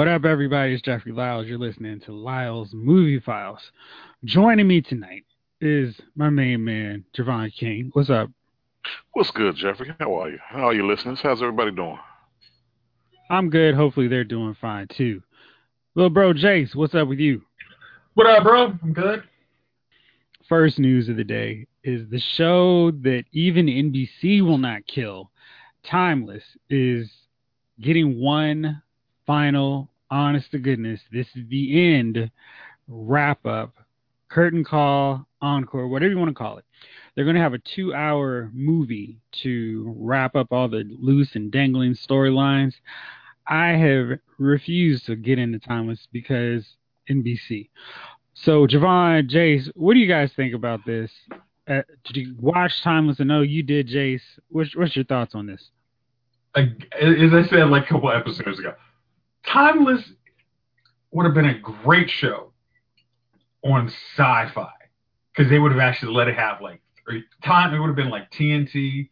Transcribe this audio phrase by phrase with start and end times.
[0.00, 0.72] What up, everybody?
[0.72, 1.46] It's Jeffrey Lyles.
[1.46, 3.60] You're listening to Lyles Movie Files.
[4.24, 5.26] Joining me tonight
[5.60, 7.90] is my main man, Jovon King.
[7.92, 8.30] What's up?
[9.12, 9.94] What's good, Jeffrey?
[10.00, 10.38] How are you?
[10.42, 11.20] How are you listeners?
[11.22, 11.98] How's everybody doing?
[13.28, 13.74] I'm good.
[13.74, 15.22] Hopefully, they're doing fine too.
[15.94, 17.42] Little bro Jayce, what's up with you?
[18.14, 18.72] What up, bro?
[18.82, 19.24] I'm good.
[20.48, 25.30] First news of the day is the show that even NBC will not kill,
[25.84, 27.10] Timeless, is
[27.82, 28.80] getting one
[29.26, 32.30] final, honest to goodness, this is the end
[32.88, 33.74] wrap up,
[34.28, 36.64] curtain call, encore, whatever you want to call it.
[37.14, 41.50] They're going to have a two hour movie to wrap up all the loose and
[41.50, 42.74] dangling storylines.
[43.46, 46.64] I have refused to get into Timeless because
[47.10, 47.68] NBC.
[48.34, 51.10] So, Jovon, Jayce, what do you guys think about this?
[51.68, 53.18] Uh, did you watch Timeless?
[53.20, 54.22] I know you did, Jayce.
[54.48, 55.70] What's, what's your thoughts on this?
[56.56, 56.68] Like,
[57.00, 58.74] as I said like a couple episodes ago,
[59.46, 60.02] Timeless
[61.10, 62.52] would have been a great show
[63.64, 64.70] on sci-fi
[65.32, 66.80] because they would have actually let it have like
[67.44, 67.74] time.
[67.74, 69.08] It would have been like TNT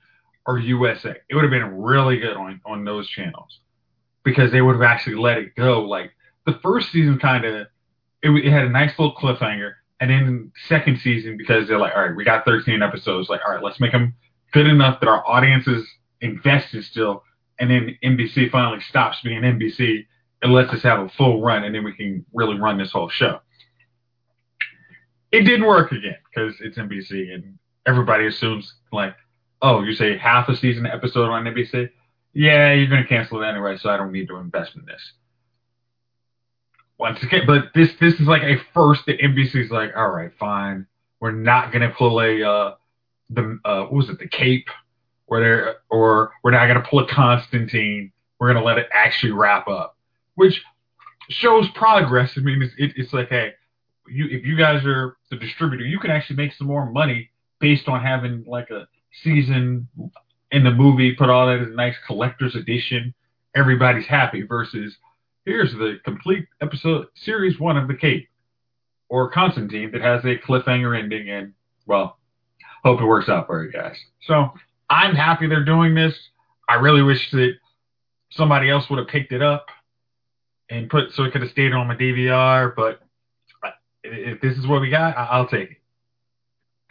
[0.46, 1.14] or USA.
[1.28, 3.60] It would have been really good on on those channels
[4.24, 5.82] because they would have actually let it go.
[5.82, 6.12] Like
[6.46, 7.54] the first season, kind of
[8.22, 12.02] it, it had a nice little cliffhanger, and then second season because they're like, all
[12.02, 13.28] right, we got 13 episodes.
[13.28, 14.14] Like, all right, let's make them
[14.52, 15.86] good enough that our audience is
[16.20, 17.22] invested still.
[17.60, 20.06] And then NBC finally stops being NBC
[20.43, 22.93] and lets us just have a full run, and then we can really run this
[22.93, 23.41] whole show.
[25.32, 29.15] It didn't work again because it's NBC, and everybody assumes like,
[29.60, 31.91] oh, you say half a season episode on NBC,
[32.32, 35.12] yeah, you're going to cancel it anyway, so I don't need to invest in this.
[36.98, 40.87] Once again, but this this is like a first that NBC's like, all right, fine,
[41.21, 42.75] we're not going to pull a uh,
[43.31, 44.69] the uh, what was it, the Cape,
[45.28, 48.12] they're, or we're not going to pull a Constantine.
[48.38, 49.97] We're going to let it actually wrap up
[50.38, 50.62] which
[51.31, 52.31] shows progress.
[52.37, 53.54] I mean, it's, it, it's like, hey,
[54.09, 57.88] you if you guys are the distributor, you can actually make some more money based
[57.88, 58.87] on having like a
[59.25, 59.88] season
[60.53, 63.12] in the movie, put all that as a nice collector's edition.
[63.56, 64.97] Everybody's happy versus
[65.44, 68.28] here's the complete episode, series one of The Cape
[69.09, 71.31] or Constantine that has a cliffhanger ending.
[71.31, 71.53] And
[71.84, 72.16] well,
[72.84, 73.97] hope it works out for you guys.
[74.22, 74.50] So
[74.88, 76.15] I'm happy they're doing this.
[76.69, 77.54] I really wish that
[78.31, 79.66] somebody else would have picked it up
[80.70, 82.74] and put so it could have stayed on my DVR.
[82.74, 83.00] But
[84.02, 85.76] if this is what we got, I'll take it.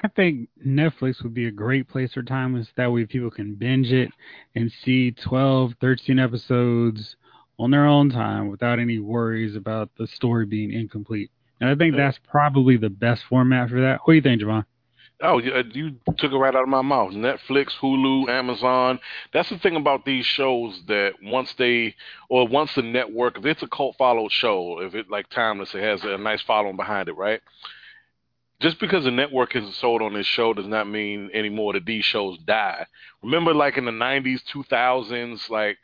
[0.02, 2.68] I think Netflix would be a great place for timeless.
[2.78, 4.12] That way people can binge it
[4.56, 7.16] and see 12, 13 episodes
[7.58, 11.32] on their own time without any worries about the story being incomplete.
[11.60, 14.02] And I think that's probably the best format for that.
[14.04, 14.66] What do you think, Jovon?
[15.20, 17.12] Oh, you took it right out of my mouth.
[17.12, 19.00] Netflix, Hulu, Amazon.
[19.34, 21.96] That's the thing about these shows that once they,
[22.30, 25.82] or once the network, if it's a cult followed show, if it like Timeless, it
[25.82, 27.42] has a nice following behind it, right?
[28.60, 32.06] Just because the network isn't sold on this show does not mean anymore that these
[32.06, 32.86] shows die.
[33.24, 35.78] Remember, like in the '90s, 2000s, like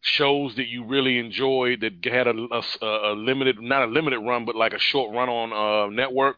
[0.00, 4.44] shows that you really enjoyed that had a, a, a limited, not a limited run,
[4.44, 6.36] but like a short run on uh, network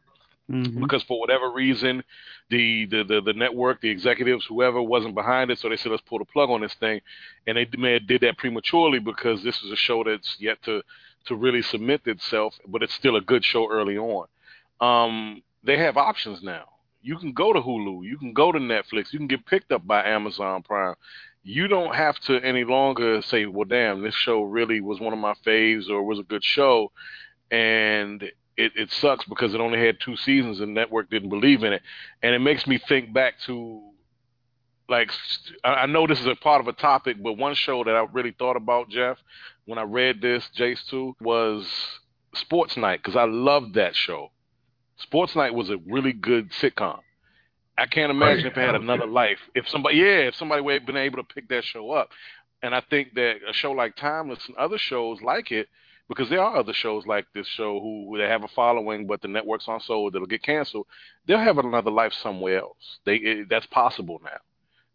[0.52, 0.82] Mm-hmm.
[0.82, 2.04] Because for whatever reason,
[2.50, 6.02] the, the, the, the, network, the executives, whoever wasn't behind it, so they said, let's
[6.02, 7.00] pull the plug on this thing.
[7.46, 10.82] And they may have did that prematurely because this is a show that's yet to,
[11.26, 14.26] to really submit itself, but it's still a good show early on.
[14.80, 16.64] Um, they have options now.
[17.00, 19.86] You can go to Hulu, you can go to Netflix, you can get picked up
[19.86, 20.94] by Amazon Prime.
[21.42, 25.18] You don't have to any longer say, well, damn, this show really was one of
[25.18, 26.92] my faves or was a good show.
[27.50, 28.30] And
[28.62, 31.82] it, it sucks because it only had two seasons and network didn't believe in it.
[32.22, 33.82] And it makes me think back to
[34.88, 35.10] like
[35.64, 38.34] I know this is a part of a topic, but one show that I really
[38.38, 39.18] thought about, Jeff,
[39.64, 41.66] when I read this, Jace too, was
[42.34, 44.30] Sports Night because I loved that show.
[44.96, 47.00] Sports Night was a really good sitcom.
[47.78, 49.38] I can't imagine if it had another life.
[49.54, 52.10] If somebody, yeah, if somebody would have been able to pick that show up,
[52.62, 55.68] and I think that a show like Timeless and other shows like it
[56.08, 59.28] because there are other shows like this show who, they have a following, but the
[59.28, 60.86] networks aren't sold, that'll get canceled.
[61.26, 62.98] They'll have another life somewhere else.
[63.04, 64.38] They it, that's possible now.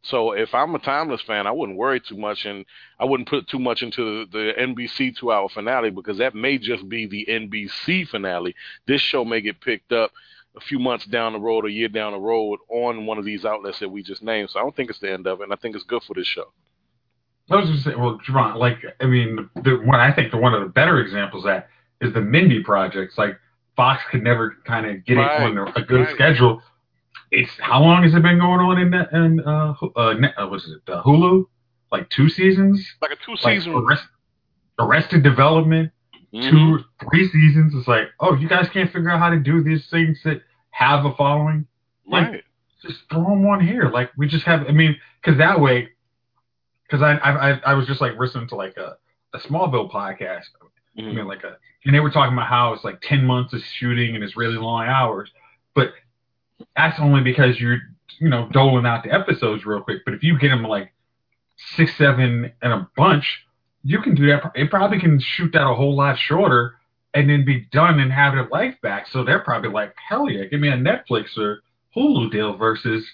[0.04, 2.66] So if I'm a timeless fan, I wouldn't worry too much, and
[3.00, 7.08] I wouldn't put too much into the NBC two-hour finale because that may just be
[7.08, 8.56] the NBC finale.
[8.86, 10.12] This show may get picked up
[10.56, 13.44] a few months down the road, a year down the road, on one of these
[13.44, 14.50] outlets that we just named.
[14.50, 16.14] So I don't think it's the end of it, and I think it's good for
[16.14, 16.54] this show.
[17.50, 20.54] I was just saying, well, Jovon, like, I mean, the one I think the one
[20.54, 21.70] of the better examples of that
[22.02, 23.18] is the Mindy projects.
[23.18, 23.38] Like,
[23.78, 25.42] Fox could never kind of get right.
[25.50, 26.16] it on a good right.
[26.16, 26.62] schedule.
[27.32, 29.12] It's how long has it been going on in that?
[29.14, 31.46] In uh, uh, uh was it uh, Hulu?
[31.92, 32.86] Like two seasons?
[33.02, 33.74] Like a two season.
[33.74, 34.04] Like Arrest,
[34.80, 35.92] Arrested Development.
[36.34, 36.50] Mhm.
[36.50, 36.80] two,
[37.10, 37.74] three seasons.
[37.74, 40.42] It's like, oh, you guys can't figure out how to do these things that
[40.72, 41.66] have a following.
[42.06, 42.44] like- right.
[42.84, 43.90] Just throw them on here.
[43.90, 44.68] Like we just have.
[44.68, 45.90] I mean, because that way,
[46.88, 48.98] because I, I I I was just like listening to like a
[49.34, 50.44] a Smallville podcast.
[50.98, 51.14] I Mhm.
[51.16, 54.16] mean, like a, and they were talking about how it's like ten months of shooting
[54.16, 55.30] and it's really long hours,
[55.76, 55.94] but
[56.76, 57.78] that's only because you're
[58.20, 60.00] you know doling out the episodes real quick.
[60.06, 60.94] But if you get them like
[61.76, 63.46] six, seven, and a bunch,
[63.84, 64.52] you can do that.
[64.56, 66.76] It probably can shoot that a whole lot shorter
[67.14, 69.08] and then be done and have their life back.
[69.08, 71.62] So they're probably like, hell yeah, give me a Netflix or
[71.96, 73.08] Hulu deal versus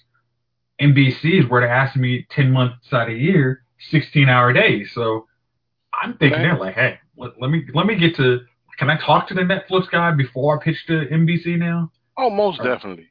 [0.81, 4.91] NBC's where they're asking me ten months out of the year, sixteen hour days.
[4.93, 5.27] So
[6.01, 6.49] I'm thinking Right.
[6.51, 8.39] they're like, hey, let, let me let me get to.
[8.79, 11.91] Can I talk to the Netflix guy before I pitch to NBC now?
[12.17, 13.09] Oh, most Or- definitely,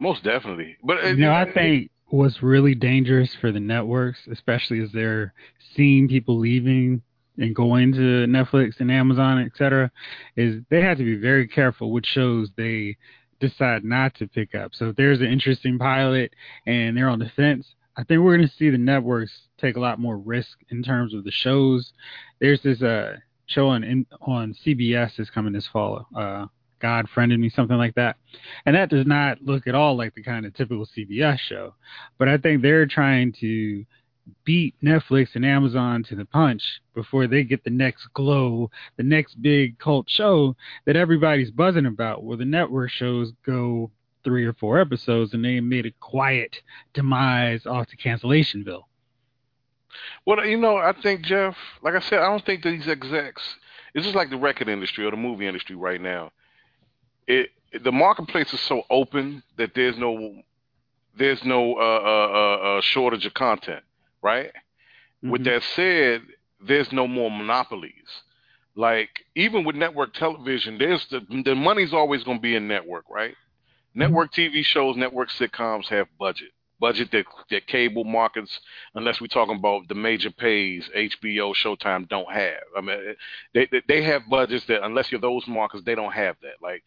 [0.00, 0.76] most definitely.
[0.82, 5.32] But uh, You know, I think what's really dangerous for the networks, especially as they're
[5.76, 7.02] seeing people leaving
[7.38, 9.90] and going to Netflix and Amazon, et cetera,
[10.36, 12.96] is they have to be very careful which shows they
[13.40, 14.72] decide not to pick up.
[14.74, 16.32] So if there's an interesting pilot
[16.66, 19.80] and they're on the fence, I think we're going to see the networks take a
[19.80, 21.92] lot more risk in terms of the shows.
[22.40, 26.06] There's this uh, show on on CBS that's coming this fall.
[26.14, 26.46] Uh,
[26.80, 28.16] God friended me, something like that.
[28.66, 31.74] And that does not look at all like the kind of typical CBS show.
[32.18, 33.84] But I think they're trying to
[34.44, 36.62] beat Netflix and Amazon to the punch
[36.94, 40.56] before they get the next glow, the next big cult show
[40.86, 43.90] that everybody's buzzing about, where the network shows go
[44.24, 46.62] three or four episodes and they made a quiet
[46.92, 48.84] demise off to cancellationville.
[50.26, 53.42] Well, you know, I think Jeff, like I said, I don't think these execs.
[53.94, 56.32] It's just like the record industry or the movie industry right now.
[57.26, 57.50] It
[57.82, 60.42] the marketplace is so open that there's no
[61.16, 63.82] there's no uh, uh, uh, uh, shortage of content,
[64.22, 64.50] right?
[65.22, 65.44] With Mhm.
[65.44, 66.22] that said,
[66.60, 68.22] there's no more monopolies.
[68.74, 73.04] Like even with network television, there's the the money's always going to be in network,
[73.08, 73.34] right?
[73.94, 76.50] Network TV shows, network sitcoms have budget,
[76.80, 78.60] budget that that cable markets,
[78.94, 82.62] unless we're talking about the major pays, HBO, Showtime don't have.
[82.76, 83.14] I mean,
[83.52, 86.60] they they- have budgets that unless you're those markets, they don't have that.
[86.60, 86.82] Like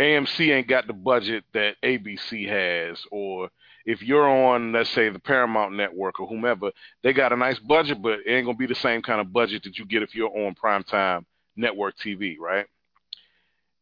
[0.00, 3.48] AMC ain't got the budget that ABC has, or
[3.86, 6.70] if you're on, let's say, the Paramount Network or whomever,
[7.02, 9.62] they got a nice budget, but it ain't gonna be the same kind of budget
[9.62, 11.24] that you get if you're on primetime
[11.56, 12.66] network TV, right?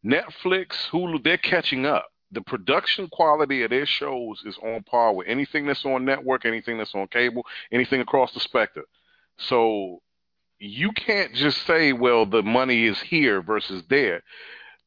[0.05, 2.07] Netflix, Hulu, they're catching up.
[2.33, 6.79] The production quality of their shows is on par with anything that's on network, anything
[6.79, 8.85] that's on cable, anything across the spectrum.
[9.39, 10.01] So
[10.59, 14.23] you can't just say, well, the money is here versus there.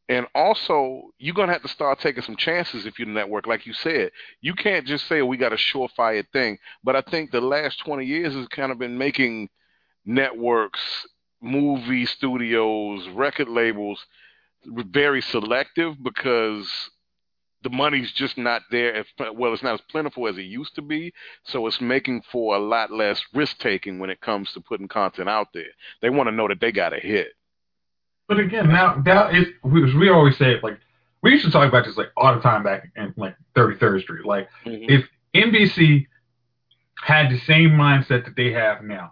[0.09, 3.65] And also, you're gonna have to start taking some chances if you're the network, like
[3.65, 4.11] you said.
[4.41, 6.57] You can't just say we got a surefire thing.
[6.83, 9.49] But I think the last 20 years has kind of been making
[10.05, 11.07] networks,
[11.41, 14.05] movie studios, record labels
[14.65, 16.89] very selective because
[17.63, 18.95] the money's just not there.
[18.95, 21.13] If, well, it's not as plentiful as it used to be,
[21.43, 25.29] so it's making for a lot less risk taking when it comes to putting content
[25.29, 25.71] out there.
[26.01, 27.33] They want to know that they got a hit.
[28.27, 30.79] But again, now that is we, we always say it like
[31.21, 34.25] we used to talk about this like all the time back in like 33rd Street.
[34.25, 34.85] Like mm-hmm.
[34.89, 36.05] if NBC
[37.01, 39.11] had the same mindset that they have now,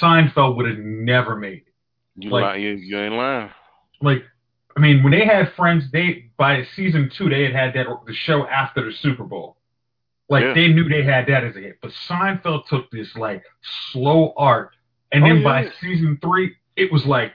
[0.00, 1.74] Seinfeld would have never made it.
[2.16, 3.50] You, like- li- you, you ain't lying.
[4.02, 4.24] Like,
[4.76, 8.14] I mean, when they had Friends, they by season two they had had that the
[8.14, 9.56] show after the Super Bowl.
[10.28, 10.52] Like Yeah.
[10.54, 13.42] they knew they had that as a hit, but Seinfeld took this like
[13.90, 14.70] slow art,
[15.12, 17.32] and then Oh, by season three, it was like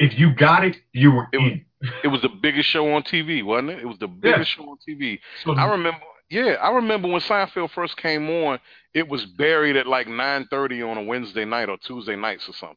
[0.00, 1.64] if you got it, you were It was- in.
[2.04, 3.80] It was the biggest show on TV, wasn't it?
[3.80, 5.18] It was the biggest show on TV.
[5.42, 5.98] So I remember,
[6.30, 8.60] yeah, I remember when Seinfeld first came on.
[8.94, 12.76] It was buried at like 9:30 on a Wednesday night or Tuesday nights or something.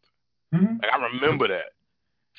[0.54, 0.82] Mhm.
[0.82, 1.72] Like, I remember that.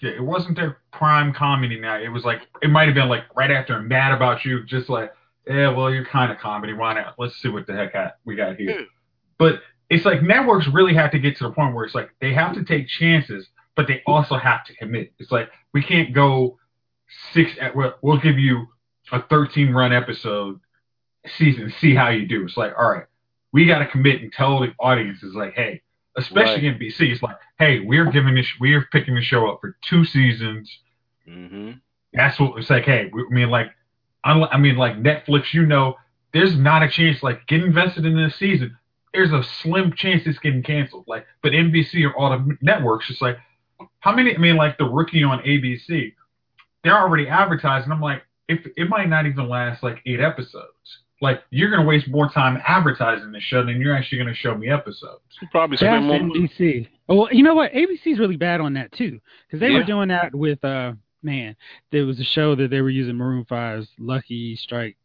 [0.02, 1.98] Yeah, it wasn't their prime comedy now.
[1.98, 5.12] It was like it might have been like right after Mad About You, just like,
[5.46, 6.74] yeah, well, you're kind of comedy.
[6.74, 7.14] Why not?
[7.18, 8.70] Let's see what the heck ha- we got here.
[8.70, 8.86] Yeah.
[9.38, 12.34] But it's like networks really have to get to the point where it's like they
[12.34, 15.12] have to take chances, but they also have to commit.
[15.18, 16.58] It's like we can't go
[17.32, 17.52] six.
[17.60, 18.66] At, we'll, we'll give you
[19.12, 20.60] a 13 run episode
[21.38, 22.44] season, see how you do.
[22.44, 23.06] It's like, all right,
[23.52, 25.82] we got to commit and tell the audiences like, hey,
[26.16, 30.04] especially NBC, it's like, hey, we're giving this, we're picking the show up for two
[30.04, 30.70] seasons.
[31.26, 31.73] hmm
[32.12, 32.85] That's what it's like.
[32.85, 33.70] Hey, we, I mean, like,
[34.25, 35.94] I mean, like Netflix, you know,
[36.32, 37.23] there's not a chance.
[37.23, 38.76] Like, get invested in this season.
[39.14, 41.04] There's a slim chance it's getting canceled.
[41.06, 43.38] Like, but NBC or all the networks, it's like,
[44.00, 44.35] how many?
[44.35, 46.14] I mean, like the rookie on ABC,
[46.82, 47.92] they're already advertising.
[47.92, 51.00] I'm like, if it might not even last like eight episodes.
[51.23, 54.68] Like you're gonna waste more time advertising the show than you're actually gonna show me
[54.70, 55.23] episodes.
[55.40, 56.18] You probably That's more.
[56.18, 56.88] NBC.
[57.08, 57.73] Oh, well, you know what?
[57.73, 60.92] ABC's really bad on that too, because they were doing that with uh
[61.23, 61.56] man.
[61.90, 64.96] There was a show that they were using Maroon 5's Lucky Strike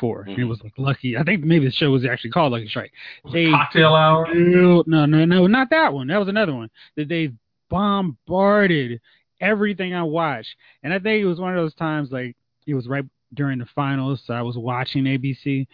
[0.00, 0.22] for.
[0.22, 1.16] and It was like Lucky.
[1.16, 2.92] I think maybe the show was actually called Lucky Strike.
[3.32, 4.26] They Cocktail hour.
[4.34, 6.08] built- no, no, no, not that one.
[6.08, 7.30] That was another one that they
[7.70, 9.00] bombarded
[9.40, 12.86] everything I watched, and I think it was one of those times like it was
[12.88, 13.04] right
[13.34, 15.66] during the finals, so I was watching ABC,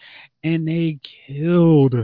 [0.43, 1.95] and they killed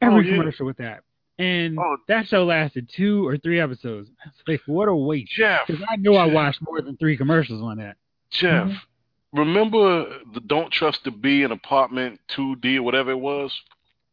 [0.00, 0.36] every Oh, yeah.
[0.36, 1.02] commercial with that.
[1.38, 1.98] And Oh.
[2.08, 4.08] that show lasted two or three episodes.
[4.24, 5.32] I was like, what a waste!
[5.32, 7.96] Jeff, Because I know I watched more than three commercials on that.
[8.30, 9.38] Jeff, Mm-hmm.
[9.38, 13.52] remember the Don't Trust the Bee in Apartment 2D or whatever it was?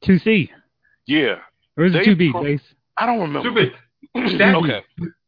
[0.01, 0.51] Two C
[1.05, 1.39] Yeah.
[1.77, 2.31] or is it two B?
[2.31, 2.61] pro- Base?
[2.97, 3.49] I don't remember.
[3.49, 3.73] Stupid.
[4.39, 4.83] That- okay.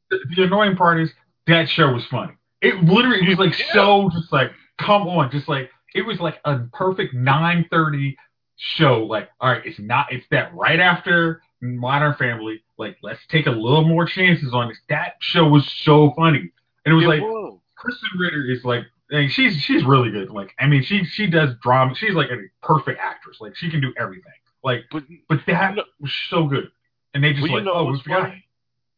[0.10, 1.12] The, the annoying part is
[1.48, 2.34] that show was funny.
[2.62, 3.74] It literally was like Yeah.
[3.74, 8.18] so just like come on, just like it was like a perfect nine thirty
[8.58, 9.04] show.
[9.04, 12.64] Like, all right, it's not it's that right after Modern Family.
[12.78, 14.78] Like, let's take a little more chances on this.
[14.90, 16.52] That show was so funny.
[16.86, 17.60] And it was It like was.
[17.78, 20.30] Krysten Ritter is like mean, she's she's really good.
[20.30, 21.96] Like I mean she she does drama.
[21.96, 23.38] She's like a perfect actress.
[23.40, 24.34] Like she can do everything.
[24.64, 26.72] Like But but that was so good.
[27.14, 28.30] And they just Well, you like know oh we what's forgot.
[28.30, 28.46] funny?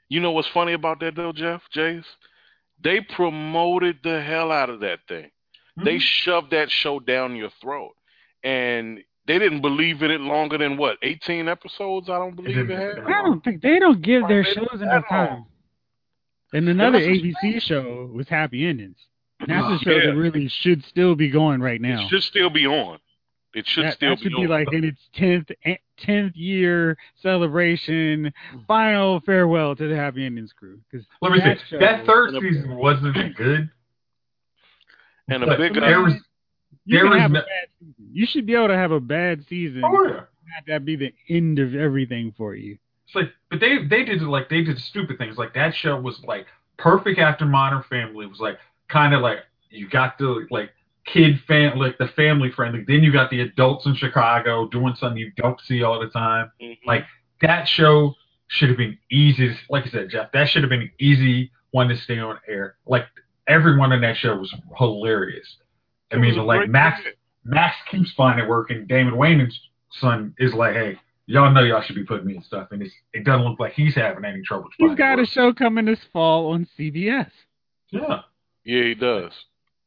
[0.09, 2.05] You know what's funny about that though, Jeff, Jace?
[2.79, 5.31] They promoted the hell out of that thing.
[5.77, 6.01] They Mhm.
[6.01, 7.93] shoved that show down your throat.
[8.43, 12.09] And they didn't believe in it longer than what, 18 episodes?
[12.09, 13.13] I don't believe it didn't- had.
[13.13, 15.45] I don't think they don't give their shows enough time.
[16.53, 18.97] And another that's a ABC show was Happy Endings.
[19.41, 20.07] And that's a show Yeah.
[20.07, 22.01] that really should still be going right now.
[22.03, 22.99] It should still be on.
[23.53, 25.51] It should that, still that should be be like in its tenth
[25.97, 28.31] tenth year celebration,
[28.67, 30.79] final farewell to the Happy Endings crew.
[30.89, 33.69] Because Let me that say show- that third season wasn't good.
[35.29, 36.13] And a but big there was
[36.85, 37.95] you there was have no- a bad season.
[38.13, 39.81] You should be able to have a bad season.
[39.85, 40.13] oh yeah.
[40.13, 42.77] Not that be the end of everything for you.
[43.05, 45.37] It's like, but they they did like they did stupid things.
[45.37, 46.45] Like that show was like
[46.77, 48.25] perfect after Modern Family.
[48.25, 48.57] It was like
[48.87, 50.71] kind of like you got the like
[51.05, 52.83] kid fan like the family friendly.
[52.87, 56.51] Then you got the adults in Chicago doing something you don't see all the time.
[56.61, 56.77] Mhm.
[56.85, 57.03] Like
[57.41, 58.13] that show
[58.47, 59.53] should have been easy.
[59.69, 62.75] Like I said, Jeff, that should have been an easy one to stay on air.
[62.85, 63.05] Like
[63.47, 65.57] everyone in that show was hilarious.
[66.11, 67.17] I It mean, was like Max bit.
[67.43, 69.53] Max keeps finding work, and Damon Wayans'
[69.91, 72.93] son is like, hey, y'all know y'all should be putting me in stuff, and it's,
[73.13, 74.69] it doesn't look like he's having any trouble.
[74.77, 77.31] He's finding got a show coming this fall on CBS.
[77.91, 78.21] yeah.
[78.65, 79.31] Yeah, he does.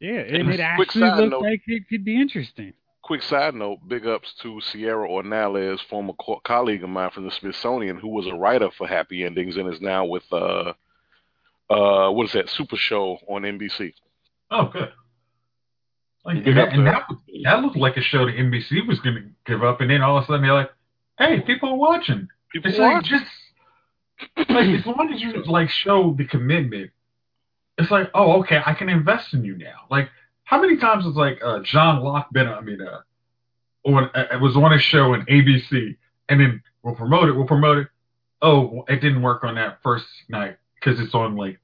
[0.00, 2.73] Yeah, And and it actually looks note- like it could be interesting.
[3.02, 7.31] Quick side note: Big ups to Sierra Ornales, former co- colleague of mine from the
[7.31, 10.73] Smithsonian, who was a writer for Happy Endings and is now with uh,
[11.71, 13.95] uh, what is that Superstore on NBC?
[14.50, 14.93] Oh, good.
[16.25, 17.05] Like, and, that, and that,
[17.45, 20.19] that looked like a show that NBC was going to give up, and then all
[20.19, 20.71] of a sudden they're like,
[21.19, 22.29] hey, people are watching.
[22.50, 23.25] People It's like just
[24.50, 26.91] like as long as you like show the commitment,
[27.79, 29.87] it's like, oh, okay, I can invest in you now.
[29.89, 30.11] Like,
[30.45, 32.49] how many times was like uh, John Locke been?
[32.49, 33.00] I mean, uh,
[33.89, 35.97] on uh, it was on a show in ABC,
[36.29, 37.33] and then we'll promote it.
[37.33, 37.89] We'll promote it.
[38.43, 41.58] Oh, it didn't work on that first night because it's on like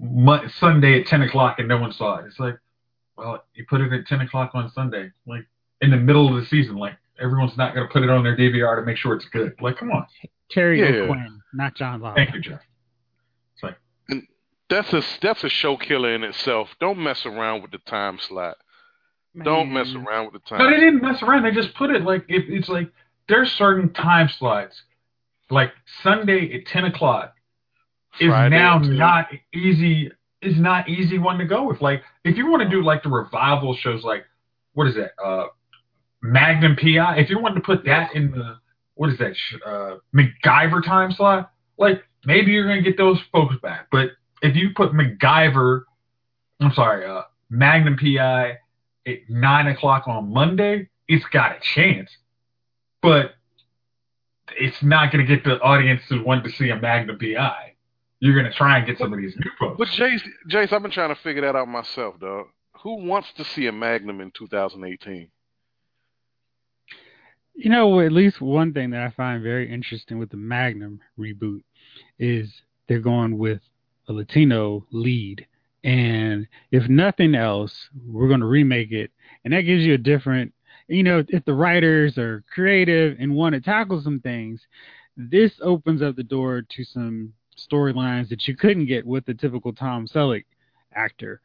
[0.00, 2.26] Mon- Sunday at ten o'clock, and no one saw it.
[2.26, 2.56] It's like,
[3.16, 5.46] well, you put it at ten o'clock on Sunday, like
[5.80, 6.76] in the middle of the season.
[6.76, 9.54] Like everyone's not going to put it on their DVR to make sure it's good.
[9.60, 10.06] Like, come on.
[10.50, 11.02] Terry Yeah.
[11.02, 12.16] O'Quinn, not John Locke.
[12.16, 12.60] Thank you, Jeff.
[13.54, 13.76] It's like,
[14.70, 16.74] That's a that's a show killer in itself.
[16.80, 18.56] Don't mess around with the time slot.
[19.44, 20.58] Don't mess around with the time.
[20.58, 21.44] no, they didn't mess around.
[21.44, 22.90] They just put it like it, it's like
[23.28, 24.82] there's certain time slots,
[25.50, 25.72] like
[26.02, 27.34] Sunday at ten o'clock
[28.20, 28.94] is Friday now at 2.
[28.94, 30.10] not easy.
[30.40, 31.80] Is not easy one to go with.
[31.80, 34.24] Like if you want to do like the revival shows, like
[34.74, 35.10] what is that?
[35.22, 35.46] Uh,
[36.22, 37.18] Magnum PI.
[37.18, 38.58] If you wanted to put that in the
[38.94, 39.34] what is that?
[39.64, 41.52] Uh, MacGyver time slot.
[41.76, 43.86] Like maybe you're gonna get those folks back.
[43.90, 44.10] But
[44.42, 45.82] if you put MacGyver,
[46.60, 48.58] I'm sorry, uh, Magnum PI
[49.06, 52.10] at nine o'clock on Monday, it's got a chance.
[53.02, 53.34] But
[54.56, 57.74] it's not gonna get the audience who want to see a Magnum PI.
[58.20, 59.76] You're gonna try and get some of these new folks.
[59.78, 62.46] But Jayce, Jayce, I've been trying to figure that out myself, dog.
[62.82, 65.30] Who wants to see a Magnum in 2018?
[67.54, 71.62] You know, at least one thing that I find very interesting with the Magnum reboot
[72.18, 73.60] is they're going with
[74.06, 75.44] a Latino lead.
[75.82, 79.10] And if nothing else, we're going to remake it.
[79.44, 80.54] And that gives you a different,
[80.86, 84.60] you know, if the writers are creative and want to tackle some things,
[85.16, 89.72] this opens up the door to some storylines that you couldn't get with the typical
[89.72, 90.44] Tom Selleck
[90.94, 91.40] actor.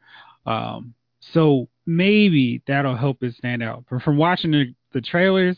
[0.46, 3.84] Um, so maybe that'll help it stand out.
[3.90, 5.56] But from watching the, the trailers,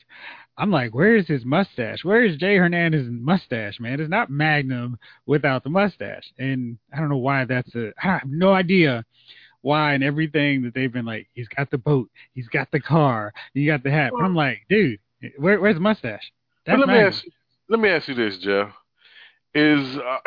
[0.59, 2.05] I'm like, where is his mustache?
[2.05, 4.01] Where is Jay Hernandez's mustache, man?
[4.01, 6.33] It's not Magnum without the mustache.
[6.39, 9.05] And I don't know why that's a I have no idea
[9.61, 13.33] why and everything that they've been like, he's got the boat, he's got the car,
[13.53, 14.13] he got the hat.
[14.13, 15.01] But I'm like, dude,
[15.39, 16.33] where, where's the mustache?
[16.65, 17.13] That's let me Magnum.
[17.13, 17.33] ask you,
[17.69, 18.71] let me ask you this, Jeff.
[19.57, 20.19] Is uh,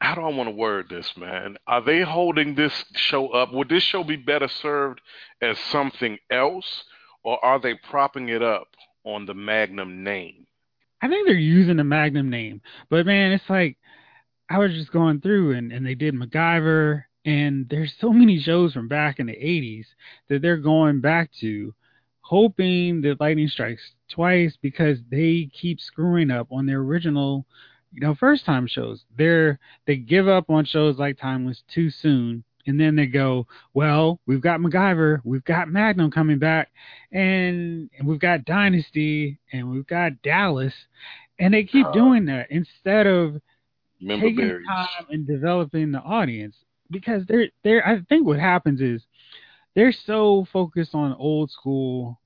[0.00, 1.58] how do I want to word this, man?
[1.64, 3.52] Are they holding this show up?
[3.52, 5.00] Would this show be better served
[5.40, 6.82] as something else,
[7.22, 8.66] or are they propping it up
[9.04, 10.48] on the Magnum name?
[11.00, 13.78] I think they're using the Magnum name, but man, it's like
[14.50, 18.72] I was just going through and, and they did MacGyver, and there's so many shows
[18.72, 19.86] from back in the 80s
[20.28, 21.72] that they're going back to,
[22.22, 27.46] hoping that Lightning strikes twice because they keep screwing up on their original,
[27.96, 29.04] you know, first time shows.
[29.16, 32.44] They're they give up on shows like Timeless too soon.
[32.68, 36.68] And then they go, well, we've got MacGyver, we've got Magnum coming back,
[37.12, 40.74] and, and we've got Dynasty, and we've got Dallas,
[41.38, 41.92] and they keep Oh.
[41.92, 43.40] doing that instead of
[44.00, 44.66] Member taking berries.
[44.66, 46.56] time and developing the audience
[46.90, 49.02] because they're they're I think what happens is
[49.76, 52.18] they're so focused on old school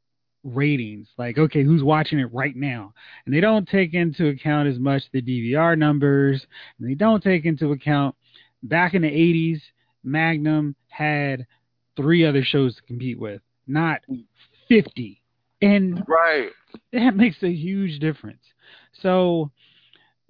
[0.42, 2.94] ratings like okay who's watching it right now
[3.26, 6.47] and they don't take into account as much the DVR numbers
[6.78, 8.14] and they don't take into account
[8.62, 9.61] back in the 80s
[10.02, 11.47] Magnum had
[11.97, 14.00] three other shows to compete with not
[14.68, 15.20] 50
[15.62, 16.49] and Right.
[16.92, 18.42] that makes a huge difference.
[19.02, 19.50] So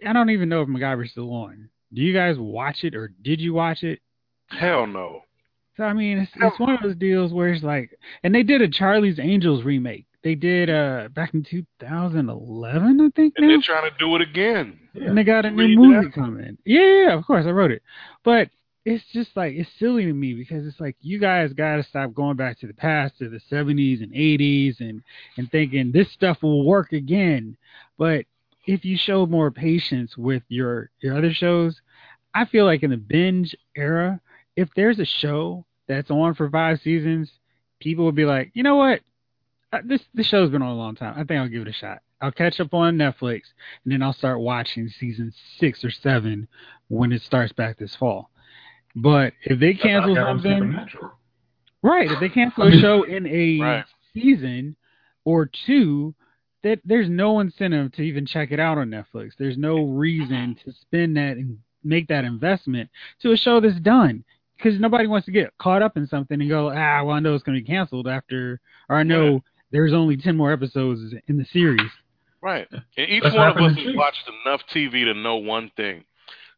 [0.06, 1.68] I don't even know if MacGyver's still on.
[1.92, 4.00] Do you guys watch it or did you watch it?
[4.48, 5.22] Hell no.
[5.76, 8.60] So I mean, it's it's one of those deals where it's like, and they did
[8.60, 10.06] a Charlie's Angels remake.
[10.22, 13.34] They did uh back in 2011, I think.
[13.36, 13.52] And now?
[13.54, 14.78] they're trying to do it again.
[14.94, 16.14] and they got a new movie that.
[16.14, 16.58] coming.
[16.64, 17.82] Yeah, yeah, yeah, of course, I wrote it.
[18.24, 18.50] But
[18.84, 22.14] it's just like it's silly to me because it's like you guys got to stop
[22.14, 25.02] going back to the past to the 70s and 80s and
[25.36, 27.56] and thinking this stuff will work again.
[27.98, 28.24] But
[28.66, 31.80] if you show more patience with your your other shows,
[32.34, 34.20] I feel like in the binge era,
[34.56, 37.30] if there's a show that's on for five seasons,
[37.80, 39.00] people will be like, you know what,
[39.84, 41.14] this this show's been on a long time.
[41.14, 42.00] I think I'll give it a shot.
[42.20, 43.42] I'll catch up on Netflix
[43.84, 46.48] and then I'll start watching season six or seven
[46.88, 48.30] when it starts back this fall.
[48.96, 51.10] But if they cancel That's how I got on something,
[51.82, 52.10] right?
[52.10, 53.84] If they cancel a show in a Right.
[54.12, 54.76] season
[55.24, 56.14] or two,
[56.62, 59.32] that there's no incentive to even check it out on Netflix.
[59.38, 64.24] There's no reason to spend that and make that investment to a show that's done.
[64.56, 67.34] Because nobody wants to get caught up in something and go, ah, well, I know
[67.34, 69.42] it's going to be canceled after, or I know.
[69.70, 71.90] There's only 10 more episodes in the series.
[72.42, 72.66] Right.
[72.70, 76.04] And each That's one of us has watched enough TV to know one thing.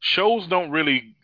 [0.01, 1.14] Shows don't really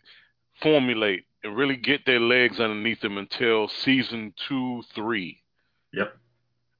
[0.61, 5.41] formulate and really get their legs underneath them until season two, three.
[5.93, 6.15] Yep.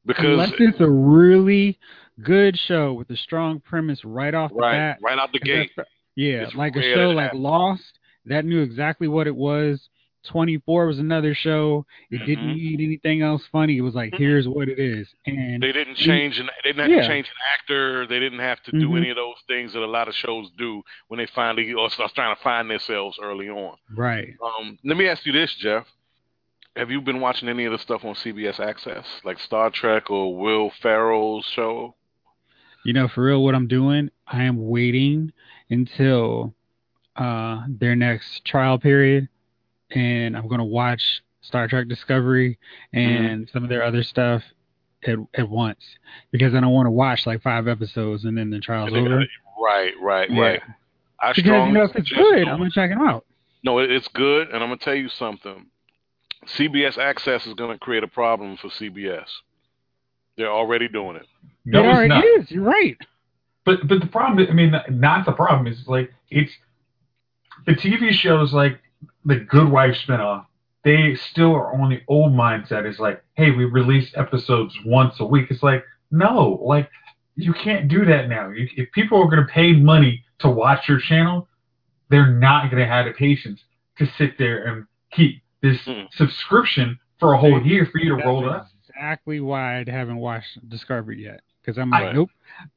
[0.06, 1.80] Because Unless it's a really
[2.22, 5.00] good show with a strong premise right off the right, bat.
[5.02, 5.72] right out the gate.
[6.16, 7.42] Yeah, It's like a show like happens.
[7.42, 9.88] Lost that knew exactly what it was.
[10.24, 11.86] 24 was another show.
[12.12, 12.56] It didn't Mhm.
[12.56, 13.78] need anything else funny.
[13.78, 14.18] It was like, Mhm.
[14.18, 15.14] here's what it is.
[15.26, 17.02] And They didn't change, and they didn't have Yeah.
[17.02, 18.06] to change an actor.
[18.06, 18.98] They didn't have to do Mhm.
[18.98, 22.14] any of those things that a lot of shows do when they finally or start
[22.16, 23.78] trying to find themselves early on.
[23.96, 24.36] right.
[24.44, 25.88] Um, let me ask you this, Jeff.
[26.76, 30.36] Have you been watching any of the stuff on CBS Access, like Star Trek or
[30.38, 31.96] Will Ferrell's show?
[32.86, 35.34] You know, for real, what I'm doing, I am waiting
[35.70, 36.54] until
[37.16, 39.28] uh, their next trial period,
[39.92, 42.60] and I'm going to watch Star Trek Discovery
[42.94, 43.52] and mm-hmm.
[43.52, 44.44] some of their other stuff
[45.06, 45.80] at at once
[46.32, 49.12] because I don't want to watch like five episodes and then the trial's And they
[49.12, 49.22] over.
[49.22, 49.26] Uh,
[49.62, 50.42] right, right, Yeah.
[50.42, 50.62] right.
[51.22, 53.26] I because strongly, you know if it's good, I'm gonna check it out.
[53.64, 55.66] No, it's good, and I'm gonna tell you something.
[56.46, 59.28] CBS Access is gonna create a problem for CBS.
[60.38, 61.28] They're already doing it.
[61.66, 62.24] No, it it's already not.
[62.24, 62.52] is.
[62.52, 62.98] You're right.
[63.66, 66.52] But but the problem, I mean, not the problem is like it's
[67.66, 68.80] the TV shows like
[69.26, 70.46] the Good Wife spinoff.
[70.84, 72.86] They still are on the old mindset.
[72.86, 75.48] It's like, hey, we release episodes once a week.
[75.50, 76.90] It's like, no, like
[77.36, 78.50] you can't do that now.
[78.50, 81.48] You, if people are going to pay money to watch your channel,
[82.10, 83.62] they're not going to have the patience
[83.98, 86.08] to sit there and keep this Mm.
[86.14, 88.68] subscription for a whole year for you to roll it up.
[88.88, 91.42] exactly why I haven't watched Discovery yet.
[91.62, 92.16] Because I'm like, Right.
[92.16, 92.30] nope.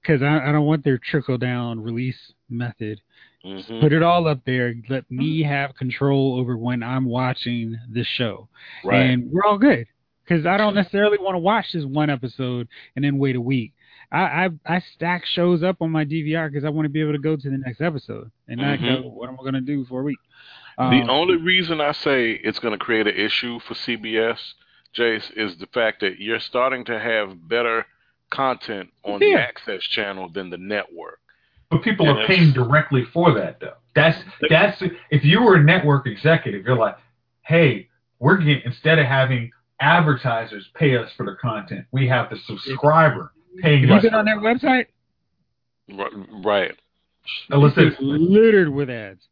[0.02, 3.00] Because I, I don't want their trickle down release method.
[3.44, 4.74] Hmm Put it all up there.
[4.88, 8.48] Let me have control over when I'm watching the show,
[8.84, 9.00] Right.
[9.00, 9.86] and we're all good.
[10.24, 13.72] Because I don't necessarily want to watch this one episode and then wait a week.
[14.12, 17.12] I I, I stack shows up on my DVR because I want to be able
[17.12, 19.02] to go to the next episode and not Mhm.
[19.02, 19.08] go.
[19.08, 20.18] What am I going to do for a week?
[20.78, 24.54] the Um, only reason I say it's going to create an issue for CBS,
[24.94, 27.86] Jayce, is the fact that you're starting to have better
[28.30, 31.18] content on the access channel than the network.
[31.72, 33.74] But people Yeah, are paying directly for that, though.
[33.94, 34.80] That's that's
[35.10, 36.96] if you were a network executive, you're like,
[37.42, 42.36] hey, we're getting instead of having advertisers pay us for the content, we have the
[42.46, 44.02] subscriber paying Have you us.
[44.02, 44.86] been on their website?
[46.44, 46.72] Right.
[47.50, 49.26] Unless It's it's, littered with ads.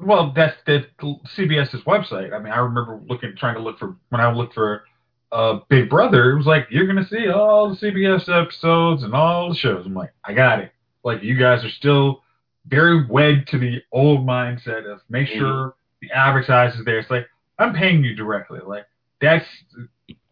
[0.00, 2.32] well, that's the CBS's website.
[2.32, 4.84] I mean, I remember looking, trying to look for when I looked for
[5.32, 6.30] uh, Big Brother.
[6.32, 9.86] It was like you're gonna see all the CBS episodes and all the shows.
[9.86, 10.72] I'm like, I got it.
[11.08, 12.22] Like you guys are still
[12.66, 15.38] very wed to the old mindset of make mm-hmm.
[15.38, 16.98] sure the advertiser's there.
[16.98, 17.26] It's like
[17.58, 18.60] I'm paying you directly.
[18.64, 18.84] Like
[19.22, 19.46] that's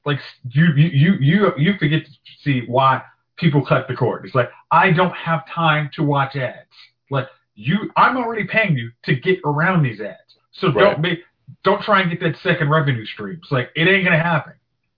[0.04, 0.18] like
[0.50, 2.10] you you you you you forget to
[2.42, 3.00] see why
[3.36, 4.26] people cut the cord.
[4.26, 6.68] It's like I don't have time to watch ads.
[7.10, 10.36] Like you, I'm already paying you to get around these ads.
[10.52, 10.82] So Right.
[10.82, 11.20] don't make
[11.64, 13.40] don't try and get that second revenue stream.
[13.42, 14.52] It's like it ain't gonna happen.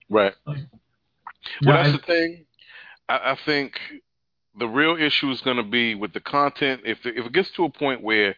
[0.09, 0.33] Right.
[0.45, 0.57] Like,
[1.65, 2.45] Well, that's I- the thing.
[3.07, 3.79] I, I think
[4.59, 6.81] the real issue is going to be with the content.
[6.85, 8.35] If if it gets to a point where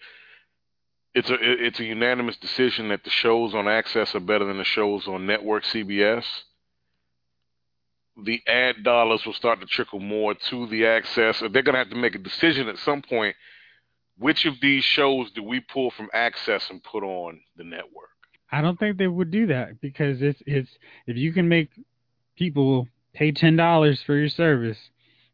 [1.13, 4.63] it's a it's a unanimous decision that the shows on Access are better than the
[4.63, 6.23] shows on network CBS,
[8.23, 11.39] the ad dollars will start to trickle more to the Access.
[11.39, 13.35] They're going to have to make a decision at some point.
[14.17, 18.09] Which of these shows do we pull from Access and put on the network?
[18.51, 20.69] I don't think they would do that because it's it's
[21.07, 21.69] if you can make
[22.35, 24.77] people pay ten dollars for your service,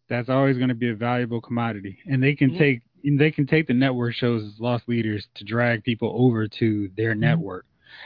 [0.10, 2.58] that's always going to be a valuable commodity, and they can Mhm.
[2.58, 2.82] take
[3.18, 7.16] they can take the network shows as lost leaders to drag people over to their
[7.16, 7.66] network,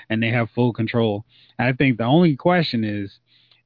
[0.10, 1.26] and they have full control.
[1.58, 3.20] I think the only question is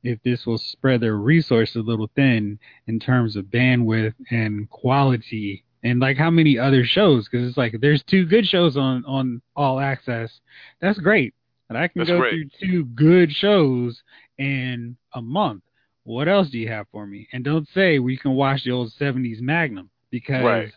[0.04, 5.63] if this will spread their resources a little thin in terms of bandwidth and quality
[5.84, 9.41] and like how many other shows because it's like there's two good shows on on
[9.56, 10.39] all access
[10.80, 11.34] that's great
[11.69, 12.32] and i can That's go great.
[12.60, 14.02] through two good shows
[14.38, 15.63] in a month
[16.05, 18.91] what else do you have for me and don't say we can watch the old
[18.99, 20.71] 70s magnum because Right.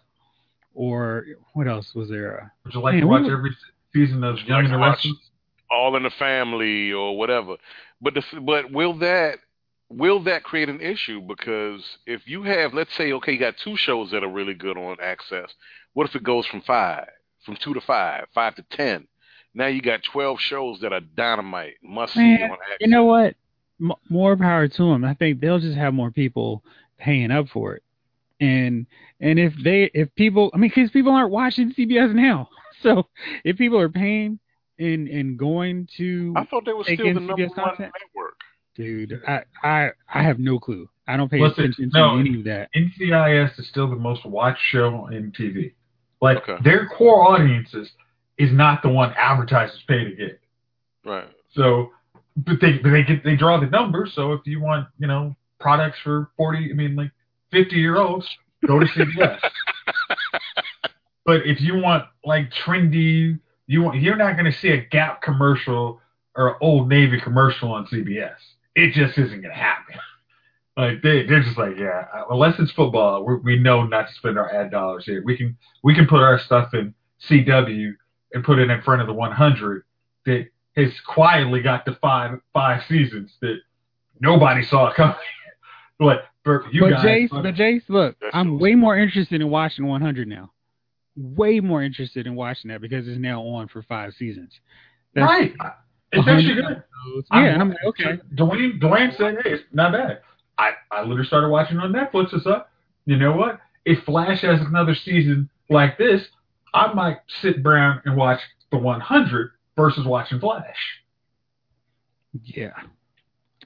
[0.75, 3.51] or what else was there uh, would you like Man, to watch we- every
[3.95, 5.31] season of Young like and the Restless?
[5.71, 7.57] all in the family or whatever.
[8.01, 9.37] But the, but will that
[9.91, 11.21] will that create an issue?
[11.21, 14.79] Because if you have, let's say, okay, you got two shows that are really good
[14.79, 15.51] on Access.
[15.93, 17.07] What if it goes from five,
[17.45, 19.07] from two to five, five to ten?
[19.55, 22.77] Now you got twelve shows that are dynamite, must see on Access.
[22.81, 23.35] you know what
[23.81, 26.63] M- more power to them i think they'll just have more people
[26.99, 27.83] paying up for it
[28.41, 28.87] and
[29.21, 32.49] and if they if people i mean because people aren't watching cbs now
[32.83, 33.07] so
[33.45, 34.39] if people are paying
[34.81, 37.93] and and going to I thought they were still in the number CBS one content?
[38.15, 38.37] network.
[38.77, 42.19] dude i i i have no clue i don't pay Listen, attention to no.
[42.19, 45.73] any of that NCIS is still the most watched show in TV.
[46.21, 46.57] Like Okay.
[46.65, 47.89] their core audiences
[48.39, 50.41] is not the one advertisers pay to get.
[51.05, 51.29] Right.
[51.55, 51.91] So,
[52.45, 54.13] but they but they get they draw the numbers.
[54.15, 57.11] So if you want you know products for forty, I mean like
[57.51, 58.29] fifty year olds,
[58.67, 59.41] go to CBS.
[61.27, 65.23] but if you want like trendy, you want you're not going to see a Gap
[65.23, 66.01] commercial
[66.37, 68.37] or an Old Navy commercial on CBS.
[68.75, 69.97] It just isn't going to happen.
[70.77, 74.15] Like they they're just like yeah, uh, unless it's football, we we know not to
[74.15, 75.23] spend our ad dollars here.
[75.25, 76.95] We can we can put our stuff in
[77.29, 77.95] CW
[78.33, 79.83] and put it in front of the 100
[80.27, 80.47] that
[80.79, 83.59] has quietly got to five five seasons that
[84.21, 85.17] nobody saw coming.
[85.99, 89.87] but for you but guys, jayce but jayce look i'm way more interested in watching
[89.87, 90.53] 100 now
[91.17, 94.61] way more interested in watching that because it's now on for five seasons
[95.15, 95.55] That's- right?
[96.11, 96.83] It's actually good.
[97.33, 100.21] yeah and i'm like okay Dwayne Dwayne said, hey, it's not bad.
[100.57, 102.33] I I literally started watching on Netflix.
[102.33, 102.71] It's up.
[103.05, 103.61] You know what?
[103.85, 106.23] If Flash has another season like this,
[106.73, 110.77] I might sit down and watch the 100 versus watching Flash.
[112.45, 112.73] Yeah.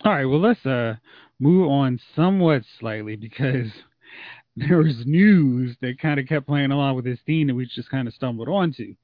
[0.05, 0.25] All right.
[0.25, 0.95] Well, let's uh
[1.41, 3.67] move on somewhat slightly because
[4.57, 7.91] there was news that kind of kept playing along with this theme that we just
[7.91, 8.95] kind of stumbled onto.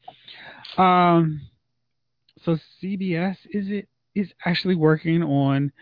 [0.77, 1.41] Um.
[2.45, 5.73] So CBS is it is actually working on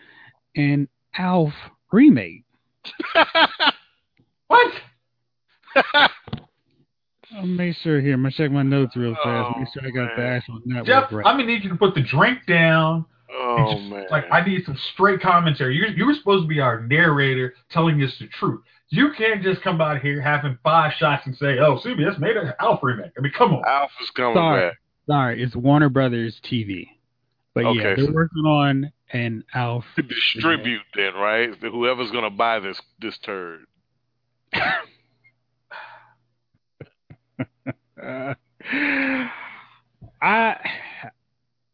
[0.55, 1.53] an Alf
[1.91, 2.45] remake.
[4.47, 4.71] What?
[7.35, 8.13] I'll make sure here.
[8.13, 9.53] I'm gonna check my notes real fast.
[9.55, 11.25] Oh, Make sure I got the oh, actual network Jeff, right.
[11.25, 13.05] I'm gonna need you to put the drink down.
[13.31, 14.05] oh just, man.
[14.09, 15.75] Like I need some straight commentary.
[15.75, 18.61] You you were supposed to be our narrator, telling us the truth.
[18.89, 22.53] You can't just come out here having five shots and say, "Oh, CBS made an
[22.59, 23.63] Alf remake." I mean, come on.
[23.67, 24.69] Alpha's coming Sorry.
[24.69, 24.77] back.
[25.07, 26.87] Sorry, it's Warner Brothers TV.
[27.53, 29.83] But yeah, they're so- working on an Alf.
[29.97, 31.53] To distribute then, right?
[31.61, 33.65] Whoever's gonna buy this this turd.
[38.01, 38.33] Uh,
[40.21, 40.55] I,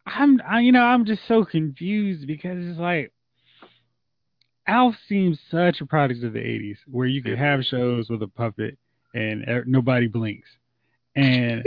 [0.06, 3.12] I'm, I, you know, I'm just so confused because it's like,
[4.68, 8.28] Alf seems such a product of the '80s, where you could have shows with a
[8.28, 8.78] puppet
[9.14, 10.48] and e- nobody blinks.
[11.16, 11.64] And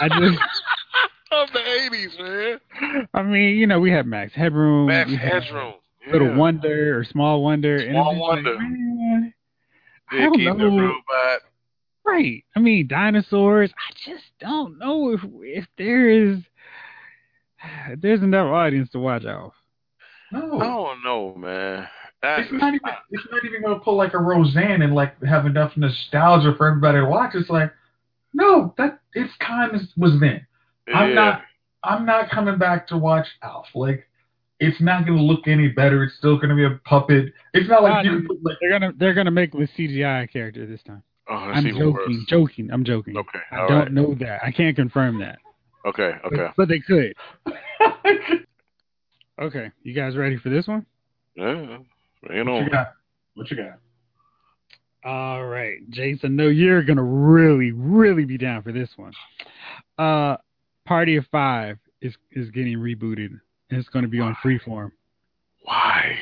[0.00, 0.38] I just,
[1.32, 3.08] of the eighties, man.
[3.12, 5.74] I mean, you know, we had Max Headroom, Max Headroom.
[6.12, 6.36] Little.
[6.36, 8.54] Wonder or Small Wonder, Small Wonder.
[8.54, 9.34] Like, man,
[10.12, 10.94] I don't the know.
[12.06, 12.12] Robot.
[12.16, 12.44] Right.
[12.54, 13.70] I mean, dinosaurs.
[13.72, 16.38] I just don't know if if there is
[17.90, 19.54] if there's enough audience to watch Alf.
[20.32, 20.58] No.
[20.60, 21.88] I don't know, man.
[22.22, 22.90] That- It's not even.
[23.10, 26.98] It's not even gonna pull like a Roseanne and like have enough nostalgia for everybody
[26.98, 27.34] to watch.
[27.34, 27.72] It's like,
[28.32, 30.46] no, that its time was then.
[30.92, 31.42] I'm not.
[31.84, 33.66] I'm not coming back to watch Alf.
[33.74, 34.08] Like,
[34.58, 36.02] it's not gonna look any better.
[36.04, 37.32] It's still gonna be a puppet.
[37.52, 38.56] It's not like No, you put like.
[38.60, 41.02] They're gonna they're gonna make the CGI character this time.
[41.28, 42.26] Oh, that's I'm even joking, worse.
[42.28, 42.70] joking.
[42.72, 43.16] I'm joking.
[43.16, 43.92] Okay, I don't right.
[43.92, 44.40] know that.
[44.44, 45.38] I can't confirm that.
[45.84, 46.36] Okay, okay.
[46.36, 47.14] But, but they could.
[49.38, 50.86] Okay, you guys ready for this one?
[51.34, 51.52] Yeah.
[51.52, 51.84] You
[52.22, 52.60] what know.
[52.60, 52.94] you got?
[53.34, 53.78] What you got?
[55.04, 56.36] All right, Jason.
[56.36, 59.12] No, you're gonna really, really be down for this one.
[59.98, 60.36] Uh,
[60.86, 63.38] Party of Five is is getting rebooted.
[63.70, 64.92] and It's gonna be on Freeform.
[65.64, 66.16] Why?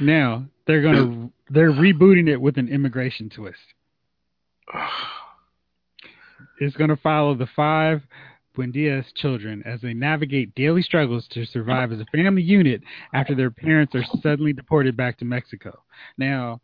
[0.00, 3.58] Now they're gonna they're rebooting it with an immigration twist.
[6.60, 8.02] It's gonna follow the five
[8.56, 12.82] Buendia's children as they navigate daily struggles to survive as a family unit
[13.14, 15.82] after their parents are suddenly deported back to Mexico.
[16.16, 16.60] Now,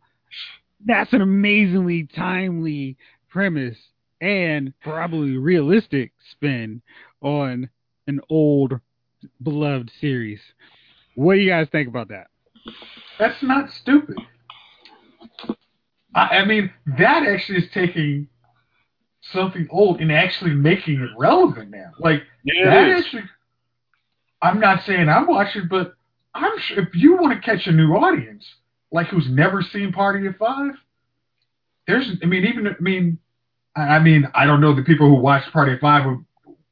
[0.85, 2.97] that's an amazingly timely
[3.29, 3.77] premise
[4.19, 6.81] and probably realistic spin
[7.21, 7.69] on
[8.07, 8.79] an old
[9.41, 10.39] beloved series.
[11.15, 12.27] What do you guys think about that?
[13.17, 14.17] That's not stupid.
[16.15, 18.27] I, I mean, that actually is taking
[19.33, 21.91] something old and actually making it relevant now.
[21.99, 23.23] Like Yeah, that actually.
[24.41, 25.93] I'm not saying I'm watching, but
[26.33, 28.45] I'm sure if you want to catch a new audience,
[28.91, 30.73] like who's never seen Party of Five,
[31.87, 32.09] there's.
[32.23, 32.67] I mean, even.
[32.67, 33.19] I mean,
[33.75, 36.23] I I mean, I don't know the people who watch Party of Five would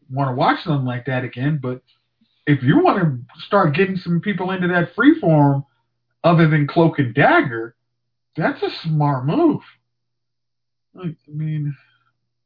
[0.10, 1.82] want to watch something like that again, but
[2.46, 5.66] if you want to start getting some people into that freeform,
[6.24, 7.76] other than Cloak and Dagger,
[8.36, 9.62] that's a smart move.
[10.93, 11.76] Like, I mean,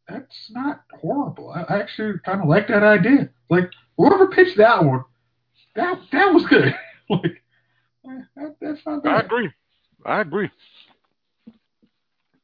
[0.08, 1.52] that's not horrible.
[1.52, 3.30] I, I actually kind of like that idea.
[3.50, 5.04] Like whoever pitched that one,
[5.76, 6.74] that that was good.
[7.10, 7.44] like
[8.10, 9.52] eh, that, that's not I agree.
[10.06, 10.50] I agree.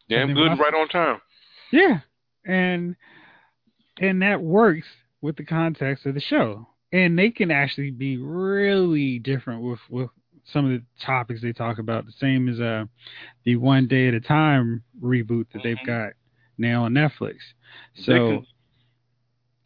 [0.09, 1.21] Damn good, right on time.
[1.71, 1.99] Yeah,
[2.45, 2.95] and
[3.99, 4.87] and that works
[5.21, 10.09] with the context of the show, and they can actually be really different with with
[10.45, 12.05] some of the topics they talk about.
[12.05, 12.85] The same as uh
[13.45, 15.85] the One Day at a Time reboot that they've Mhm.
[15.85, 16.13] got
[16.57, 17.37] now on Netflix.
[17.95, 18.45] So can-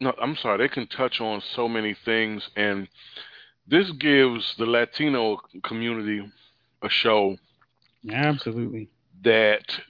[0.00, 0.58] no, I'm sorry.
[0.58, 2.88] They can touch on so many things, and
[3.66, 6.30] this gives the Latino community
[6.82, 7.36] a show
[8.12, 8.88] absolutely,
[9.22, 9.80] that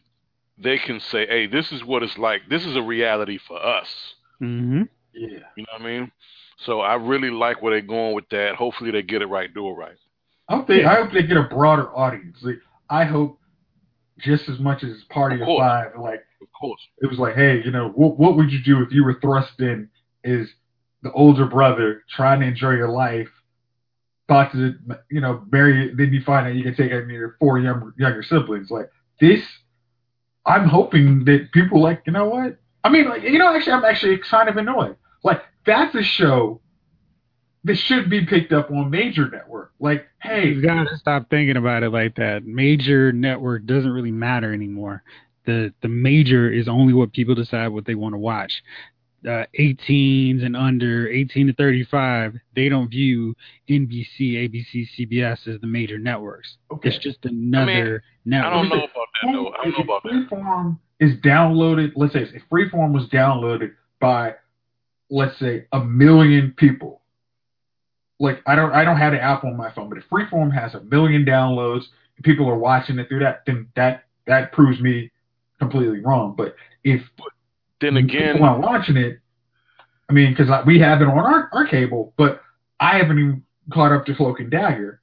[0.56, 2.48] they can say, "Hey, this is what it's like.
[2.48, 5.40] This is a reality for us." hmm Yeah.
[5.56, 6.12] You know what I mean?
[6.56, 8.56] So I really like where they're going with that.
[8.56, 9.96] Hopefully, they get it right, do it right.
[10.48, 10.92] I hope they Yeah.
[10.92, 12.38] I hope they get a broader audience.
[12.42, 13.38] Like, I hope
[14.18, 15.58] just as much as Party Of of.
[15.58, 16.80] Five, like Of course.
[17.02, 19.60] it was like, hey, you know, what what would you do if you were thrust
[19.60, 19.88] in
[20.24, 20.48] is
[21.02, 23.28] the older brother trying to enjoy your life,
[24.26, 24.74] thought to
[25.10, 28.22] you know marry, then you find out you can take in your four younger younger
[28.22, 28.70] siblings.
[28.70, 29.44] Like this,
[30.46, 32.58] I'm hoping that people like, you know what?
[32.82, 34.96] I mean, like you know, actually, I'm actually kind of annoyed.
[35.22, 36.60] Like that's a show
[37.64, 39.72] that should be picked up on major network.
[39.80, 42.44] Like, hey, you gotta stop thinking about it like that.
[42.44, 45.02] Major network doesn't really matter anymore.
[45.46, 48.62] The the major is only what people decide what they want to watch.
[49.26, 53.34] Uh, 18s and under, 18 to 35, they don't view
[53.68, 56.56] NBC, ABC, CBS as the major networks.
[56.72, 56.88] okay.
[56.90, 58.52] It's just another I network.
[58.52, 59.48] I don't know about that though.
[59.48, 60.28] I don't know about that.
[60.30, 61.92] Freeform is downloaded.
[61.96, 64.34] Let's say if Freeform was downloaded by,
[65.10, 66.97] let's say, a million people.
[68.20, 70.74] Like I don't, I don't have an app on my phone, but if Freeform has
[70.74, 71.84] a million downloads,
[72.16, 75.10] and people are watching it through that, then that that proves me
[75.60, 76.34] completely wrong.
[76.36, 77.02] But if
[77.80, 79.20] Then again, people aren't watching it,
[80.08, 82.40] I mean, because we have it on our, our cable, but
[82.80, 85.00] I haven't even caught up to Cloak and Dagger,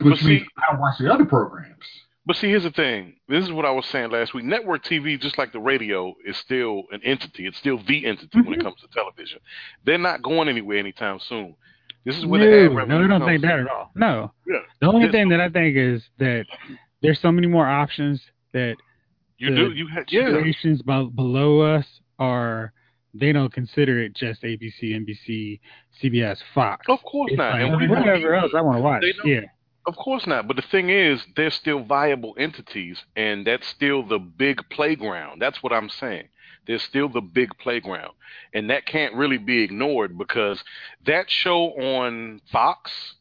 [0.00, 1.84] which see- means I don't watch the other programs.
[2.26, 3.16] But see, here's the thing.
[3.28, 4.44] This is what I was saying last week.
[4.44, 7.46] Network TV, just like the radio, is still an entity.
[7.46, 8.64] It's still the entity when it Mhm.
[8.64, 9.40] comes to television.
[9.84, 11.56] They're not going anywhere anytime soon.
[12.04, 13.90] This is where no, the ad no, I don't think that at all.
[13.94, 14.32] No.
[14.46, 14.58] Yeah.
[14.80, 16.46] The only thing that I think is that
[17.02, 18.76] there's so many more options that
[19.38, 19.72] You do.
[19.72, 20.10] You had.
[20.10, 20.30] Yeah.
[20.40, 21.86] stations below us
[22.18, 22.72] are
[23.12, 25.60] they don't consider it just ABC, NBC,
[26.02, 26.86] CBS, Fox.
[26.88, 27.52] Of course It's not.
[27.54, 29.04] like, and we whatever else I want to watch.
[29.24, 29.40] Yeah.
[29.86, 30.46] Of course not.
[30.46, 35.40] But the thing is, they're still viable entities, and that's still the big playground.
[35.40, 36.28] That's what I'm saying.
[36.66, 38.12] They're still the big playground,
[38.54, 40.62] and that can't really be ignored because
[41.06, 43.14] that show on Fox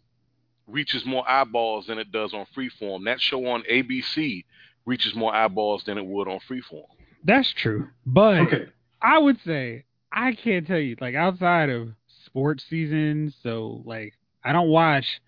[0.68, 3.06] reaches more eyeballs than it does on Freeform.
[3.06, 4.46] That show on ABC
[4.86, 6.86] reaches more eyeballs than it would on Freeform.
[7.24, 8.66] That's true, but Okay.
[9.02, 11.90] I would say I can't tell you like outside of
[12.26, 13.34] sports season.
[13.42, 15.22] So like I don't watch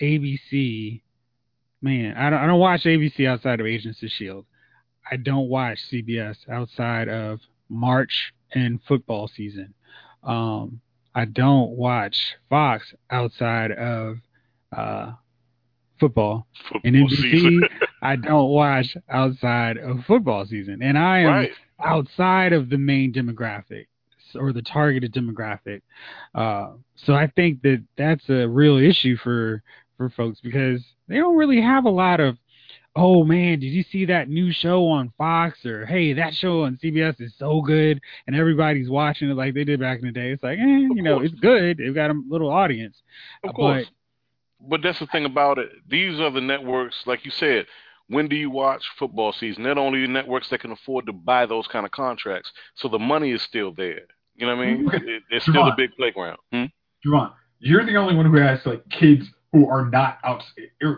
[0.00, 1.02] ABC.
[1.82, 4.46] Man, I don't I don't watch ABC outside of Agents of Shield.
[5.10, 9.74] I don't watch CBS outside of March and football season.
[10.22, 10.80] Um,
[11.14, 12.16] I don't watch
[12.50, 14.18] Fox outside of
[14.76, 15.12] uh,
[15.98, 16.46] football.
[16.84, 17.68] And NBC, season.
[18.02, 21.50] I don't watch outside of football season, and I am right.
[21.82, 23.86] outside of the main demographic
[24.34, 25.82] or the targeted demographic.
[26.34, 29.62] Uh, so I think that that's a real issue for
[29.96, 32.36] for folks because they don't really have a lot of.
[32.96, 35.64] Oh man, did you see that new show on Fox?
[35.66, 39.64] Or hey, that show on CBS is so good, and everybody's watching it like they
[39.64, 40.30] did back in the day.
[40.30, 41.76] It's like, eh, you know, it's good.
[41.76, 43.02] They've got a little audience.
[43.44, 43.86] Of course.
[44.58, 45.70] But that's the thing about it.
[45.86, 47.66] These are the networks, like you said.
[48.08, 49.64] When do you watch football season?
[49.64, 52.50] They're the only networks that can afford to buy those kind of contracts.
[52.76, 54.02] So the money is still there.
[54.36, 54.90] You know what I mean?
[54.94, 56.38] It, it's still a big playground.
[56.52, 56.64] Hmm?
[57.04, 60.42] Jovon, you're the only one who has like kids who are not out,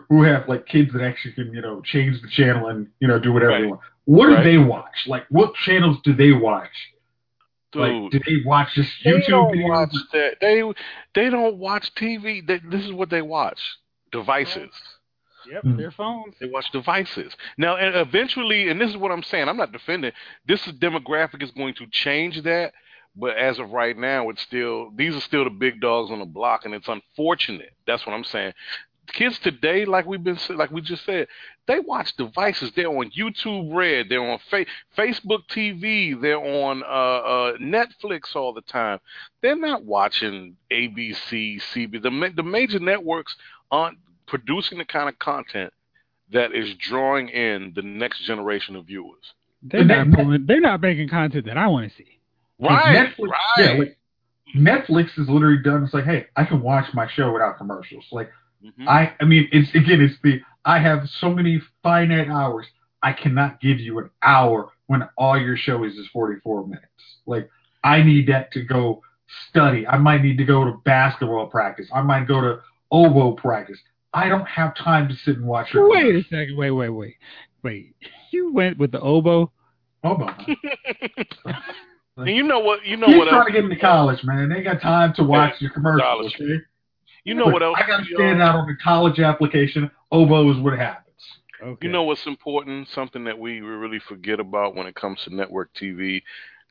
[0.09, 3.19] who have like kids that actually can, you know, change the channel and you know
[3.19, 3.81] do whatever they want.
[4.05, 4.43] What do Right.
[4.43, 5.07] they watch?
[5.07, 6.71] Like, what channels do they watch?
[7.71, 9.69] Dude, Like, do they watch just they YouTube don't videos?
[9.69, 10.37] watch that.
[10.41, 10.63] They
[11.13, 12.45] they don't watch TV.
[12.45, 13.59] They, this is what they watch:
[14.11, 14.71] devices.
[15.49, 15.77] Yep, Mhm.
[15.77, 16.35] their phones.
[16.39, 17.35] They watch devices.
[17.57, 19.47] Now, and eventually, and this is what I'm saying.
[19.47, 20.11] I'm not defending.
[20.45, 22.73] This demographic is going to change that,
[23.15, 26.25] but as of right now, it's still these are still the big dogs on the
[26.25, 27.73] block, and it's unfortunate.
[27.85, 28.53] That's what I'm saying.
[29.07, 31.27] Kids today, like we've been, like we just said,
[31.65, 32.71] they watch devices.
[32.75, 34.07] They're on YouTube Red.
[34.07, 36.19] They're on fa- Facebook TV.
[36.19, 38.99] They're on uh, uh, Netflix all the time.
[39.41, 42.03] They're not watching ABC, CB.
[42.03, 43.35] The ma- the major networks
[43.71, 45.73] aren't producing the kind of content
[46.31, 49.33] that is drawing in the next generation of viewers.
[49.63, 52.18] They're not pulling, They're not making content that I want to see.
[52.59, 53.57] Right, Netflix, right.
[53.57, 53.97] Yeah, like
[54.55, 55.83] Netflix is literally done.
[55.83, 58.05] It's like, hey, I can watch my show without commercials.
[58.11, 58.31] Like,
[58.63, 58.87] Mhm.
[58.87, 62.65] I, I mean, it's again, it's the I have so many finite hours.
[63.01, 66.85] I cannot give you an hour when all your show is is 44 minutes.
[67.25, 67.49] Like,
[67.83, 69.01] I need that to go
[69.49, 69.87] study.
[69.87, 71.87] I might need to go to basketball practice.
[71.93, 72.59] I might go to
[72.91, 73.79] oboe practice.
[74.13, 76.57] I don't have time to sit and watch your Wait a second.
[76.57, 77.15] Wait, wait, wait,
[77.63, 77.95] wait.
[78.31, 79.51] You went with the oboe.
[80.03, 80.33] oboe.
[82.27, 82.85] and you know what?
[82.85, 83.47] You know He's what trying else?
[83.47, 84.49] to get into college, man.
[84.49, 86.33] They ain't got time to watch your commercials.
[86.35, 86.61] Okay?
[87.23, 87.77] You know what else?
[87.81, 89.91] I got to stand out on the college application.
[90.11, 91.05] Oboe is what happens.
[91.61, 91.87] Okay.
[91.87, 92.87] You know what's important?
[92.87, 96.21] Something that we really forget about when it comes to network TV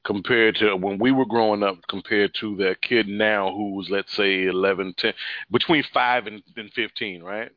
[0.05, 4.47] compared to when we were growing up compared to the kid now who's let's say
[4.47, 5.13] 11 10
[5.51, 7.51] between 5 and, and 15 right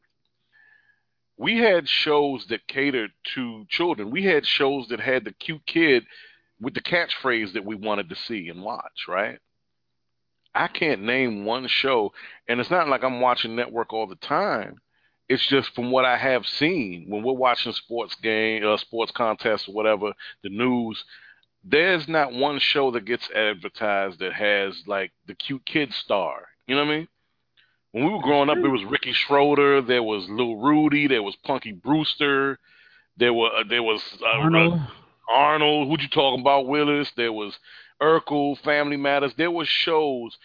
[1.38, 6.04] we had shows that catered to children we had shows that had the cute kid
[6.62, 9.40] with the catchphrase that we wanted to see and watch right
[10.54, 12.14] i can't name one show
[12.48, 14.80] and it's not like i'm watching network all the time
[15.32, 19.66] it's just from what I have seen when we're watching sports game, uh, sports contests
[19.70, 20.12] or whatever,
[20.44, 21.06] the news.
[21.64, 26.48] There's not one show that gets advertised that has like the cute kid star.
[26.68, 27.08] You know what I mean?
[27.94, 31.38] When we were growing up, it was Ricky Schroder, there was Lil Rudy, there was
[31.46, 32.60] Punky Brewster,
[33.16, 34.50] there were uh, there was uh,
[35.30, 35.88] Arnold.
[35.88, 36.68] Who'd you talking about?
[36.68, 37.12] Willis.
[37.16, 37.58] There was
[38.02, 39.34] Urkel, Family Matters.
[39.38, 40.38] There was shows,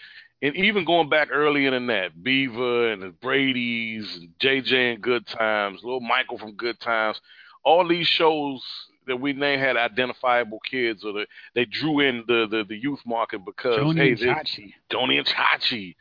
[0.42, 5.26] and even going back earlier than that, Beaver and the Brady's, and JJ and Good
[5.26, 7.20] Times, Little Michael from Good Times.
[7.64, 8.62] All these shows
[9.06, 13.00] that we named had identifiable kids, or the, they drew in the, the, the youth
[13.06, 14.72] market because Joanie hey, and Chachi.
[14.90, 15.94] Joanie and Chachi.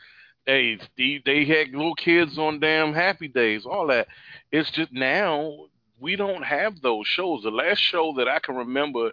[0.45, 4.07] Hey, Steve, they had little kids on damn Happy Days, all that.
[4.51, 5.65] It's just now
[6.00, 7.43] we don't have those shows.
[7.43, 9.12] The last show that I can remember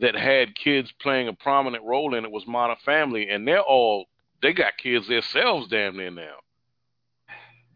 [0.00, 4.06] that had kids playing a prominent role in it was Modern Family, and they're all
[4.42, 6.36] they got kids themselves damn near now.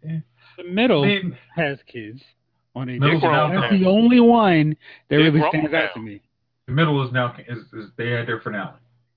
[0.03, 2.23] The middle I mean, has kids
[2.75, 3.01] on it.
[3.01, 3.79] Middle's grown That's now.
[3.79, 4.77] the only one that
[5.09, 5.93] They're really grown stands out now.
[5.95, 6.21] to me.
[6.67, 8.73] the middle is now is, is they had their finale.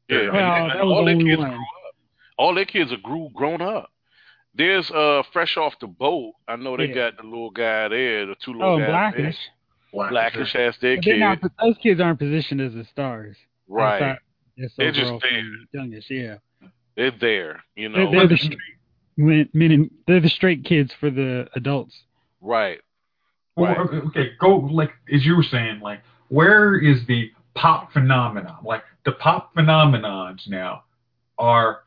[0.09, 1.49] Yeah, Well, and- and all their kids one.
[1.49, 1.95] grew up.
[2.37, 3.91] All their kids are grew grown up.
[4.57, 6.33] There's uh fresh off the boat.
[6.47, 6.95] I know they Yeah.
[7.11, 8.87] got the little guy there, the two little Oh, guys.
[8.89, 9.37] Blackish.
[9.93, 13.37] Black Blackish has their But kid, not, those kids aren't positioned as the stars.
[13.67, 14.01] right?
[14.01, 14.19] Outside-
[14.55, 15.43] yes, They're just there.
[15.73, 16.35] Youngest, yeah.
[16.95, 18.11] They're there, you They're, know.
[18.11, 18.57] they're the straight,
[19.15, 22.03] men- meaning they're the straight kids for the adults.
[22.41, 22.79] Right.
[23.55, 23.79] Well, Right.
[23.79, 28.57] okay, okay, go like as you were saying, like where is the pop phenomenon?
[28.63, 30.83] Like the pop phenomenons now
[31.37, 31.83] are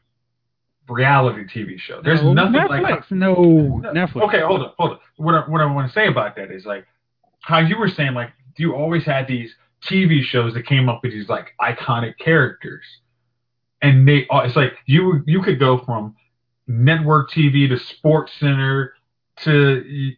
[0.91, 2.01] reality TV show.
[2.03, 2.83] There's no, nothing Netflix.
[2.83, 4.23] like no, No, Netflix.
[4.29, 4.99] Okay, hold on, hold on.
[5.17, 6.87] What I, what I want to say about that is like
[7.41, 9.55] how you were saying, like you always had these
[9.89, 12.85] TV shows that came up with these like iconic characters,
[13.81, 16.17] and they uh, it's like you you could go from
[16.67, 18.95] network TV to Sports Center
[19.43, 20.15] to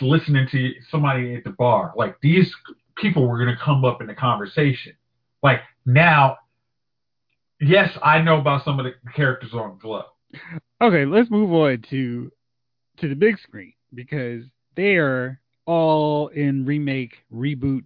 [0.00, 1.92] listening to somebody at the bar.
[1.96, 2.54] Like these
[2.96, 4.92] people were going to come up in the conversation.
[5.42, 6.36] Like now,
[7.60, 10.04] yes, I know about some of the characters on Glow.
[10.80, 12.30] Okay, let's move on to
[12.98, 14.44] to the big screen because
[14.76, 17.84] they are all in remake reboot.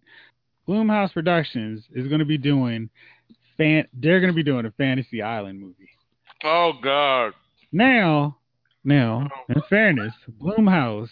[0.68, 2.88] Blumhouse Productions is going to be doing
[3.56, 3.86] fan.
[3.92, 5.90] They're going to be doing a Fantasy Island movie.
[6.42, 7.32] Oh God.
[7.72, 8.38] Now,
[8.84, 11.10] now, in fairness, Blumhouse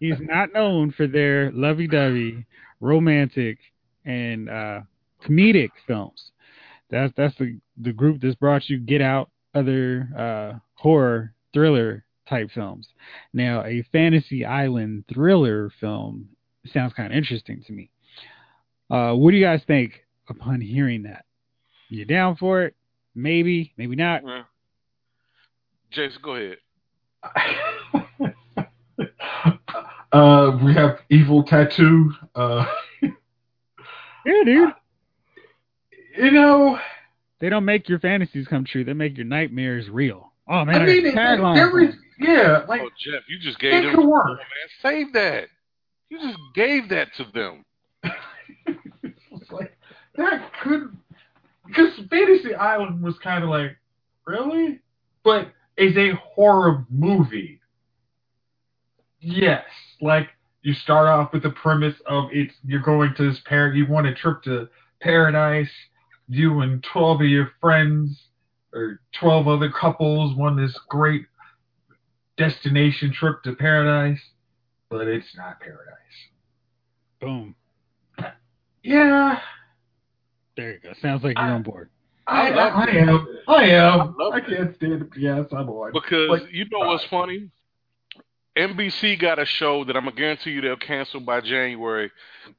[0.00, 2.44] is not known for their lovey-dovey,
[2.80, 3.58] romantic,
[4.04, 4.80] and uh,
[5.24, 6.32] comedic films.
[6.90, 12.50] That's that's the the group that's brought you Get Out, other uh, horror thriller type
[12.52, 12.88] films.
[13.32, 16.28] Now, a fantasy island thriller film
[16.72, 17.90] sounds kind of interesting to me.
[18.90, 21.24] Uh, what do you guys think upon hearing that?
[21.88, 22.74] You down for it?
[23.14, 24.22] Maybe, maybe not.
[24.24, 24.42] Yeah.
[25.90, 26.58] Jason, go ahead.
[30.12, 32.12] uh, we have evil tattoo.
[32.34, 32.66] Uh,
[34.26, 34.74] Yeah, dude.
[36.16, 36.78] You know,
[37.40, 38.84] They don't make your fantasies come true.
[38.84, 40.32] They make your nightmares real.
[40.48, 41.94] Oh man, I I mean, got a it, tagline.
[42.18, 43.96] yeah, like oh Jeff, you just gave that them.
[43.96, 44.26] could work.
[44.28, 44.36] man,
[44.82, 45.48] save that.
[46.08, 47.64] You just gave that to them.
[49.02, 49.76] It's like
[50.16, 50.96] that could
[51.66, 53.76] because Fantasy Island was kind of like
[54.26, 54.80] really,
[55.24, 57.60] but is a horror movie.
[59.20, 59.64] Yes,
[60.00, 60.28] like
[60.62, 64.06] you start off with the premise of it's you're going to this par you want
[64.06, 64.68] a trip to
[65.00, 65.70] paradise.
[66.28, 68.20] You and twelve of your friends
[68.72, 71.24] or twelve other couples won this great
[72.36, 74.20] destination trip to paradise,
[74.90, 75.84] but it's not paradise.
[77.20, 77.54] Boom.
[78.82, 79.40] Yeah,
[80.56, 80.92] There you go.
[81.02, 81.90] Sounds like you're I- on board.
[82.28, 83.28] I, I love I, am.
[83.46, 84.16] I am.
[84.20, 85.08] I I can't stand it.
[85.16, 85.92] Yes, I'm on.
[85.92, 87.48] Because Like, you know uh, what's funny?
[88.56, 92.10] NBC got a show that I'm gonna guarantee you they'll cancel by January,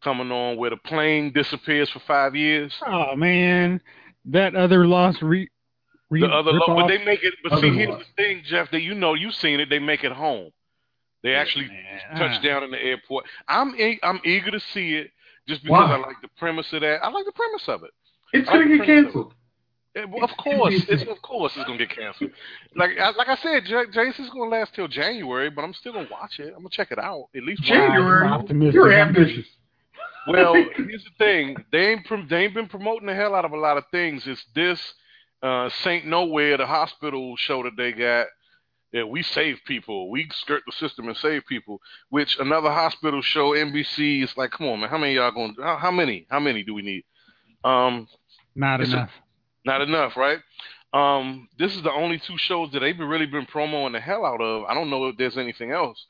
[0.03, 2.73] coming on where the plane disappears for five years.
[2.85, 3.81] Oh man,
[4.25, 5.49] that other lost re.
[6.09, 7.33] re The other, lo- but they make it.
[7.43, 8.69] But see, here's the thing, Jeff.
[8.71, 9.69] That you know, you've seen it.
[9.69, 10.51] They make it home.
[11.23, 13.25] They actually Man, touch down in the airport.
[13.47, 15.09] I'm e- I'm eager to see it
[15.47, 15.95] just because Why?
[15.95, 17.03] I like the premise of that.
[17.03, 17.91] I like the premise of it.
[18.33, 19.33] it's gonna get canceled.
[19.97, 22.31] Eh, well, Of course, it's of course it's gonna get canceled.
[22.75, 26.07] Like I, like I said, J- Jason's gonna last till January, but I'm still gonna
[26.11, 26.47] watch it.
[26.49, 27.63] I'm gonna check it out at least.
[27.63, 28.27] January.
[28.27, 28.75] optimistic.
[28.75, 29.45] You're ambitious.
[30.27, 33.53] Well, here's the thing: they ain't prom- they ain't been promoting the hell out of
[33.53, 34.27] a lot of things.
[34.27, 34.93] It's this
[35.41, 38.27] uh, Saint Nowhere, the hospital show that they got.
[38.93, 41.81] That we save people, we skirt the system and save people.
[42.09, 45.55] Which another hospital show, NBC, is like, come on, man, how many y'all going?
[45.61, 46.25] How, how many?
[46.29, 47.03] How many do we need?
[47.65, 48.07] Um,
[48.55, 49.11] Not It's a- enough.
[49.67, 50.39] Not enough, right?
[50.93, 54.41] Um, this is the only two shows that they've really been promoting the hell out
[54.41, 54.63] of.
[54.63, 56.03] I don't know if there's anything else.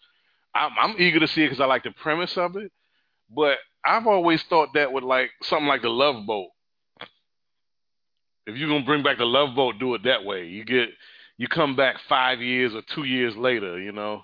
[0.56, 2.72] I'm, I'm eager to see it because I like the premise of it,
[3.36, 6.50] but I've always thought that with like something like the Love Boat.
[8.46, 10.46] If you're gonna bring back the Love Boat, do it that way.
[10.46, 10.90] You get
[11.38, 14.24] you come back five years or two years later, you know.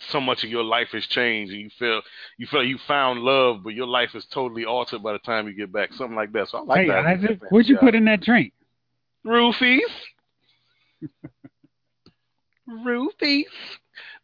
[0.00, 2.02] So much of your life has changed, and you feel
[2.38, 5.54] you feel you found love, but your life is totally altered by the time you
[5.54, 5.92] get back.
[5.92, 6.48] Something like that.
[6.48, 7.06] So I like hey that.
[7.06, 8.52] Isaac, what'd you put in that drink?
[9.26, 9.80] Roofies.
[12.68, 13.44] Roofies.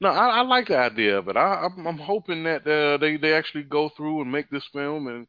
[0.01, 1.37] No, I, I like the idea of it.
[1.37, 5.09] I, I'm, I'm hoping that uh, they they actually go through and make this film
[5.09, 5.27] and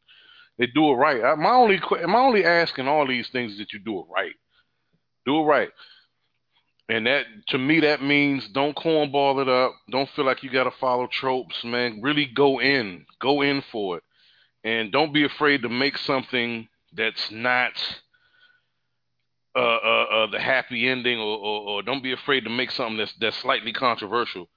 [0.58, 1.22] they do it right.
[1.24, 4.06] I, my only que- my only asking all these things is that you do it
[4.14, 4.34] right.
[5.24, 5.70] Do it right.
[6.88, 9.74] And that to me that means don't cornball it up.
[9.90, 12.00] Don't feel like you got to follow tropes, man.
[12.00, 14.04] Really go in, go in for it,
[14.62, 17.72] and don't be afraid to make something that's not
[19.56, 22.98] uh, uh, uh, the happy ending, or, or, or don't be afraid to make something
[22.98, 24.48] that's that's slightly controversial.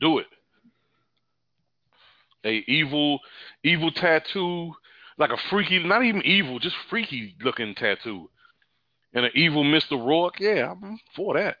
[0.00, 0.26] Do it.
[2.44, 3.20] A evil,
[3.62, 4.72] evil tattoo,
[5.16, 8.30] like a freaky, not even evil, just freaky looking tattoo,
[9.14, 10.40] and an evil Mister Roarke.
[10.40, 11.56] Yeah, I'm for that.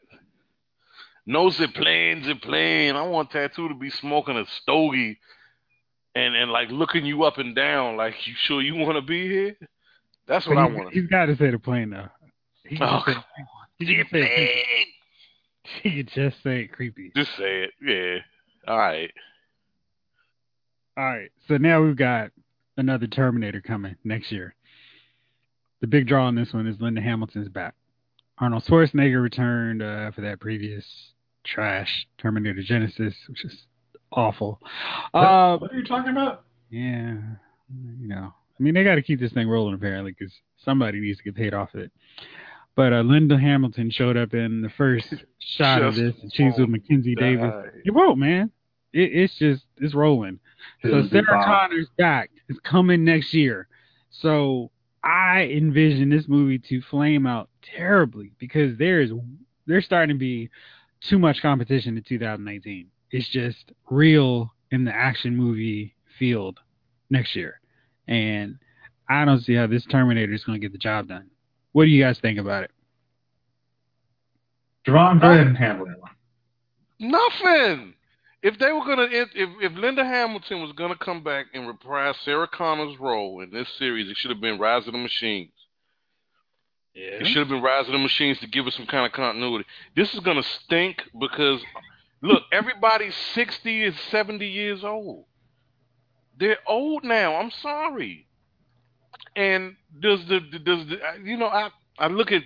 [1.74, 2.96] Plain, it plain.
[2.96, 5.18] I want tattoo to be smoking a stogie,
[6.14, 9.28] and and like looking you up and down, like you sure you want to be
[9.28, 9.56] here.
[10.26, 10.92] That's what I want.
[10.92, 12.08] He's got to say the plane though.
[12.64, 13.14] He can Oh, say,
[13.78, 14.64] he can say it creepy.
[15.82, 17.12] He can just say it creepy.
[17.14, 17.70] Just say it.
[17.82, 18.18] Yeah.
[18.70, 19.10] All right.
[20.96, 21.30] All right.
[21.46, 22.30] So now we've got
[22.76, 24.54] another Terminator coming next year.
[25.80, 27.74] The big draw on this one is Linda Hamilton's back.
[28.38, 30.84] Arnold Schwarzenegger returned uh, for that previous
[31.44, 33.66] trash Terminator Genisys, which is
[34.12, 34.60] awful.
[35.14, 36.44] Uh, what are you talking about?
[36.70, 37.14] yeah,
[38.00, 40.32] you know, I mean, they got to keep this thing rolling apparently because
[40.64, 41.92] somebody needs to get paid off of it.
[42.74, 46.68] But uh, Linda Hamilton showed up in the first shot of this, and she's with
[46.68, 47.52] Mackenzie Davis.
[47.84, 48.50] You won't, man.
[48.92, 50.38] It, it's just it's rolling.
[50.82, 51.44] So Hills Sarah.
[51.44, 52.30] Connor's back.
[52.48, 53.68] It's coming next year.
[54.10, 54.70] So
[55.04, 59.12] I envision this movie to flame out terribly because there is
[59.66, 60.50] there's starting to be
[61.08, 62.88] too much competition in 2019.
[63.10, 66.58] It's just real in the action movie field
[67.10, 67.60] next year,
[68.06, 68.58] and
[69.08, 71.30] I don't see how this Terminator is going to get the job done.
[71.72, 72.70] What do you guys think about it?
[74.86, 76.10] Jovon, go ahead and handle that one.
[76.98, 77.94] Nothing.
[78.42, 82.14] If they were gonna, if, if if Linda Hamilton was gonna come back and reprise
[82.24, 85.50] Sarah Connor's role in this series, it should have been Rise of the Machines.
[86.94, 87.18] Yeah.
[87.20, 89.64] It should have been Rise of the Machines to give us some kind of continuity.
[89.96, 91.60] This is gonna stink because,
[92.22, 95.24] look, everybody's sixty and seventy years old.
[96.38, 97.34] They're old now.
[97.36, 98.28] I'm sorry.
[99.34, 102.42] And does the does the you know I I look at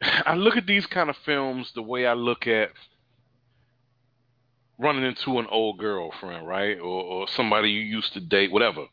[0.26, 2.70] I look at these kind of films the way I look at
[4.78, 8.86] running into an old girlfriend, right, or, or somebody you used to date, whatever.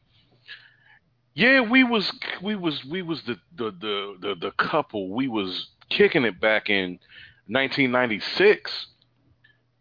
[1.35, 2.11] Yeah, we was
[2.41, 5.09] we was we was the the the the, the couple.
[5.09, 6.99] We was kicking it back in
[7.47, 8.87] 1996,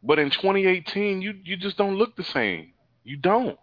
[0.02, 2.72] but in 2018, you you just don't look the same.
[3.04, 3.58] You don't.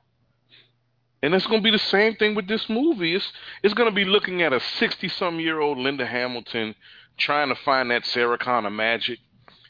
[1.21, 3.15] And it's going to be the same thing with this movie.
[3.15, 3.31] It's
[3.63, 6.75] it's going to be looking at a 60-some year old Linda Hamilton
[7.17, 9.19] trying to find that Sarah Connor magic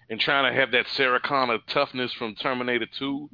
[0.09, 3.29] and trying to have that Sarah Connor toughness from Terminator 2.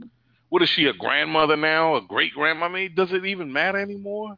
[0.50, 2.66] What is she, a grandmother now, a great grandma?
[2.66, 4.38] I mean, does it even matter anymore?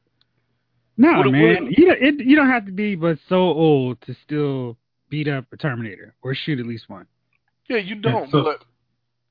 [0.98, 1.66] No, What- man.
[1.66, 4.78] what- you don't, it, you don't have to be but so old to still
[5.10, 7.06] beat up a Terminator or shoot at least one.
[7.70, 8.30] Yeah, you don't.
[8.32, 8.64] so- but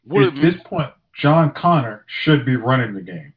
[0.05, 3.33] what At this point, John Connor should be running the game.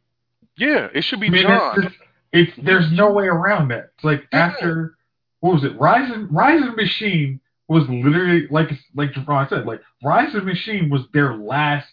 [0.58, 1.74] yeah, it should be I mean, John.
[1.82, 2.04] that's just,
[2.34, 3.92] it's there's no way around that.
[3.96, 4.40] It's like Yeah.
[4.48, 4.96] after
[5.40, 5.80] what was it?
[5.80, 7.40] Rise and Rise and Machine
[7.70, 11.88] was literally like like Jovon said, like Rise and Machine was their last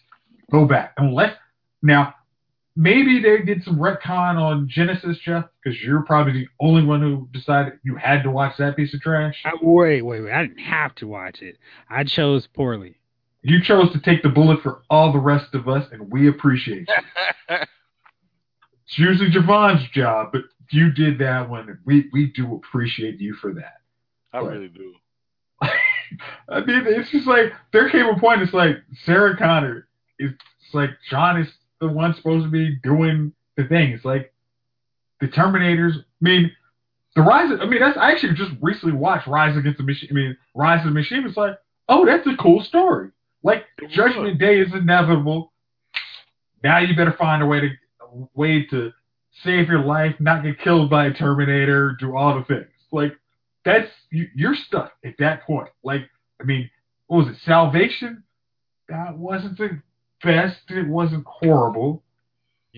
[0.51, 0.93] go back.
[0.97, 1.35] Unless
[1.81, 2.13] now
[2.75, 7.27] maybe they did some retcon on Genisys, Jeff, because you're probably the only one who
[7.31, 9.35] decided you had to watch that piece of trash.
[9.45, 10.31] I, wait, wait, wait.
[10.31, 11.57] I didn't have to watch it.
[11.89, 12.97] I chose poorly.
[13.43, 16.87] You chose to take the bullet for all the rest of us, and we appreciate
[17.49, 17.55] you.
[18.89, 21.67] It's usually Jovon's job, but you did that one.
[21.69, 23.81] and We we do appreciate you for that.
[24.33, 24.53] I What?
[24.53, 24.93] really do.
[26.49, 28.41] I mean, it's just like there came a point.
[28.41, 29.87] It's like Sarah Connor.
[30.19, 31.47] It's, it's like John is
[31.79, 33.91] the one supposed to be doing the thing.
[33.91, 34.33] It's like
[35.21, 35.97] the Terminators.
[35.97, 36.51] I mean,
[37.15, 37.51] the Rise.
[37.51, 40.09] Of, I mean, that's I actually just recently watched Rise Against the Machine.
[40.11, 41.25] I mean, Rise of the Machine.
[41.25, 41.57] It's like,
[41.89, 43.09] oh, that's a cool story.
[43.43, 45.53] Like Judgment Day is inevitable.
[46.63, 47.69] Now you better find a way to
[48.01, 48.91] a way to
[49.43, 52.71] save your life, not get killed by a Terminator, do all the things.
[52.91, 53.17] Like
[53.67, 55.67] that's you, you're stuck at that point.
[55.83, 56.03] Like
[56.41, 56.69] I mean,
[57.07, 57.41] what was it?
[57.45, 58.23] Salvation?
[58.87, 59.81] That wasn't the
[60.23, 60.61] best.
[60.69, 62.01] It wasn't horrible,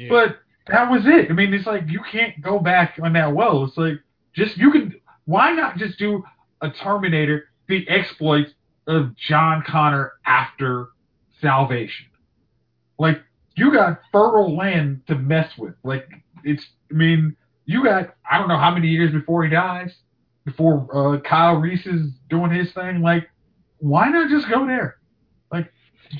[0.09, 0.37] but
[0.67, 1.29] that was it.
[1.29, 3.63] I mean, it's like you can't go back on that well.
[3.65, 3.99] It's like
[4.33, 4.99] just you can.
[5.25, 6.23] Why not just do
[6.61, 8.51] a Terminator, the exploits
[8.87, 10.87] of John Connor after
[11.39, 12.07] Salvation?
[12.97, 13.21] Like
[13.55, 15.75] you got fertile land to mess with.
[15.83, 16.07] Like
[16.43, 16.65] it's.
[16.91, 17.35] I mean,
[17.65, 18.15] you got.
[18.29, 19.93] I don't know how many years before he dies,
[20.49, 23.01] before uh, Kyle Reese is doing his thing.
[23.01, 23.29] Like,
[23.79, 24.97] why not just go there?
[25.51, 25.71] Like,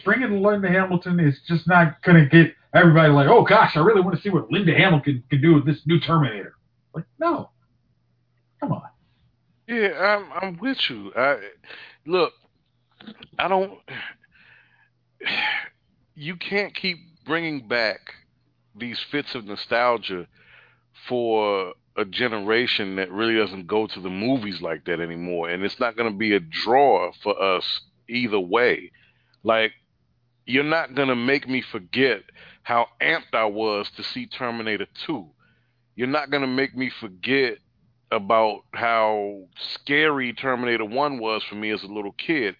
[0.03, 4.15] bringing Linda Hamilton is just not gonna get everybody like, oh gosh, I really want
[4.15, 6.53] to see what Linda Hamilton can do with this new Terminator.
[6.93, 7.51] Like, no,
[8.59, 8.81] come on.
[9.67, 11.11] Yeah, I'm I'm with you.
[11.15, 11.37] I
[12.05, 12.33] look,
[13.37, 13.79] I don't.
[16.15, 17.99] You can't keep bringing back
[18.75, 20.27] these fits of nostalgia
[21.07, 25.79] for a generation that really doesn't go to the movies like that anymore, and it's
[25.79, 28.91] not going to be a draw for us either way.
[29.43, 29.73] Like,
[30.45, 32.23] you're not going to make me forget
[32.63, 35.27] how amped I was to see Terminator 2.
[35.95, 37.57] You're not going to make me forget
[38.11, 42.55] about how scary Terminator 1 was for me as a little kid.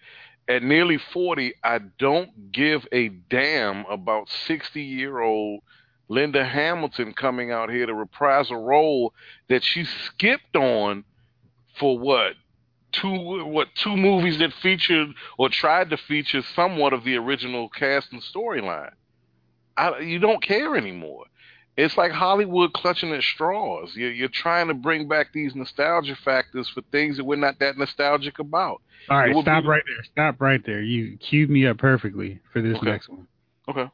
[0.48, 5.60] At nearly 40, I don't give a damn about 60 year old
[6.10, 9.14] Linda Hamilton coming out here to reprise a role
[9.48, 11.04] that she skipped on
[11.78, 12.34] for what?
[12.92, 18.12] two what two movies that featured or tried to feature somewhat of the original cast
[18.12, 18.90] and storyline.
[20.02, 21.26] You don't care anymore.
[21.76, 23.94] It's like Hollywood clutching at straws.
[23.94, 27.78] You're, you're trying to bring back these nostalgia factors for things that we're not that
[27.78, 28.82] nostalgic about.
[29.08, 30.04] All right, stop be- right there.
[30.12, 30.82] Stop right there.
[30.82, 32.90] You queued me up perfectly for this Okay.
[32.90, 33.28] next one.
[33.68, 33.88] Okay.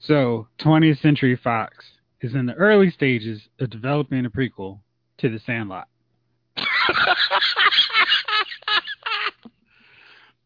[0.00, 1.76] So, 20th Century Fox
[2.20, 4.80] is in the early stages of developing a prequel
[5.18, 5.88] to The Sandlot.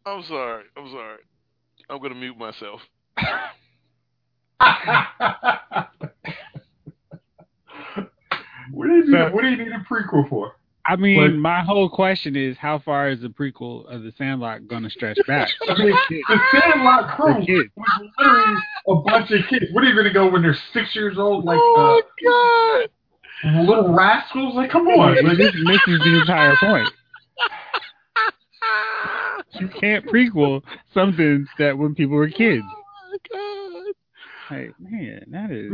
[0.04, 0.64] I'm sorry.
[0.76, 1.18] I'm sorry.
[1.88, 2.80] I'm gonna mute myself.
[8.72, 9.12] what do you need?
[9.12, 10.56] So- what do you need a prequel for?
[10.84, 14.66] I mean, But- my whole question is how far is the prequel of The Sandlot
[14.66, 15.48] going to stretch back?
[15.68, 19.66] I mean, the Sandlot crew The was literally a bunch of kids.
[19.72, 21.44] What are you going to go when they're six years old?
[21.44, 22.88] Like oh God!
[23.44, 24.54] uh, little rascals?
[24.54, 25.24] Like, come on!
[25.24, 26.88] Like, this misses the entire point.
[29.60, 30.62] You can't prequel
[30.94, 32.64] something that when people were kids.
[33.34, 33.88] Oh my
[34.50, 34.58] God!
[34.58, 35.70] Like, man, that is.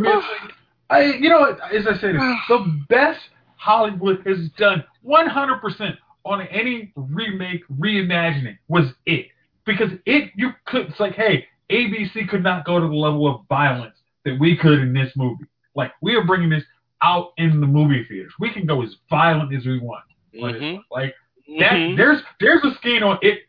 [0.91, 2.15] I, you know, as I said,
[2.49, 3.21] the best
[3.59, 9.27] Hollywood has done 100% on any remake, reimagining was it.
[9.65, 13.43] Because it, you could, it's like, hey, ABC could not go to the level of
[13.49, 13.95] violence
[14.25, 15.45] that we could in this movie.
[15.75, 16.65] Like, we are bringing this
[17.03, 18.33] out in the movie theaters.
[18.41, 20.05] We can go as violent as we want.
[20.43, 20.83] on this Mhm.
[20.91, 21.15] Like,
[21.59, 21.97] that, Mhm.
[21.97, 23.41] there's, there's a scene on it.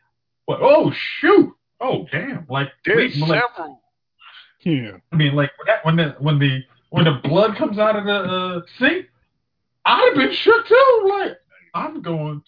[0.46, 1.54] What, oh, shoot.
[1.82, 2.46] Oh, damn.
[2.50, 3.82] Like, There's like, several.
[4.62, 4.98] Yeah.
[5.12, 8.04] I mean, like when that when the when the when the blood comes out of
[8.06, 9.06] the uh, sink,
[9.90, 11.10] I'd have been shook too.
[11.10, 11.38] Like
[11.74, 12.44] I'm going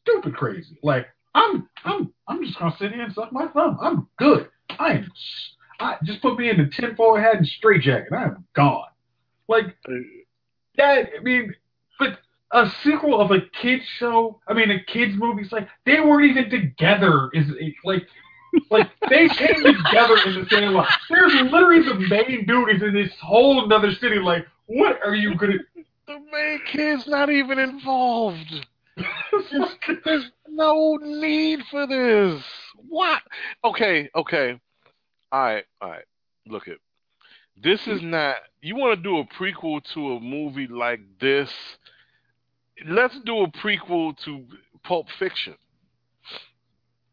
[0.00, 0.78] stupid crazy.
[0.82, 3.76] Like I'm I'm I'm just gonna sit here and suck my thumb.
[3.80, 4.48] I'm good.
[4.78, 5.12] I am.
[5.78, 8.14] I just put me in the tinfoil hat and straight jacket.
[8.16, 8.86] I am gone.
[9.46, 9.76] Like
[10.78, 11.10] that.
[11.18, 11.54] I mean,
[11.98, 12.18] but
[12.52, 14.40] a sequel of a kids show.
[14.48, 15.42] I mean, a kids movie.
[15.42, 17.30] It's like they weren't even together.
[17.34, 18.06] Is it, like.
[18.70, 20.88] Like they came together in the same line.
[21.10, 24.18] There's literally the main dude is in this whole another city.
[24.18, 25.58] Like, what are you gonna?
[26.06, 28.66] The main kid's not even involved.
[30.04, 32.42] There's no need for this.
[32.88, 33.22] What?
[33.64, 34.60] Okay, okay.
[35.32, 36.04] All right, all right.
[36.46, 36.78] Look it.
[37.62, 38.36] This is not.
[38.60, 41.50] You want to do a prequel to a movie like this?
[42.86, 44.44] Let's do a prequel to
[44.84, 45.56] Pulp Fiction.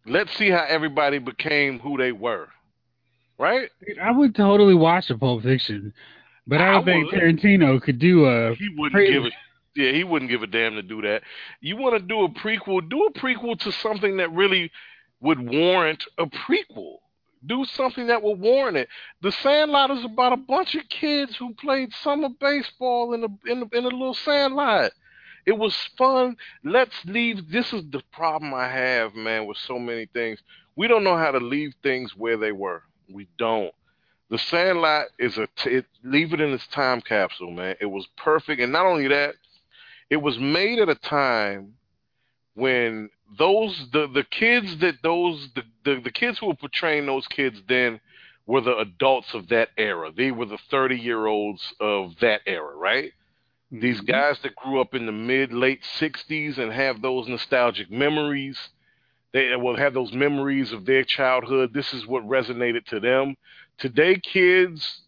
[0.05, 2.49] Let's see how everybody became who they were.
[3.39, 3.69] Right?
[4.01, 5.93] I would totally watch a Pulp Fiction,
[6.47, 7.21] but I don't I think would.
[7.21, 8.55] Tarantino could do a.
[8.55, 9.31] He wouldn't give a
[9.75, 11.23] yeah, he wouldn't give a damn to do that.
[11.59, 12.87] You want to do a prequel?
[12.87, 14.71] Do a prequel to something that really
[15.19, 16.97] would warrant a prequel.
[17.45, 18.87] Do something that will warrant it.
[19.21, 23.63] The Sandlot is about a bunch of kids who played summer baseball in a in
[23.63, 24.91] a, in a little sandlot.
[25.45, 26.37] It was fun.
[26.63, 27.51] Let's leave.
[27.51, 30.39] This is the problem I have, man, with so many things.
[30.75, 32.83] We don't know how to leave things where they were.
[33.11, 33.73] We don't.
[34.33, 37.75] The Sandlot is a t- it, leave it in its time capsule, man.
[37.79, 39.35] It was perfect, and not only that,
[40.09, 41.75] it was made at a time
[42.55, 47.27] when those the the kids that those the, the the kids who were portraying those
[47.27, 48.01] kids then
[48.47, 50.11] were the adults of that era.
[50.11, 53.11] They were the 30 year olds of that era, right?
[53.71, 54.07] These Mhm.
[54.07, 58.57] guys that grew up in the mid late 60s and have those nostalgic memories,
[59.31, 61.71] they will have those memories of their childhood.
[61.73, 63.35] This is what resonated to them.
[63.77, 65.01] Today, kids,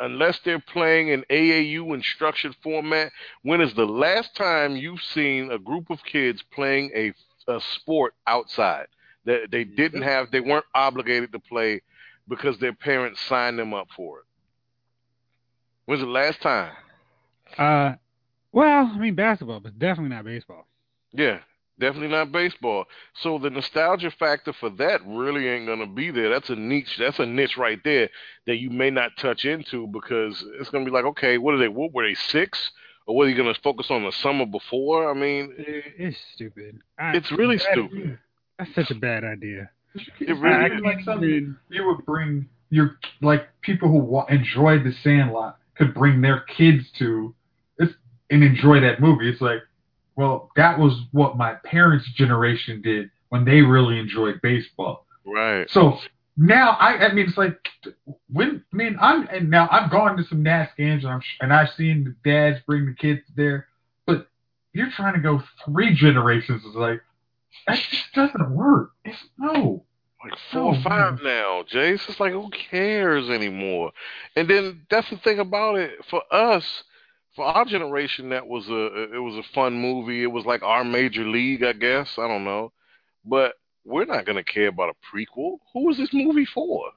[0.00, 5.58] unless they're playing in AAU instruction format, when is the last time you've seen a
[5.58, 7.12] group of kids playing a,
[7.50, 8.86] a sport outside
[9.24, 11.80] that they didn't have, they weren't obligated to play
[12.28, 14.24] because their parents signed them up for it?
[15.84, 16.72] When's the last time?
[17.58, 17.94] Uh,
[18.52, 20.66] well, I mean basketball, but definitely not baseball.
[21.12, 21.40] Yeah,
[21.80, 22.84] definitely not baseball.
[23.14, 26.28] So the nostalgia factor for that really ain't gonna be there.
[26.28, 26.96] That's a niche.
[26.98, 28.08] That's a niche right there
[28.46, 31.68] that you may not touch into because it's gonna be like, okay, what are they?
[31.68, 32.70] What were they six?
[33.06, 35.10] Or what are you gonna focus on the summer before?
[35.10, 36.78] I mean, It's stupid.
[36.98, 38.18] I- it's really that- stupid.
[38.58, 39.70] That's such a bad idea.
[40.20, 40.80] It really I is.
[40.82, 46.20] like something you would bring your like people who wa- enjoyed the Sandlot could bring
[46.20, 47.34] their kids to
[47.78, 47.94] it's
[48.28, 49.28] and enjoy that movie.
[49.28, 49.62] It's like,
[50.16, 55.06] well, that was what my parents' generation did when they really enjoyed baseball.
[55.24, 55.68] Right.
[55.70, 55.98] So
[56.36, 57.68] now I, I mean, it's like
[58.28, 61.52] when I mean I'm and now I've gone to some Nats games and I'm and
[61.52, 63.68] I've seen the dads bring the kids there,
[64.06, 64.28] but
[64.72, 66.62] you're trying to go three generations.
[66.64, 67.00] It's like
[67.66, 68.92] that just doesn't work.
[69.04, 69.84] It's no.
[70.22, 71.92] Like four or five now, Jay.
[71.92, 73.92] It's like who cares anymore?
[74.36, 76.84] And then that's the thing about it for us.
[77.36, 80.22] For our generation, that was a it was a fun movie.
[80.22, 82.08] It was like our major league, I guess.
[82.18, 82.72] I don't know,
[83.24, 83.52] but
[83.84, 85.58] we're not gonna care about a prequel.
[85.72, 86.90] Who was this movie for?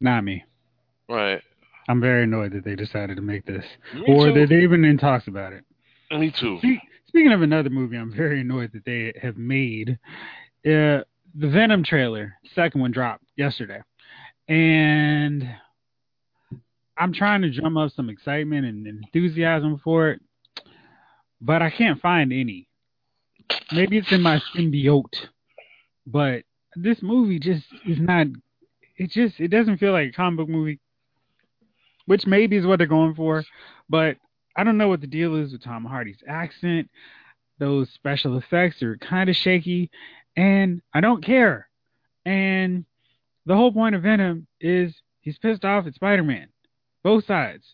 [0.00, 0.44] Not me.
[1.08, 1.42] Right.
[1.88, 3.64] I'm very annoyed that they decided to make this,
[3.94, 4.40] Me or too.
[4.40, 5.64] that they even in talks about it.
[6.12, 6.58] Me too.
[7.08, 9.98] Speaking of another movie, I'm very annoyed that they have made.
[10.64, 11.02] Uh,
[11.34, 13.80] the Venom trailer, second one dropped yesterday,
[14.48, 15.48] and
[16.98, 20.20] I'm trying to drum up some excitement and enthusiasm for it,
[21.40, 22.68] but I can't find any.
[23.72, 25.26] Maybe it's in my symbiote,
[26.06, 26.44] but
[26.76, 28.26] this movie just is not.
[28.96, 30.80] It just it doesn't feel like a comic book movie,
[32.06, 33.44] which maybe is what they're going for,
[33.88, 34.16] but
[34.56, 36.90] I don't know what the deal is with Tom Hardy's accent.
[37.58, 39.90] Those special effects are kind of shaky,
[40.36, 41.68] and I don't care.
[42.24, 42.84] And
[43.46, 46.48] the whole point of Venom is he's pissed off at Spider-Man,
[47.02, 47.64] both sides,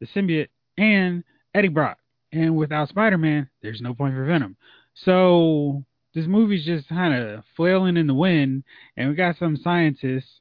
[0.00, 1.24] the symbiote and
[1.54, 1.98] Eddie Brock.
[2.32, 4.56] And without Spider-Man, there's no point for Venom.
[4.94, 8.64] So this movie's just kind of flailing in the wind,
[8.96, 10.40] and we got some scientists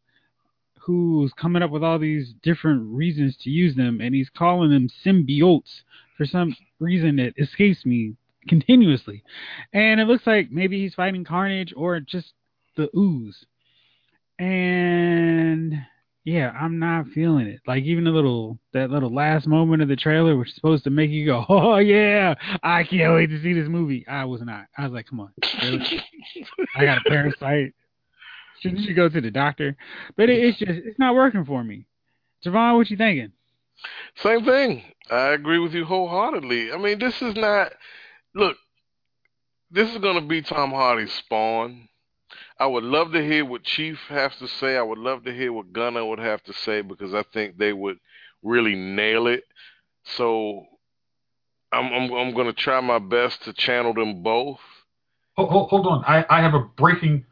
[0.80, 4.89] who's coming up with all these different reasons to use them, and he's calling them
[5.06, 5.82] symbiotes
[6.18, 8.16] for some reason that escapes me
[8.48, 9.24] continuously.
[9.74, 12.34] And it looks like maybe he's fighting Carnage or just
[12.76, 13.46] the ooze.
[14.39, 15.76] And
[16.24, 17.61] yeah, I'm not feeling it.
[17.65, 20.89] Like even the little that little last moment of the trailer, which is supposed to
[20.89, 24.65] make you go, "Oh yeah, I can't wait to see this movie." I was not.
[24.78, 26.03] I was like, "Come on, really?
[26.76, 27.74] I got a parasite.
[28.61, 29.76] Shouldn't you go to the doctor?"
[30.15, 31.88] But it, it's just it's not working for me.
[32.45, 33.32] Jovon, what you thinking?
[34.17, 34.84] Same thing.
[35.09, 36.72] I agree with you wholeheartedly.
[36.72, 37.74] I mean, this is not.
[38.36, 38.57] Look,
[39.72, 41.88] this is going to be Tom Hardy's Spawn.
[42.62, 44.78] I would love to hear what Chief has to say.
[44.78, 47.74] I would love to hear what Gunner would have to say because I think they
[47.74, 47.97] would
[48.43, 49.45] really nail it.
[50.03, 50.68] So
[51.72, 54.59] I'm I'm, I'm going to try my best to channel them both.
[55.38, 56.03] Hold, hold, hold on.
[56.05, 57.26] I, I have a breaking.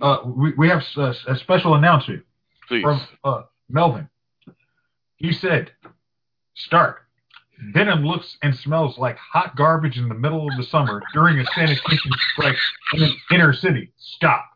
[0.00, 2.22] Uh, we, we have a, a special announcement
[2.68, 2.84] Please.
[2.84, 4.08] from uh, Melvin.
[5.16, 5.72] He said,
[6.54, 6.98] "Start.
[7.72, 11.44] Venom looks and smells like hot garbage in the middle of the summer during a
[11.46, 12.56] sanitation strike
[12.94, 13.92] in an inner city.
[13.98, 14.47] Stop."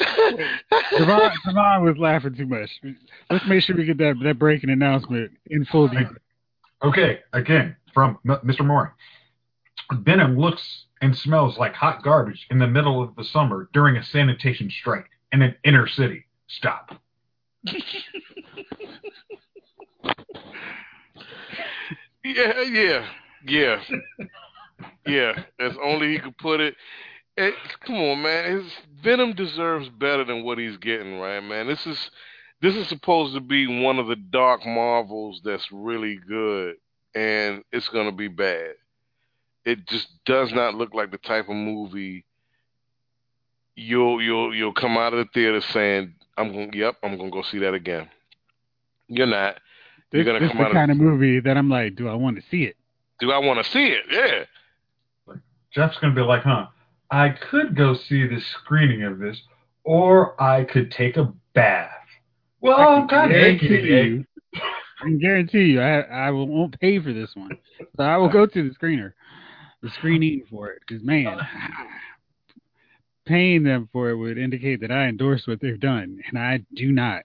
[0.00, 2.70] Jovon, Jovon was laughing too much.
[3.30, 6.14] Let's make sure we get that that breaking announcement in full detail.
[6.82, 8.64] Okay, again from M- Mr.
[8.64, 8.94] Moore.
[9.92, 14.04] Venom looks and smells like hot garbage in the middle of the summer during a
[14.04, 16.24] sanitation strike in an inner city.
[16.48, 17.00] Stop.
[22.22, 23.06] Yeah, yeah,
[23.46, 23.82] yeah,
[25.06, 25.42] yeah.
[25.58, 26.74] As only he could put it.
[27.40, 27.52] Eh,
[27.86, 28.52] come on, man.
[28.60, 28.72] His
[29.02, 31.66] Venom deserves better than what he's getting, right, man?
[31.66, 32.10] This is
[32.60, 36.76] this is supposed to be one of the dark marvels that's really good,
[37.14, 38.74] and it's gonna be bad.
[39.64, 42.24] It just does not look like the type of movie
[43.76, 47.42] you'll you'll you'll come out of the theater saying, "I'm going, yep, I'm gonna go
[47.42, 48.08] see that again."
[49.08, 49.58] You're not.
[50.12, 52.08] You're This, gonna this come the out of- kind of movie that I'm like, do
[52.08, 52.76] I want to see it?
[53.20, 54.04] Do I want to see it?
[54.10, 54.44] Yeah.
[55.72, 56.66] Jeff's going to be like, huh,
[57.10, 59.40] I could go see the screening of this,
[59.84, 61.90] or I could take a bath.
[62.60, 63.86] Well, I I'm can kind of guarantee aching
[64.18, 64.24] you.
[64.54, 67.56] I can guarantee you, I I will- won't pay for this one,
[67.96, 69.12] so I will go to the screener,
[69.82, 70.82] the screening for it.
[70.86, 71.44] Because man, uh.
[73.26, 76.92] paying them for it would indicate that I endorse what they've done, and I do
[76.92, 77.22] not.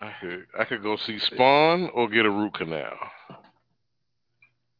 [0.00, 2.92] I could I could go see Spawn or get a root canal.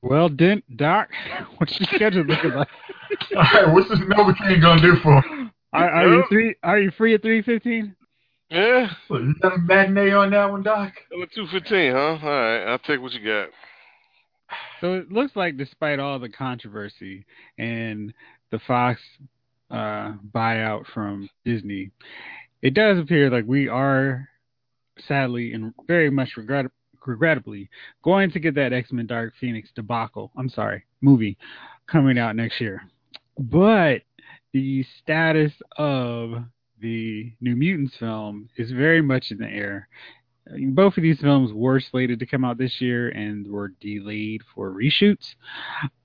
[0.05, 1.09] Well, Dent, Doc,
[1.57, 2.69] what's your schedule looking like?
[3.37, 5.51] All right, what's this Novocaine going to do for him?
[5.73, 6.55] Are, are you three?
[6.63, 7.97] Are you free at three fifteen?
[8.51, 10.93] Yeah, What, You got a matinee on that one, Doc?
[11.11, 12.19] number two fifteen, huh?
[12.23, 13.49] All right, I'll take what you got.
[14.83, 17.25] So it looks like, despite all the controversy
[17.59, 18.13] and
[18.51, 19.01] the Fox
[19.71, 21.91] uh, buyout from Disney,
[22.61, 24.29] it does appear like we are
[25.09, 26.67] sadly and very much regret-
[27.07, 27.69] regrettably
[28.03, 30.33] going to get that X Men Dark Phoenix debacle.
[30.37, 31.37] I'm sorry, movie
[31.87, 32.83] coming out next year.
[33.39, 34.03] But
[34.53, 36.45] the status of
[36.81, 39.89] the New Mutants film is very much in the air.
[40.47, 44.71] Both of these films were slated to come out this year and were delayed for
[44.71, 45.35] reshoots.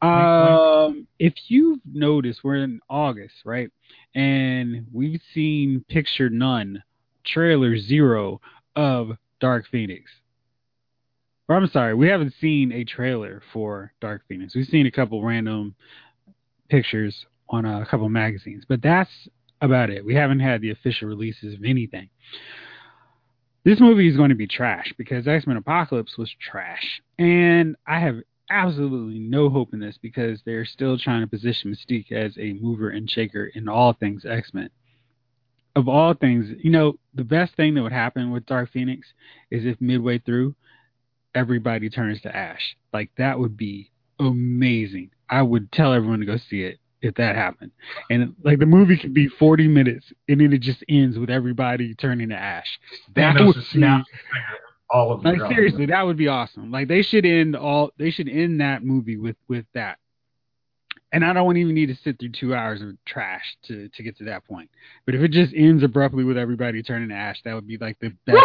[0.02, 3.70] Um, if you've noticed, we're in August, right?
[4.16, 6.82] And we've seen picture none,
[7.26, 8.40] trailer zero
[8.78, 10.10] of Dark Phoenix.
[11.50, 14.54] Or I'm sorry, we haven't seen a trailer for Dark Phoenix.
[14.56, 15.74] We've seen a couple random
[16.70, 19.10] pictures on a couple magazines, but that's
[19.60, 20.06] about it.
[20.06, 22.10] We haven't had the official releases of anything.
[23.66, 28.00] This movie is going to be trash because X Men Apocalypse was trash, and I
[28.00, 28.20] have
[28.52, 32.90] absolutely no hope in this because they're still trying to position Mystique as a mover
[32.90, 34.70] and shaker in all things X Men.
[35.76, 39.08] Of all things, you know, the best thing that would happen with Dark Phoenix
[39.50, 40.56] is if midway through
[41.36, 42.76] everybody turns to Ash.
[42.94, 45.12] Like that would be amazing.
[45.30, 47.72] I would tell everyone to go see it if that happened.
[48.10, 51.96] And like the movie could be 40 minutes and then it just ends with everybody
[51.96, 52.80] turning to Ash.
[53.16, 54.04] That Thanos would be,
[54.90, 56.72] all of like seriously, that would be awesome.
[56.72, 59.98] Like they should end all they should end that movie with with that.
[61.12, 64.18] And I don't even need to sit through two hours of trash to to get
[64.18, 64.70] to that point.
[65.06, 67.98] But if it just ends abruptly with everybody turning to ash, that would be like
[68.00, 68.38] the best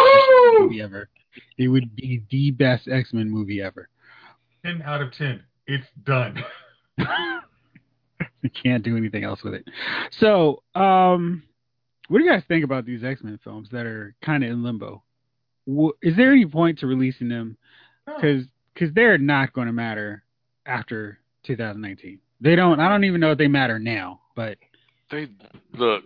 [0.59, 1.09] movie ever.
[1.57, 3.89] It would be the best X Men movie ever.
[4.65, 5.43] 10 out of 10.
[5.67, 6.43] It's done.
[6.97, 9.65] you can't do anything else with it.
[10.11, 11.43] So, um,
[12.07, 14.63] what do you guys think about these X Men films that are kind of in
[14.63, 15.03] limbo?
[16.01, 17.57] Is there any point to releasing them?
[18.05, 20.23] Because because they're not going to matter
[20.65, 22.19] after 2019.
[22.41, 22.79] They don't.
[22.79, 24.21] I don't even know if they matter now.
[24.35, 24.57] But
[25.09, 25.27] They
[25.73, 26.03] look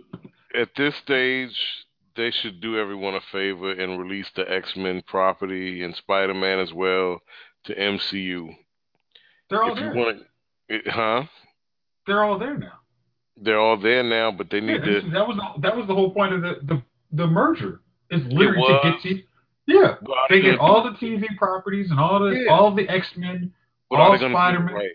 [0.55, 1.57] at this stage.
[2.20, 6.59] They should do everyone a favor and release the X Men property and Spider Man
[6.59, 7.20] as well
[7.63, 8.49] to MCU.
[9.49, 9.93] They're all if you there.
[9.95, 10.17] want
[10.70, 11.24] to, huh?
[12.05, 12.74] They're all there now.
[13.41, 15.09] They're all there now, but they need this- to.
[15.13, 17.80] that was the, that was the whole point of the the, the merger.
[18.09, 19.24] It's literally to get you.
[19.65, 22.51] Yeah, Well, they get all the TV properties and all the Yeah.
[22.51, 23.53] all the X Men,
[23.91, 24.74] all they going to get it Spider-Man.
[24.74, 24.91] right?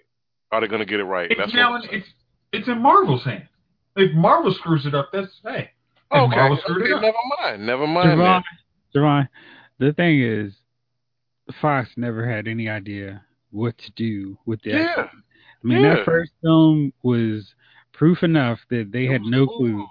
[0.53, 1.31] Are they going to get it right?
[1.31, 2.07] It's That's now in, it's
[2.53, 3.49] it's in Marvel's hands.
[3.97, 5.71] If Marvel screws it up, that's hey.
[6.11, 7.03] Oh, if Okay, Marvel screwed okay, it up.
[7.03, 7.67] never mind.
[7.67, 8.45] Never mind.
[8.93, 9.29] Then.
[9.79, 10.55] The thing is,
[11.61, 15.05] Fox never had any idea what to do with the X Yeah.
[15.13, 15.95] I mean, Yeah.
[15.97, 17.55] that first film was
[17.93, 19.87] proof enough that they had no clue.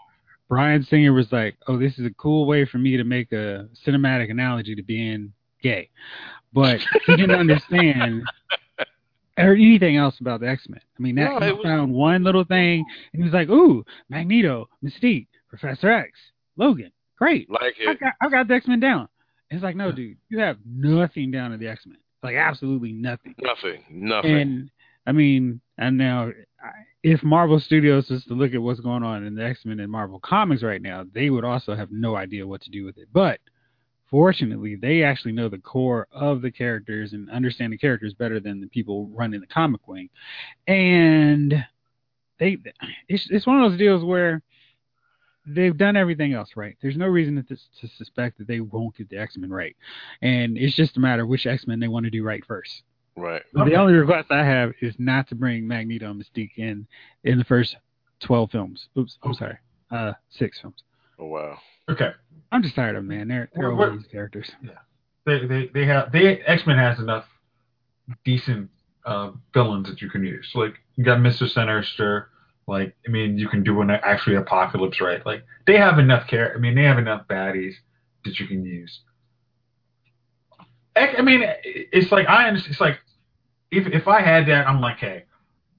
[0.50, 3.68] Bryan Singer was like, "Oh, this is a cool way for me to make a
[3.86, 5.90] cinematic analogy to being gay,"
[6.54, 8.24] but he didn't understand
[9.38, 10.82] or anything else about the X Men.
[10.98, 13.84] I mean, that No, he was- found one little thing, and he was like, "Ooh,
[14.10, 15.28] Magneto, Mystique,
[15.60, 16.12] Professor X,
[16.58, 17.48] Logan, great!
[17.48, 19.08] Like I've got I've got the X Men down."
[19.52, 23.36] It's like, no, dude, you have nothing down to the X Men, like absolutely nothing.
[23.40, 23.84] Nothing.
[23.88, 24.36] Nothing.
[24.36, 24.72] And
[25.06, 26.32] I mean, and now
[27.04, 29.92] if Marvel Studios was to look at what's going on in the X Men and
[29.92, 33.10] Marvel Comics right now, they would also have no idea what to do with it.
[33.14, 33.40] But
[34.10, 38.60] fortunately, they actually know the core of the characters and understand the characters better than
[38.60, 40.10] the people running the comic wing.
[40.66, 41.64] And
[42.40, 42.58] they,
[43.08, 44.42] it's it's one of those deals where
[45.46, 46.78] they've done everything else right.
[46.82, 49.76] There's no reason to, to suspect that they won't get the X Men right,
[50.22, 52.84] and it's just a matter of which X Men they want to do right first.
[53.16, 53.42] right.
[53.54, 56.88] The only request I have is not to bring Magneto and Mystique in
[57.24, 57.76] in the first
[58.20, 58.88] twelve films.
[58.98, 59.38] Oops, I'm Okay.
[59.40, 59.58] sorry,
[59.92, 60.84] uh, six films.
[61.20, 61.58] Oh wow.
[61.90, 62.12] Okay.
[62.52, 63.28] I'm just tired of them, man.
[63.28, 64.50] They're they're What- over these characters.
[65.26, 67.26] They they they have they X Men has enough
[68.26, 68.70] decent
[69.06, 70.52] uh, villains that you can use.
[70.56, 72.30] Like you got Mister Sinister.
[72.68, 75.26] Like I mean, you can do an actually apocalypse, right?
[75.26, 76.54] Like they have enough care.
[76.56, 77.74] I mean, they have enough baddies
[78.26, 79.02] that you can use.
[80.96, 82.72] I mean, it's like I understand.
[82.72, 83.00] It's like
[83.72, 85.26] if if I had that, I'm like, hey,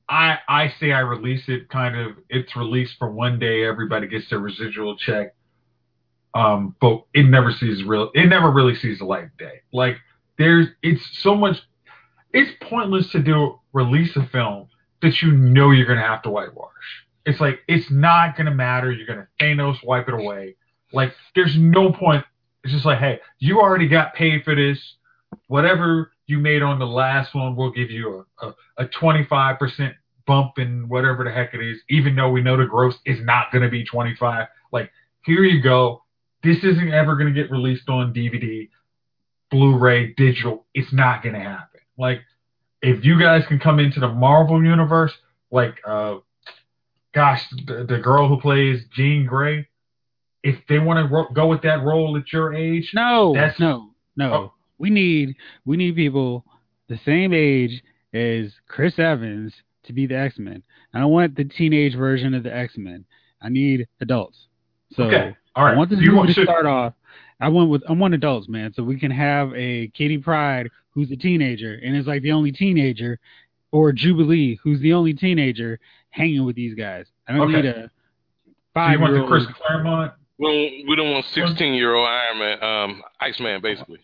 [0.09, 1.69] I I say I release it.
[1.69, 3.65] Kind of, it's released for one day.
[3.65, 5.35] Everybody gets their residual check.
[6.35, 8.11] Um, but it never sees real.
[8.13, 9.61] It never really sees the light of day.
[9.73, 9.97] Like
[10.37, 11.59] there's, it's so much.
[12.33, 14.69] It's pointless to do release a film
[15.05, 16.71] that you know you're gonna have to whitewash.
[17.25, 18.91] It's like it's not gonna matter.
[18.91, 20.57] You're gonna Thanos wipe it away.
[20.93, 22.25] Like there's no point.
[22.65, 24.79] It's just like, hey, you already got paid for this.
[25.49, 29.95] Whatever you made on the last one, we'll give you a a, a 25%
[30.27, 31.79] bump in whatever the heck it is.
[31.91, 34.49] Even though we know the gross is not gonna be 25.
[34.73, 34.91] Like
[35.25, 36.03] here you go.
[36.43, 38.69] This isn't ever gonna get released on DVD,
[39.51, 40.67] Blu-ray, digital.
[40.75, 41.81] It's not gonna happen.
[41.99, 42.21] Like
[42.85, 45.13] if you guys can come into the Marvel universe,
[45.51, 46.17] like uh,
[47.15, 49.67] gosh, the, the girl who plays Jean Grey,
[50.43, 53.91] if they want to ro- go with that role at your age, No, That's- no,
[54.17, 54.33] no.
[54.33, 54.53] Oh.
[54.79, 56.45] We need we need people
[56.89, 57.83] the same age
[58.13, 59.55] as Chris Evans
[59.85, 60.63] to be the X Men.
[60.93, 63.05] I don't want the teenage version of the X Men.
[63.41, 64.47] I need adults.
[64.93, 65.75] So okay, all right.
[65.75, 66.93] I want this So movie want- to so- start off.
[67.41, 71.11] I want with I want adults, man, so we can have a Kitty Pryde who's
[71.11, 73.19] a teenager and is like the only teenager,
[73.73, 75.79] or Jubilee who's the only teenager
[76.11, 77.07] hanging with these guys.
[77.27, 77.63] I don't Okay.
[77.63, 77.91] need a
[78.45, 79.31] so five you want year the old.
[79.31, 80.13] Chris Claremont?
[80.39, 84.01] We don't, we don't want 16 year old Iron Man, um, Iceman, basically.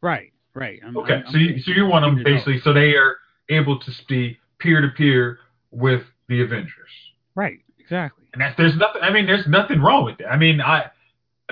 [0.00, 0.80] Right, right.
[0.86, 3.16] I'm, Okay, I'm- so you, so you want them basically so they are
[3.50, 5.38] able to speak peer to peer
[5.70, 6.90] with the Avengers.
[7.34, 8.24] right, exactly.
[8.32, 9.02] And that, there's nothing.
[9.02, 10.28] I mean, there's nothing wrong with that.
[10.28, 10.86] I mean, I,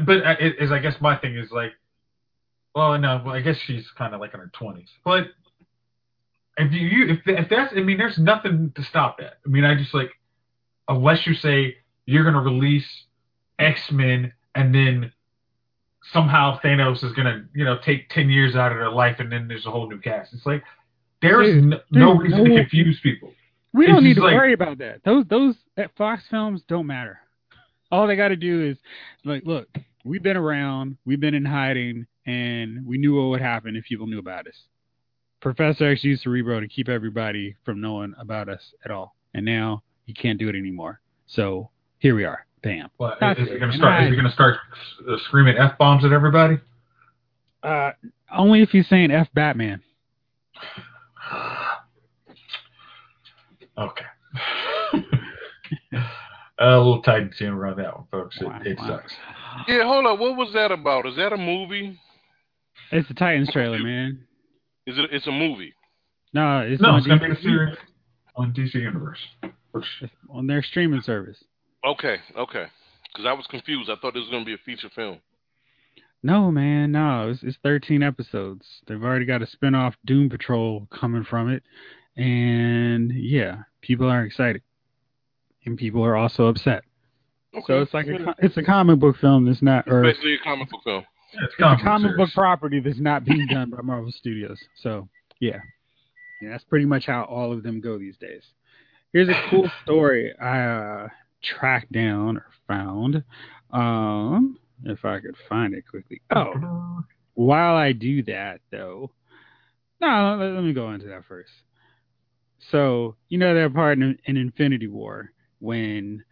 [0.05, 1.73] but I- it, is I guess my thing is like,
[2.75, 5.29] well, no, well, I guess she's kind of like in her twenties, but
[6.57, 9.35] if you, you if, if that's I mean there's nothing to stop that.
[9.47, 10.11] I mean I just like
[10.89, 11.77] unless you say
[12.07, 12.87] you're gonna release
[13.59, 15.13] X Men and then
[16.13, 19.49] somehow Thanos is gonna you know take ten years out of their life and then
[19.49, 20.33] there's a whole new cast.
[20.35, 20.63] It's like
[21.23, 23.33] there is no, no reason no- to confuse people.
[23.73, 25.03] We It's don't need to like- worry about that.
[25.05, 27.19] Those those uh, Fox films don't matter.
[27.95, 28.77] All they got to do is
[29.25, 29.69] like, look,
[30.05, 34.09] we've been around, we've been in hiding, and we knew what would happen if people
[34.09, 34.57] knew about us.
[35.41, 39.85] Professor X used Cerebro to keep everybody from knowing about us at all, and now
[40.07, 41.01] he can't do it anymore.
[41.27, 42.45] So here we are.
[42.65, 42.91] Bam.
[43.21, 43.53] That's is it.
[43.53, 44.03] it gonna start?
[44.03, 44.57] Is I- it gonna start
[45.29, 46.59] screaming f bombs at everybody?
[47.63, 47.93] Uh,
[48.35, 49.83] only if he's saying F Batman.
[53.77, 54.05] Okay.
[56.59, 58.37] A little tight and chin around that one, folks.
[58.41, 58.87] It, Wow, it wow.
[58.87, 59.13] sucks.
[59.69, 60.19] Yeah, hold up.
[60.19, 61.07] What was that about?
[61.07, 61.99] Is that a movie?
[62.93, 64.25] It's the Titans trailer, man.
[64.87, 65.07] Is it?
[65.13, 65.73] It's a movie.
[66.33, 67.77] No, it's No, on it's gonna be DC the series
[68.37, 69.19] on DC Universe.
[69.73, 69.85] Which
[70.29, 71.43] on their streaming service.
[71.85, 72.67] Okay, okay.
[73.13, 73.89] Because I was confused.
[73.91, 75.19] I thought this was gonna be a feature film.
[76.23, 77.29] No, man, no.
[77.31, 78.67] It's, it's 13 episodes.
[78.87, 81.63] They've already got a spin-off Doom Patrol coming from it.
[82.17, 84.63] And yeah, people are excited.
[85.67, 86.85] And people are also upset.
[87.55, 87.65] Okay.
[87.67, 90.39] So it's like a it's a comic book film that's not or it's basically a
[90.39, 91.05] comic book film.
[91.33, 94.59] yeah, it's, a comic book property that's not being done by Marvel Studios.
[94.83, 95.09] So
[95.41, 95.59] yeah.
[96.43, 98.43] Yeah, that's pretty much how all of them go these days.
[99.13, 101.09] Here's a cool story I uh,
[101.43, 103.23] tracked down or found.
[103.71, 106.21] Um, if I could find it quickly.
[106.35, 107.03] Oh,
[107.35, 109.11] while I do that, though,
[110.01, 111.51] no, let, let me go into that first.
[112.71, 115.33] So you know they're part in, in Infinity War
[115.65, 116.23] when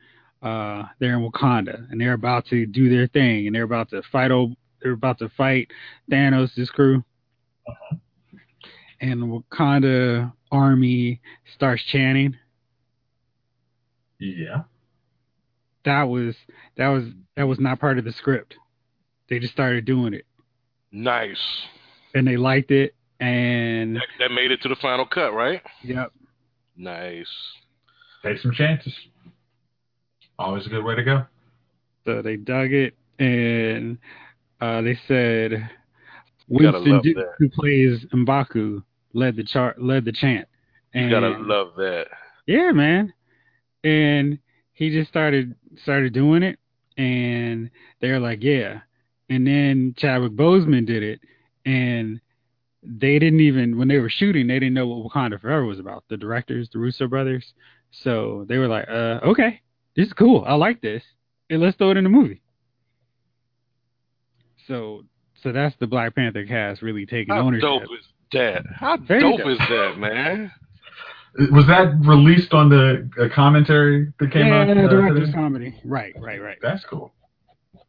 [0.42, 4.02] uh, they're in Wakanda and they're about to do their thing and they're about to
[4.12, 4.30] fight.
[4.30, 5.68] o- They're about to fight
[6.10, 7.02] Thanos' his crew,
[9.00, 11.20] and the Wakanda army
[11.56, 12.36] starts chanting.
[14.18, 14.62] Yeah.
[15.84, 16.34] That was
[16.76, 17.04] that was
[17.36, 18.54] that was not part of the script.
[19.28, 20.26] They just started doing it
[20.92, 21.40] Nice.
[22.14, 25.62] and they liked it and That, that made it to the final cut, right?
[25.82, 26.12] yep
[26.76, 27.26] Nice.
[28.22, 28.94] Take some chances.
[30.38, 31.26] Always a good way to go.
[32.04, 33.98] So they dug it, and
[34.60, 35.52] uh, they said
[36.48, 37.32] You gotta Winston Duke, that.
[37.38, 40.48] who plays Mbaku, led the chart, led the chant.
[40.94, 42.06] And You gotta love that.
[42.46, 43.12] yeah, man.
[43.84, 44.38] And
[44.72, 46.58] he just started started doing it,
[46.96, 47.70] and
[48.00, 48.80] they're like, yeah.
[49.30, 51.20] And then Chadwick Boseman did it,
[51.64, 52.20] and
[52.82, 56.04] they didn't even when they were shooting, they didn't know what Wakanda Forever was about.
[56.08, 57.54] The directors, the Russo brothers,
[57.92, 59.60] so they were like, uh, okay,
[59.96, 60.44] this is cool.
[60.46, 61.02] I like this,
[61.50, 62.42] and let's throw it in the movie.
[64.66, 65.04] So,
[65.42, 67.68] so that's the Black Panther cast really taking How ownership.
[67.68, 68.64] How dope is that?
[68.74, 69.48] How Very dope, dope.
[69.48, 70.52] is that, man?
[71.50, 74.70] Was that released on the uh, commentary that came yeah, out?
[74.70, 75.32] uh, director's today?
[75.32, 75.80] comedy.
[75.84, 76.58] Right, right, right.
[76.60, 77.12] That's cool.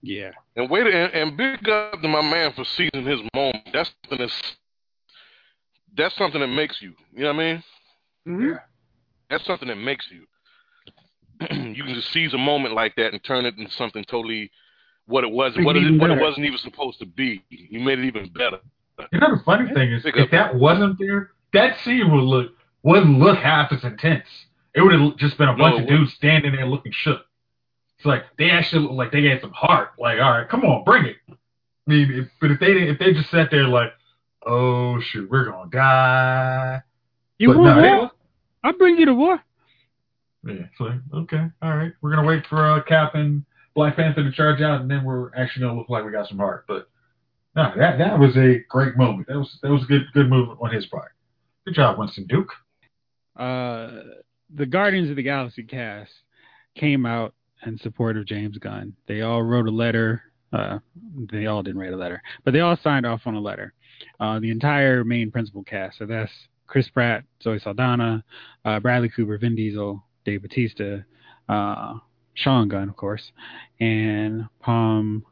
[0.01, 0.31] Yeah.
[0.55, 3.67] And wait, and, and big up to my man for seizing his moment.
[3.73, 4.55] That's something that's
[5.95, 6.93] that's something that makes you.
[7.13, 7.61] You know what I
[8.25, 8.49] mean?
[8.49, 8.59] Yeah.
[9.29, 10.25] That's something that makes you.
[11.75, 14.51] you can just seize a moment like that and turn it into something totally
[15.05, 17.43] what it was, Make what it it, what it wasn't even supposed to be.
[17.49, 18.59] You made it even better.
[19.11, 20.31] You know the funny thing is, Pick if up.
[20.31, 22.51] that wasn't there, that scene would look
[22.83, 24.27] wouldn't look half as intense.
[24.75, 27.21] It would have just been a No, bunch it of dudes standing there looking shook.
[27.97, 29.91] It's like they actually look like they had some heart.
[29.99, 31.15] Like, all right, come on, bring it.
[31.29, 31.33] I
[31.87, 33.91] mean, if, but if they didn't, if they just sat there like,
[34.45, 36.81] oh shoot, we're gonna die.
[37.39, 38.11] You But want no, war?
[38.63, 39.39] I'll bring you to war.
[40.45, 44.31] Yeah, like, okay, all right, we're gonna wait for uh, Cap and Black Panther to
[44.31, 46.65] charge out, and then we're actually gonna look like we got some heart.
[46.67, 46.89] But
[47.55, 49.27] no, that that was a great moment.
[49.27, 51.11] That was that was a good good move on his part.
[51.65, 52.51] Good job, Winston Duke.
[53.37, 54.01] Uh,
[54.53, 56.11] the Guardians of the Galaxy cast
[56.75, 57.33] came out
[57.65, 58.93] in support of James Gunn.
[59.07, 60.23] They all wrote a letter.
[60.51, 60.79] Uh,
[61.31, 63.73] they all didn't write a letter, but they all signed off on a letter.
[64.19, 65.97] Uh, the entire main principal cast.
[65.97, 66.31] So that's
[66.67, 68.23] Chris Pratt, Zoe Saldana,
[68.65, 70.99] uh, Bradley Cooper, Vin Diesel, Dave Batista,
[71.49, 71.95] uh,
[72.33, 73.31] Sean Gunn, of course,
[73.79, 75.25] and Pom.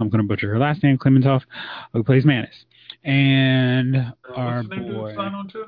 [0.00, 1.42] I'm going to butcher her last name, Clementov,
[1.92, 2.64] who plays Mantis,
[3.04, 5.66] and our Uh, name boy to sign on to?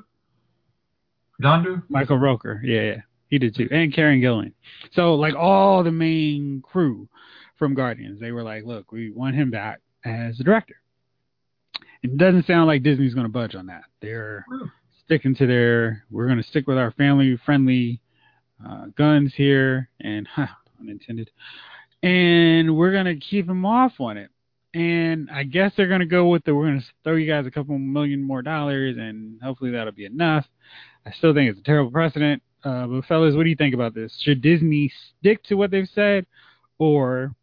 [1.43, 1.83] Dondu.
[1.89, 2.61] Michael Rooker.
[2.63, 3.01] Yeah, yeah.
[3.29, 3.69] He did too.
[3.71, 4.53] And Karen Gillan.
[4.93, 7.09] So like all the main crew
[7.57, 10.77] from Guardians, they were like, look, we want him back as the director.
[12.03, 13.85] It doesn't sound like Disney's going to budge on that.
[14.01, 14.45] They're
[15.05, 18.01] sticking to their, we're going to stick with our family friendly
[18.67, 20.47] uh, guns here, and huh,
[20.81, 21.31] unintended.
[22.03, 24.31] And we're to keep him off on it.
[24.75, 27.79] and I guess they're gonna go with the we're gonna throw you guys a couple
[27.79, 30.45] million more dollars, and hopefully that'll be enough.
[31.07, 32.43] I still think it's a terrible precedent.
[32.63, 34.15] Uh, but fellas, what do you think about this?
[34.23, 34.91] Should Disney
[35.21, 36.27] stick to what they've said,
[36.79, 37.35] or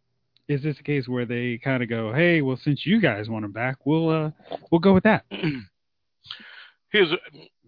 [0.48, 3.46] is this a case where they kind of go, "Hey, well, since you guys want
[3.46, 4.32] him back, we'll uh,
[4.72, 5.26] we'll go with that."
[6.90, 7.14] Here's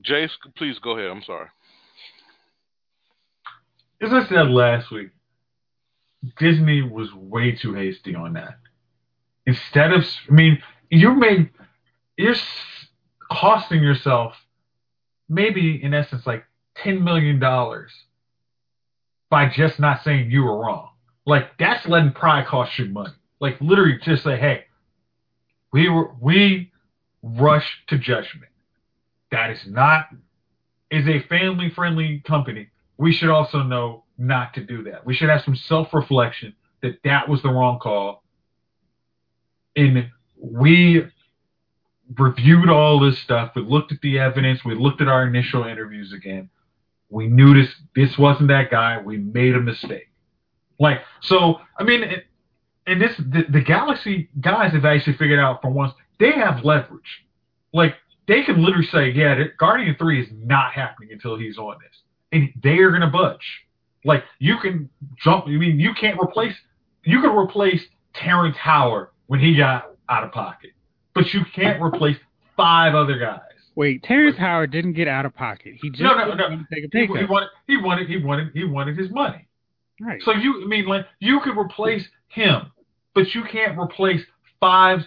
[0.04, 0.32] Jayce.
[0.58, 1.10] Please go ahead.
[1.10, 1.48] I'm sorry.
[4.04, 5.12] As I said last week,
[6.38, 8.58] Disney was way too hasty on that.
[9.45, 11.49] Instead of, I mean, you made,
[12.18, 12.36] you're
[13.32, 14.34] costing yourself
[15.30, 16.43] maybe in essence like
[16.84, 17.39] $10 million
[19.30, 20.89] by just not saying you were wrong.
[21.26, 23.14] Like that's letting pride cost you money.
[23.39, 24.66] Like literally just say, hey,
[25.72, 26.74] we were, we
[27.22, 28.51] rush to judgment.
[29.32, 30.08] That is not,
[30.91, 32.68] is a family friendly company.
[32.98, 35.06] We should also know not to do that.
[35.06, 38.24] We should have some self reflection that that was the wrong call.
[39.76, 41.04] And we
[42.18, 43.54] reviewed all this stuff.
[43.56, 44.60] We looked at the evidence.
[44.64, 46.50] We looked at our initial interviews again.
[47.10, 49.00] We knew this this wasn't that guy.
[49.00, 50.10] We made a mistake.
[50.80, 52.04] Like so, I mean,
[52.88, 57.26] and this the, the Galaxy guys have actually figured out for once they have leverage.
[57.74, 57.96] Like
[58.28, 61.98] they can literally say, yeah, Guardian Three is not happening until he's on this,
[62.34, 63.63] and they are gonna budge.
[64.03, 64.89] Like you can
[65.23, 65.45] jump.
[65.45, 66.55] I mean, you can't replace.
[67.03, 67.81] You can replace
[68.13, 70.71] Terrence Howard when he got out of pocket,
[71.13, 72.17] but you can't replace
[72.57, 73.39] five other guys.
[73.75, 75.75] Wait, Terrence Howard didn't get out of pocket.
[75.81, 76.63] He just no, no, no.
[76.71, 77.49] take a pay He, he wanted.
[77.67, 78.07] He wanted.
[78.07, 78.51] He wanted.
[78.53, 79.47] He wanted his money.
[80.01, 80.21] right.
[80.23, 82.71] So you, I mean, like you could replace him,
[83.15, 84.21] but you can't replace
[84.59, 84.99] five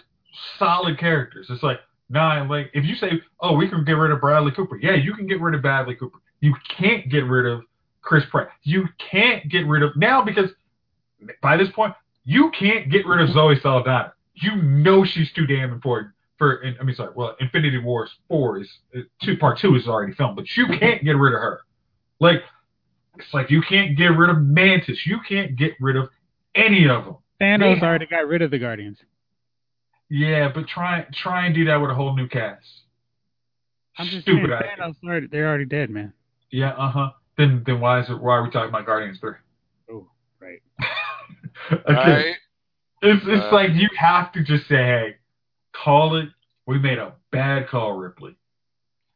[0.59, 1.47] solid characters.
[1.49, 2.49] It's like nine.
[2.49, 5.27] like if you say, oh, we can get rid of Bradley Cooper, yeah, you can
[5.27, 6.19] get rid of Bradley Cooper.
[6.39, 7.61] You can't get rid of
[8.01, 8.49] Chris Pratt.
[8.63, 10.49] You can't get rid of now because
[11.41, 11.93] by this point
[12.25, 14.13] you can't get rid of Zoe Saldana.
[14.35, 16.63] You know she's too damn important for.
[16.79, 17.11] I mean, sorry.
[17.15, 21.03] Well, Infinity Wars four is uh, two part two is already filmed, but you can't
[21.03, 21.61] get rid of her.
[22.19, 22.41] Like
[23.17, 24.99] it's like you can't get rid of Mantis.
[25.05, 26.09] You can't get rid of
[26.53, 27.15] any of them.
[27.41, 28.97] Thanos They- already got rid of the Guardians.
[30.09, 32.63] Yeah, but try try and do that with a whole new cast.
[33.97, 34.85] I'm just Stupid saying, idea.
[34.85, 36.13] Thanos already, they're already dead, man.
[36.51, 37.09] Yeah, uh huh.
[37.37, 39.33] Then then why is it why are we talking about Guardians three?
[39.91, 40.07] Oh,
[40.39, 40.61] right.
[41.71, 41.83] okay.
[41.87, 42.35] All right.
[43.01, 45.15] It's it's Uh, like you have to just say, hey,
[45.73, 46.29] call it.
[46.65, 48.35] We made a bad call, Ripley.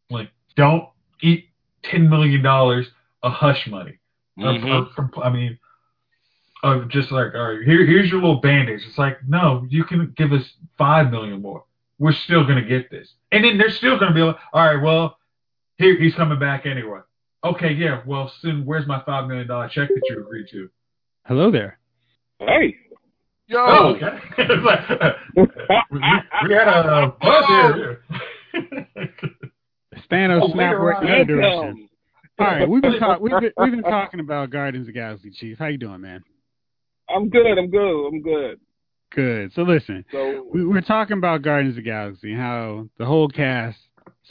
[0.10, 0.88] Like, don't
[1.22, 1.50] eat
[1.84, 2.88] ten million dollars
[3.24, 3.98] of hush money.
[4.40, 4.72] Of- Mhm.
[4.72, 5.58] of compl- I mean,
[6.64, 8.82] of just like, all right, here here's your little bandage.
[8.88, 11.64] It's like, no, you can give us five million more.
[11.98, 15.18] We're still gonna get this, and then they're still gonna be like, all right, well,
[15.78, 17.00] here he's coming back anyway.
[17.44, 20.70] Okay, yeah, well, soon, where's my five million dollar check that you agreed to?
[21.26, 21.80] Hello there.
[22.39, 22.76] Hey.
[23.48, 23.58] Yo.
[23.60, 24.20] Oh, okay.
[25.36, 25.44] We,
[25.92, 26.00] we,
[26.48, 28.04] we had a buzz here.
[30.12, 31.89] Thanos Oh, snap right work in the other direction.
[32.39, 35.58] All right, we've been talk- we've been we've been talking about Guardians of Galaxy, Chief.
[35.58, 36.24] How you doing, man?
[37.09, 37.58] I'm good.
[37.58, 38.08] I'm good.
[38.08, 38.59] I'm good.
[39.13, 39.51] Good.
[39.54, 43.78] So listen, So we we're talking about Guardians of the Galaxy, how the whole cast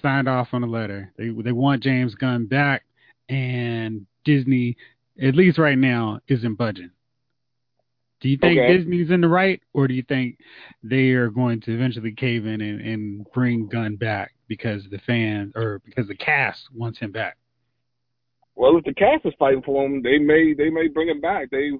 [0.03, 1.13] signed off on a letter.
[1.19, 2.83] They they want James Gunn back,
[3.31, 4.77] and Disney,
[5.23, 6.91] at least right now, isn't budging.
[8.21, 8.77] Do you think Okay.
[8.77, 10.39] Disney's in the right, or do you think
[10.83, 15.53] they are going to eventually cave in and, and bring Gunn back because the fans
[15.57, 17.39] or because the cast wants him back?
[18.57, 21.49] well, if the cast is fighting for him, they may they may bring him back.
[21.51, 21.71] They,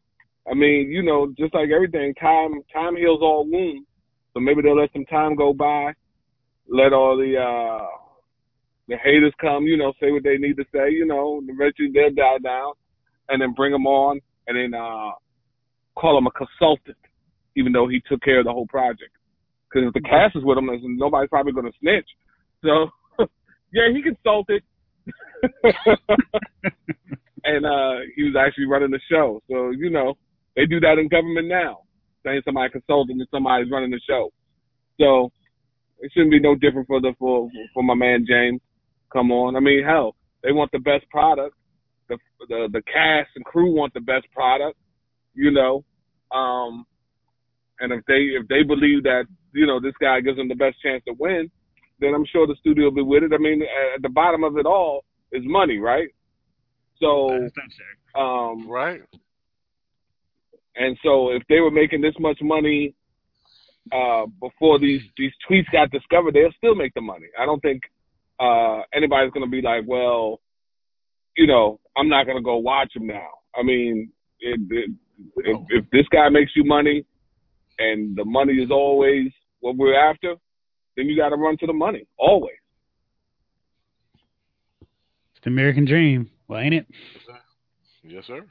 [0.51, 3.87] I mean, you know, just like everything, time time heals all wounds.
[4.33, 5.93] So maybe they'll let some time go by,
[6.69, 7.87] let all the uh
[8.91, 12.13] the haters come, you know, say what they need to say, you know, eventually they'll
[12.13, 12.73] die down,
[13.29, 15.13] and then bring him on, and then uh
[15.95, 16.97] call him a consultant,
[17.57, 19.13] even though he took care of the whole project.
[19.69, 20.69] Because if the cast is with him,
[20.99, 22.09] nobody's probably going to snitch.
[22.65, 22.89] So,
[23.73, 24.63] yeah, he consulted.
[27.45, 29.41] and uh he was actually running the show.
[29.49, 30.19] So, you know,
[30.57, 31.83] they do that in government now.
[32.27, 34.33] Saying somebody consulting and somebody's running the show.
[35.01, 35.31] So
[36.01, 38.61] it shouldn't be no different for the for for my man James.
[39.13, 39.57] Come on.
[39.57, 41.55] I mean, hell, they want the best product.
[42.09, 42.19] The
[42.49, 44.77] the the cast and crew want the best product,
[45.35, 45.85] you know.
[46.33, 46.87] Um
[47.81, 50.81] and if they if they believe that, you know, this guy gives them the best
[50.83, 51.51] chance to win,
[51.99, 53.33] then I'm sure the studio will be with it.
[53.33, 53.63] I mean,
[53.95, 56.09] at the bottom of it all is money, right?
[57.01, 57.49] So,
[58.15, 59.01] um, Right.
[60.77, 62.95] and so if they were making this much money
[63.93, 67.27] uh, before these these tweets got discovered, they'll still make the money.
[67.39, 67.83] I don't think
[68.41, 70.41] uh, anybody's going to be like, well,
[71.37, 73.29] you know, I'm not going to go watch him now.
[73.55, 74.11] I mean,
[74.41, 74.91] it, it,
[75.37, 77.05] if, if this guy makes you money
[77.79, 79.31] and the money is always
[79.61, 80.35] what we're after,
[80.97, 82.55] then you got to run to the money always.
[84.81, 86.31] It's the American dream.
[86.49, 86.87] Well, ain't it?
[88.03, 88.45] Yes, sir.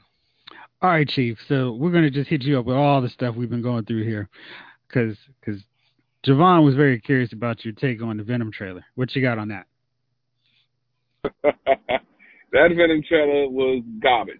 [0.82, 1.36] All right, Chief.
[1.48, 4.04] So we're gonna just hit you up with all the stuff we've been going through
[4.04, 4.28] here,
[4.88, 5.60] because because
[6.26, 8.84] Jovon was very curious about your take on the Venom trailer.
[8.94, 9.66] What you got on that?
[11.42, 12.00] that
[12.52, 14.36] Venom trailer was garbage.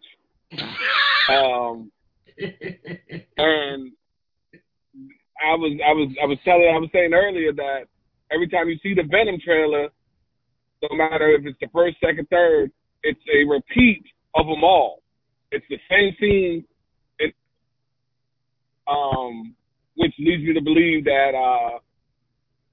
[1.28, 1.90] um,
[2.38, 3.92] and
[5.42, 7.82] I was I was I was telling I was saying earlier that
[8.32, 9.88] every time you see the Venom trailer,
[10.82, 12.70] no matter if it's the first, second, third,
[13.02, 14.04] it's a repeat
[14.34, 15.02] of them all.
[15.50, 16.64] It's the same scene.
[17.18, 17.34] It
[18.86, 19.54] um,
[19.96, 21.78] which leads me to believe that uh,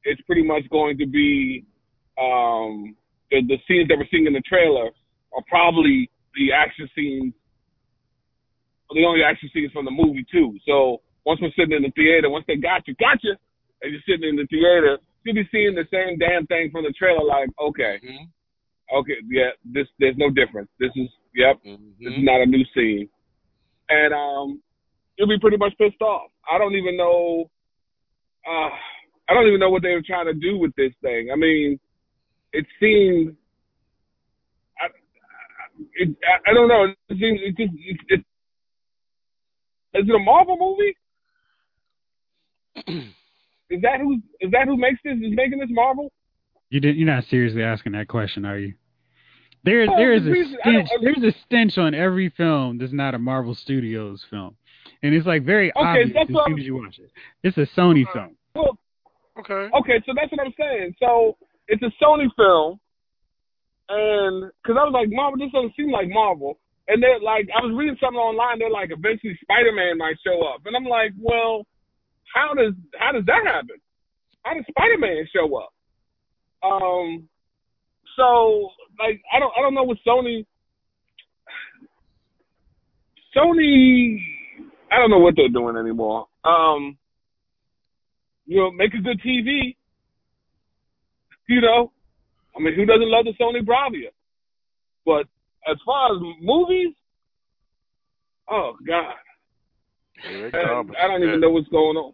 [0.04, 1.66] it's pretty much going to be
[2.22, 2.96] um,
[3.32, 4.90] the the scenes that we're seeing in the trailer
[5.36, 7.34] are probably the action scenes,
[8.92, 10.58] the only action scenes from the movie too.
[10.66, 13.36] So once we're sitting in the theater, once they got you, got you,
[13.82, 16.94] and you're sitting in the theater, you'll be seeing the same damn thing from the
[16.98, 17.24] trailer.
[17.26, 18.28] Like, okay, Mhm.
[18.94, 20.70] okay, yeah, this there's no difference.
[20.80, 23.10] This is yep, this is not a new scene,
[23.90, 24.62] and um,
[25.18, 26.32] you'll be pretty much pissed off.
[26.50, 27.50] I don't even know.
[28.48, 28.70] Uh,
[29.30, 31.30] I don't even know what they were trying to do with this thing.
[31.32, 31.78] I mean,
[32.54, 33.36] it seemed.
[34.80, 34.86] I,
[35.96, 36.84] it, I, I don't know.
[36.86, 38.20] It seems it just it, it,
[40.00, 40.96] is it a Marvel movie?
[43.70, 45.16] Is that who is that who makes this?
[45.18, 46.10] Is making this Marvel?
[46.70, 46.96] You did.
[46.96, 48.76] You're not seriously asking that question, are you?
[49.66, 51.02] There, Well, oh, there is the a reason- I don't- stench.
[51.02, 54.56] There's a stench on every film that's not a Marvel Studios film,
[55.04, 57.12] and it's like very Okay, obvious that's as soon as you watch it.
[57.44, 58.38] It's a Sony uh, film.
[58.56, 58.78] Well,
[59.38, 59.70] Okay.
[59.78, 60.96] Okay, so that's what I'm saying.
[61.00, 61.36] So
[61.68, 62.80] it's a Sony film,
[63.90, 66.60] and because I was like, Marvel, this doesn't seem like Marvel.
[66.90, 68.60] And they're like, I was reading something online.
[68.60, 71.66] They're like, eventually Spider-Man might show up, and I'm like, well,
[72.34, 73.78] how does how does that happen?
[74.44, 75.74] How does Spider-Man show up?
[76.64, 77.28] Um,
[78.16, 78.70] so
[79.00, 80.46] like, I don't I don't know what Sony.
[83.36, 84.18] Sony,
[84.92, 86.28] I don't know what they're doing anymore.
[86.44, 86.98] Um,
[88.46, 89.76] you know, make a good TV.
[91.48, 91.92] You know,
[92.56, 94.10] I mean, who doesn't love the Sony Bravia?
[95.06, 95.28] But
[95.70, 96.94] as far as movies,
[98.50, 99.14] oh God,
[100.30, 101.04] Yeah, I.
[101.04, 102.14] I don't even know what's going on.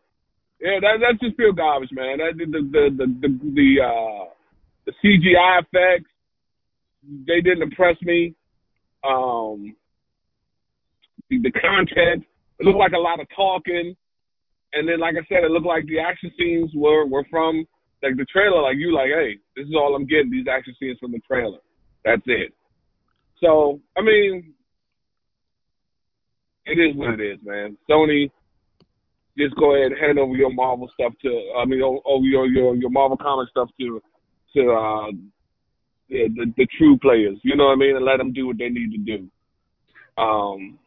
[0.62, 2.20] Yeah, that that's just pure garbage, man.
[2.20, 2.62] That the the
[2.98, 4.26] the the, the uh
[4.86, 6.10] the CGI effects
[7.28, 8.34] they didn't impress me.
[9.04, 9.76] Um,
[11.30, 12.26] the, the content
[12.60, 13.96] it looked like a lot of talking,
[14.74, 17.66] and then like I said, it looked like the action scenes were were from
[18.04, 18.62] like the trailer.
[18.62, 20.30] Like you, like, hey, this is all I'm getting.
[20.30, 21.60] These action scenes from the trailer.
[22.06, 22.54] That's it.
[23.42, 24.54] So I mean,
[26.66, 27.78] it is what it is, man.
[27.90, 28.30] Sony,
[29.38, 31.52] just go ahead and hand over your Marvel stuff to.
[31.58, 34.02] I mean, over your your your Marvel comic stuff to
[34.56, 35.12] to uh,
[36.10, 37.40] the, the the true players.
[37.44, 40.22] You know what I mean, and let them do what they need to do.
[40.22, 40.78] Um,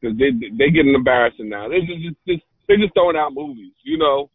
[0.00, 1.68] because they they getting embarrassing now.
[1.68, 3.72] They're just, just, just they're just throwing out movies.
[3.82, 4.30] You know,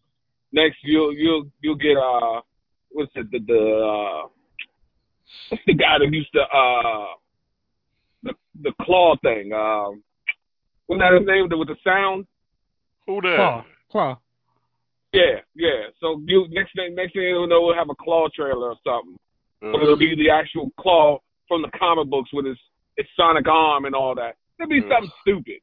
[0.53, 2.41] next you'll you'll you'll get uh
[2.91, 3.59] what's it the the
[4.23, 4.27] uh,
[5.49, 7.07] what's the guy that used to uh
[8.23, 10.01] the the claw thing um
[10.87, 12.25] what's that his name with the sound
[13.07, 13.35] Who that?
[13.35, 14.17] Claw, claw.
[15.11, 18.69] yeah yeah so you next thing next thing you know we'll have a claw trailer
[18.69, 19.17] or something
[19.63, 21.17] Uh, but it'll be the actual claw
[21.47, 22.57] from the comic books with his
[22.97, 24.91] his sonic arm and all that it'll be Ugh.
[24.91, 25.59] something stupid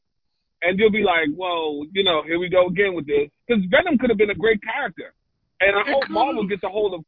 [0.63, 3.99] and you'll be like well you know here we go again with this because Venom
[3.99, 5.15] could have been a great character
[5.61, 6.15] and I It hope could've.
[6.15, 7.01] Marvel gets a hold of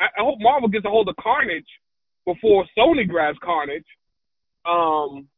[0.00, 1.66] I, I hope Marvel gets a hold of Carnage
[2.26, 3.84] before Sony grabs Carnage.
[4.66, 5.28] Um.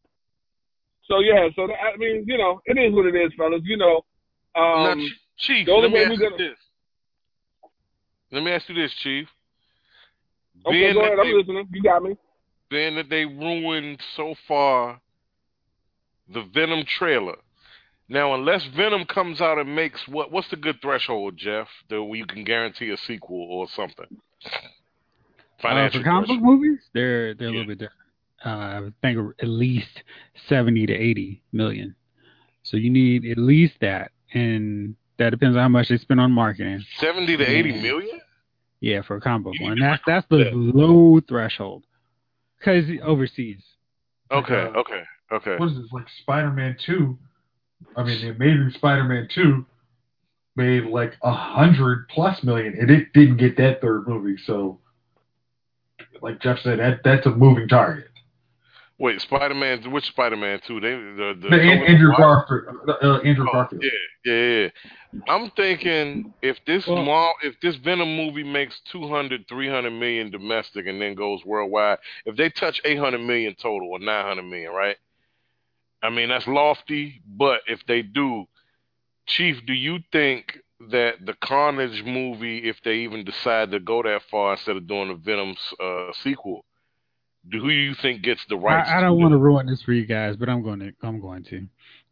[1.09, 3.61] So yeah, so that, I mean, you know, it is what it is, fellas.
[3.65, 4.05] You know,
[4.61, 6.59] um, Ch- Chief, the only let me way ask we're you gonna- this.
[8.33, 9.29] Let me ask you this, Chief.
[10.67, 11.19] okay, being go ahead.
[11.21, 11.69] I'm they- listening.
[11.73, 12.17] You got me.
[12.71, 15.01] being that they ruined so far
[16.33, 17.37] the Venom trailer.
[18.09, 22.25] Now, unless Venom comes out and makes what what's the good threshold, Jeff, that you
[22.27, 24.07] can guarantee a sequel or something?
[24.45, 24.51] Uh,
[25.61, 28.01] Financial for comic book movies, they're they're a little bit different.
[28.45, 30.03] Uh, I think at least
[30.49, 31.97] seventy to eighty million.
[32.63, 36.31] So you need at least that, and that depends on how much they spend on
[36.31, 36.85] marketing.
[36.99, 37.83] seventy to eighty Yeah.
[37.83, 38.21] million.
[38.81, 40.55] Yeah, for a comic book one, that's that's the that.
[40.55, 41.85] low threshold.
[42.59, 43.63] Because overseas,
[44.31, 45.57] Okay, uh, okay, okay.
[45.57, 47.19] what is this like Spider-Man Two?
[47.97, 49.67] I mean, the Amazing Spider-Man Two
[50.57, 54.37] made like a hundred plus million, and it didn't get that third movie.
[54.47, 54.81] So,
[56.23, 58.09] like Jeff said, that that's a moving target.
[58.99, 59.83] Wait, Spider Man.
[59.91, 60.81] Which Spider Man two?
[60.81, 62.65] They the, the The An- Andrew Garfield.
[62.89, 63.85] Uh, Andrew Oh, Garfield.
[63.85, 63.91] yeah,
[64.33, 64.59] yeah,
[65.13, 65.21] yeah.
[65.29, 71.01] I'm thinking if this Well- if this Venom movie makes 200, 300 million domestic and
[71.01, 74.97] then goes worldwide, if they touch 800 million total or 900 million, right?
[76.07, 78.45] I mean, that's lofty, but if they do,
[79.27, 80.59] Chief, do you think
[80.91, 85.09] that the Carnage movie, if they even decide to go that far instead of doing
[85.09, 86.65] the Venom uh, sequel,
[87.49, 88.89] do who you think gets the rights?
[88.89, 90.93] I, I don't want to ruin this for you guys, but I'm going to.
[91.03, 91.67] I'm going to.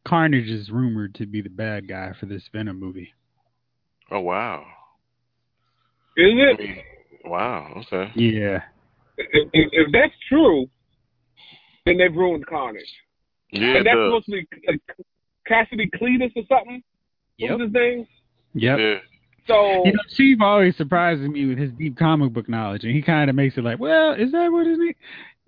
[0.04, 3.12] Carnage is rumored to be the bad guy for this Venom movie.
[4.10, 4.64] Oh wow,
[6.16, 6.58] Is I it?
[6.58, 6.76] mean,
[7.24, 8.12] wow, okay.
[8.14, 8.62] Yeah.
[9.16, 10.66] If, if, if that's true,
[11.86, 12.92] then they've ruined Carnage.
[13.60, 14.80] Yeah, and that's the- supposed to be like,
[15.46, 16.82] Cassidy Cletus or something.
[17.38, 18.06] What was his name?
[18.54, 18.78] Yep.
[18.78, 18.98] yeah.
[19.46, 23.02] So You know, Steve always surprises me with his deep comic book knowledge, and he
[23.02, 24.94] kind of makes it like, well, is that what it is?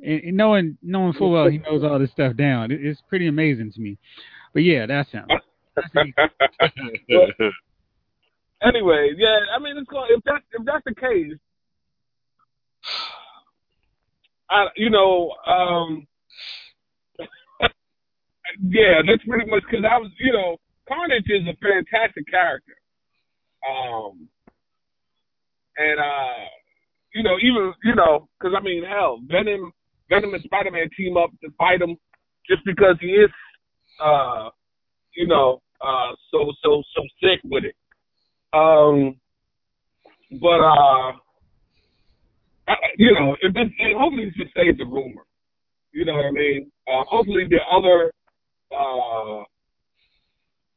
[0.05, 3.27] And, and knowing knowing full well he knows all this stuff down, it, it's pretty
[3.29, 3.97] amazing to me.
[4.53, 5.25] But yeah, that's him.
[5.29, 5.43] That's-
[8.63, 10.09] anyway, yeah, I mean, it's going.
[10.11, 11.33] If that if that's the case,
[14.51, 16.07] I you know, um,
[18.69, 20.57] yeah, that's pretty much because I was, you know,
[20.89, 22.77] Carnage is a fantastic character,
[23.69, 24.29] um,
[25.77, 26.45] and uh,
[27.15, 29.73] you know, even you know, because I mean, hell, Venom,
[30.09, 31.97] Venom and Spider Man team up to fight him
[32.49, 33.31] just because he is,
[34.03, 34.51] uh,
[35.17, 37.75] you know, uh, so so so sick with it.
[38.53, 39.17] Um,
[40.41, 41.13] but uh,
[42.69, 45.23] I, you know, this, and hopefully this just stays a rumor.
[45.93, 46.71] You know what I mean?
[46.87, 48.13] Uh, hopefully the other,
[48.73, 49.45] uh,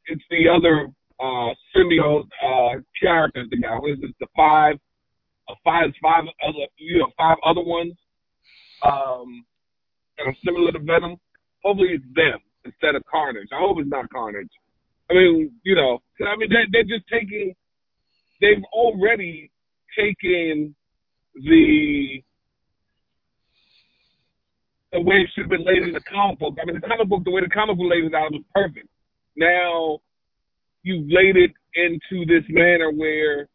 [0.08, 0.90] it's the other
[1.20, 3.48] uh, symbiote uh, characters.
[3.52, 4.16] The guy, what is it?
[4.20, 4.76] The five,
[5.50, 7.94] uh, five, five other, you know, five other ones
[8.84, 9.46] um,
[10.18, 11.18] that are similar to Venom.
[11.64, 13.48] Hopefully it's them instead of Carnage.
[13.52, 14.50] I hope it's not Carnage.
[15.10, 17.54] I mean, you know, I mean, they're, they're just taking,
[18.42, 19.52] they've already
[19.98, 20.76] taken
[21.36, 22.24] the,
[24.92, 26.58] the way it should have been laid in the comic book.
[26.62, 28.88] I mean, the comic book, the way the comic book laid it out was perfect.
[29.36, 30.00] Now,
[30.84, 33.48] you've laid it into this manner where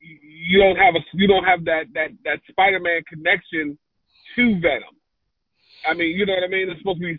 [0.00, 3.78] you don't have a, you don't have that, that, that Spider-Man connection
[4.36, 4.96] to Venom.
[5.86, 6.70] I mean, you know what I mean?
[6.70, 7.18] It's supposed to be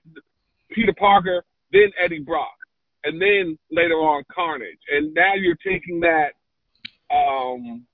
[0.72, 2.58] Peter Parker, then Eddie Brock,
[3.04, 4.80] and then later on Carnage.
[4.92, 6.34] And now you're taking that
[7.14, 7.86] um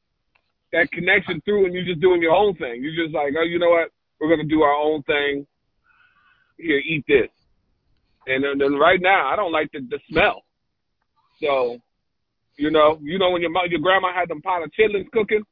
[0.74, 2.84] that connection through and you're just doing your own thing.
[2.84, 3.90] You're just like, oh, you know what?
[4.20, 5.46] We're gonna do our own thing.
[6.58, 7.30] Here, eat this.
[8.28, 10.44] And then, then right now, I don't like the, the smell.
[11.42, 11.78] So,
[12.58, 15.44] you know, you know when your your grandma had them pot of chitlins cooking,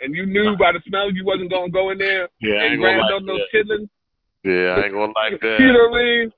[0.00, 2.72] and you knew by the smell you wasn't gonna go in there Yeah, I and
[2.72, 3.88] ain't gonna grab like those chitlins.
[4.42, 5.56] Yeah, I ain't gonna like that.
[5.60, 6.32] You know what I mean?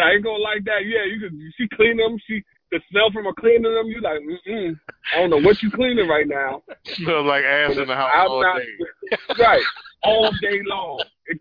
[0.00, 0.84] I ain't gonna like that.
[0.86, 1.38] Yeah, you could.
[1.56, 2.16] She clean them.
[2.26, 2.42] She
[2.72, 3.86] the smell from her cleaning them.
[3.86, 4.74] You like, mm
[5.14, 6.62] I don't know what you cleaning right now.
[6.96, 9.14] Smells like ass in the house I'm all not day.
[9.38, 9.62] right
[10.02, 11.04] all day long.
[11.26, 11.38] It,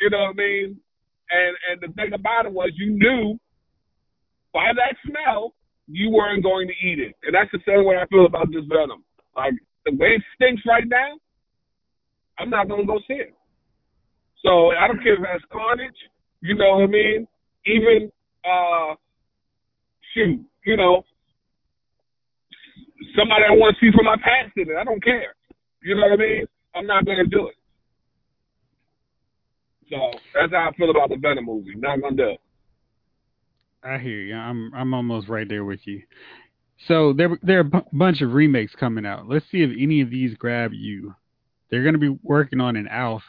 [0.00, 0.76] you know what I mean?
[1.30, 3.38] And and the thing about it was, you knew
[4.52, 5.54] by that smell
[5.86, 8.64] you weren't going to eat it, and that's the same way I feel about this
[8.68, 9.04] venom.
[9.36, 9.54] Like
[9.86, 11.14] the way it stinks right now,
[12.38, 13.34] I'm not gonna go see it.
[14.42, 15.94] So I don't care if that's carnage.
[16.40, 17.28] You know what I mean?
[17.66, 18.10] Even
[18.44, 18.94] uh,
[20.14, 21.04] shoot, you know,
[23.16, 24.76] somebody I want to see from my past in it.
[24.78, 25.34] I don't care.
[25.82, 26.46] You know what I mean?
[26.74, 27.56] I'm not gonna do it.
[29.90, 29.96] So
[30.34, 31.74] that's how I feel about the Venom movie.
[31.76, 32.40] Not gonna do it.
[33.82, 34.34] I hear you.
[34.34, 36.02] I'm I'm almost right there with you.
[36.88, 39.28] So there there are a bunch of remakes coming out.
[39.28, 41.14] Let's see if any of these grab you.
[41.70, 43.22] They're going to be working on an Alf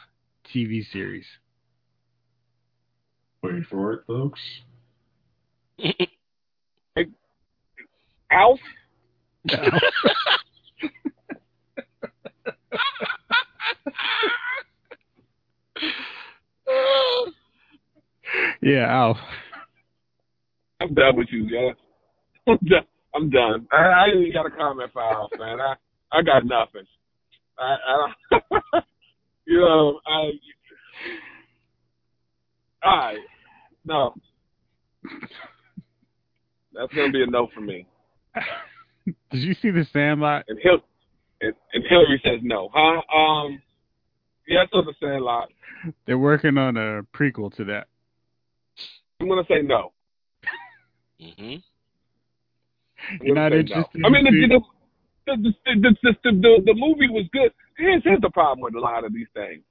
[0.54, 1.24] TV series.
[3.42, 4.40] Wait for it, folks.
[8.30, 8.58] Alf?
[18.62, 19.18] yeah, Alf.
[20.80, 21.76] I'm done with you, guys.
[22.46, 22.86] I'm done.
[23.14, 23.66] I'm done.
[23.72, 25.60] I, I ain't even got a comment for Alf, man.
[25.60, 25.74] I
[26.12, 26.86] I got nothing.
[27.58, 28.44] I, I don't,
[29.46, 30.30] you know, I.
[32.82, 33.18] All right,
[33.84, 34.14] no.
[36.74, 37.86] That's gonna be a no for me.
[39.04, 40.44] Did you see the Sandlot?
[40.48, 40.84] And Hil-
[41.40, 43.02] and, and Hillary says no, huh?
[43.16, 43.60] Um,
[44.48, 45.48] yes, I understand a lot.
[46.06, 47.88] They're working on a prequel to that.
[49.20, 49.92] I'm gonna say no.
[51.20, 51.56] hmm
[53.10, 53.98] I'm You're not say interested.
[54.00, 54.08] No.
[54.08, 54.60] I mean, the
[55.26, 57.52] the, the, the, the, the, the, the movie was good.
[57.76, 59.62] Here's, here's the problem with a lot of these things.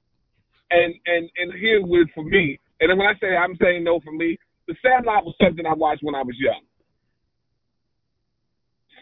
[0.70, 2.58] And and and here's what for me.
[2.80, 4.38] And when I say I'm saying no for me,
[4.68, 6.62] The Sandlot was something I watched when I was young.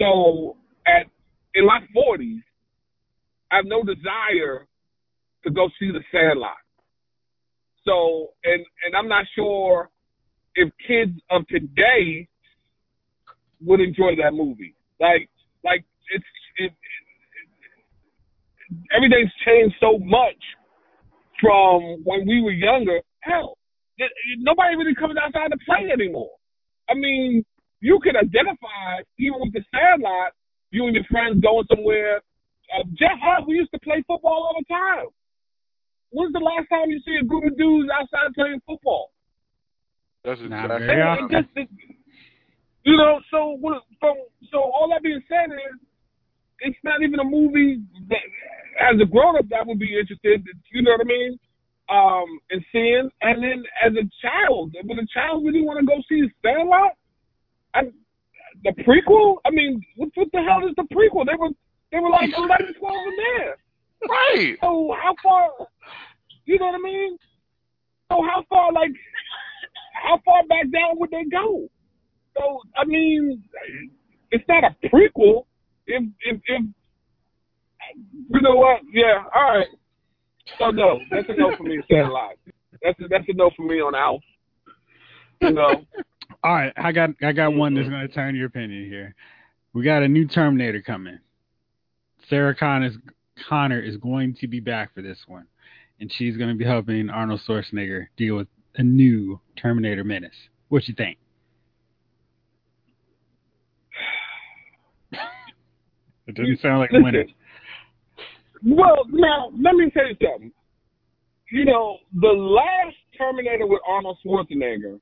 [0.02, 0.56] So
[0.86, 1.06] at
[1.54, 2.40] in my 40s,
[3.50, 4.66] I have no desire
[5.44, 6.56] to go see The Sandlot.
[7.84, 9.90] So and and I'm not sure
[10.54, 12.28] if kids of today
[13.64, 14.74] would enjoy that movie.
[15.00, 15.28] Like
[15.64, 16.24] like it's
[16.58, 16.72] it, it,
[18.96, 20.40] everything's changed so much
[21.40, 23.00] from when we were younger.
[23.20, 23.56] Hell,
[24.38, 26.30] nobody really comes outside to play anymore.
[26.88, 27.44] I mean,
[27.82, 30.32] you can identify even with the Sandlot.
[30.70, 32.22] You and your friends going somewhere.
[32.72, 35.10] Uh, Jeff Hart, we used to play football all the time.
[36.14, 39.10] When's the last time you see a group of dudes outside playing football?
[40.24, 40.86] That's Not exactly.
[40.86, 41.68] very it just, it,
[42.86, 43.58] you know, so
[43.98, 44.16] from
[44.50, 45.76] so all that being said is,
[46.60, 48.22] it's not even a movie that,
[48.78, 50.46] as a grown up, that would be interested.
[50.70, 51.32] You know what I mean?
[51.90, 55.98] Um, and seeing, and then as a child, would a child really want to go
[56.08, 56.94] see the Sandlot?
[57.74, 57.82] I,
[58.64, 59.36] the prequel?
[59.44, 61.26] I mean, what, what the hell is the prequel?
[61.26, 61.50] They were
[61.90, 63.56] they were like eleven, twelve in there.
[64.08, 64.56] Right.
[64.60, 65.50] So how far?
[66.44, 67.18] You know what I mean?
[68.10, 68.90] So how far, like,
[69.94, 71.68] how far back down would they go?
[72.36, 73.42] So I mean,
[74.30, 75.44] it's not a prequel.
[75.86, 76.62] If if if
[78.30, 78.80] you know what?
[78.92, 79.66] Yeah, all right.
[80.58, 81.80] So no, that's a no for me.
[81.90, 82.34] Say a lot.
[82.82, 84.22] That's a, that's a no for me on Alf.
[85.40, 85.84] You know,
[86.42, 87.94] All right, I got I got one that's mm-hmm.
[87.94, 89.14] going to turn your opinion here.
[89.72, 91.18] We got a new Terminator coming.
[92.28, 92.90] Sarah Connor
[93.48, 95.46] Connor is going to be back for this one,
[96.00, 100.30] and she's going to be helping Arnold Schwarzenegger deal with a new Terminator menace.
[100.68, 101.18] What you think?
[106.24, 107.04] It doesn't sound like Listen.
[107.04, 107.24] winner.
[108.64, 110.52] Well, now let me tell you something.
[111.50, 115.00] You know, the last Terminator with Arnold Schwarzenegger,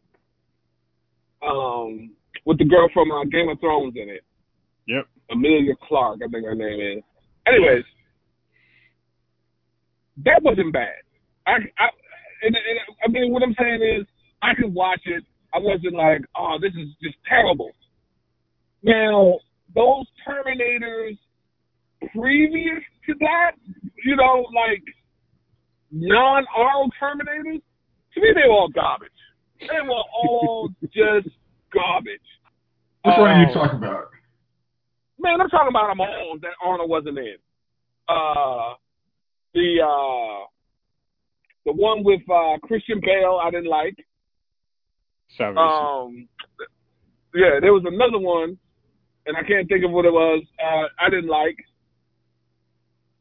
[1.46, 2.10] um,
[2.46, 4.24] with the girl from uh, Game of Thrones in it,
[4.90, 5.06] Yep.
[5.30, 7.04] Emilia Clarke, I think her name is.
[7.46, 7.84] Anyways,
[10.24, 10.98] that wasn't bad.
[11.46, 11.88] I, I,
[12.42, 14.06] and, and, I mean, what I'm saying is,
[14.42, 15.22] I could watch it.
[15.54, 17.70] I wasn't like, oh, this is just terrible.
[18.82, 19.38] Now,
[19.74, 21.18] those Terminators
[22.12, 23.52] previous to that,
[24.04, 24.82] you know, like
[25.92, 27.62] non-Arnold Terminators,
[28.14, 29.10] to me they were all garbage.
[29.60, 31.28] They were all just
[31.72, 32.20] garbage.
[33.04, 34.06] Which one are you Um, talking about?
[35.18, 37.36] Man, I'm talking about them all that Arnold wasn't in.
[38.08, 38.74] Uh,
[39.54, 40.46] the uh,
[41.66, 43.94] the one with uh, Christian Bale, I didn't like.
[45.36, 45.58] Salvation.
[45.58, 46.28] Um,
[47.34, 48.58] yeah, there was another one,
[49.26, 50.42] and I can't think of what it was.
[50.62, 51.56] Uh, I didn't like.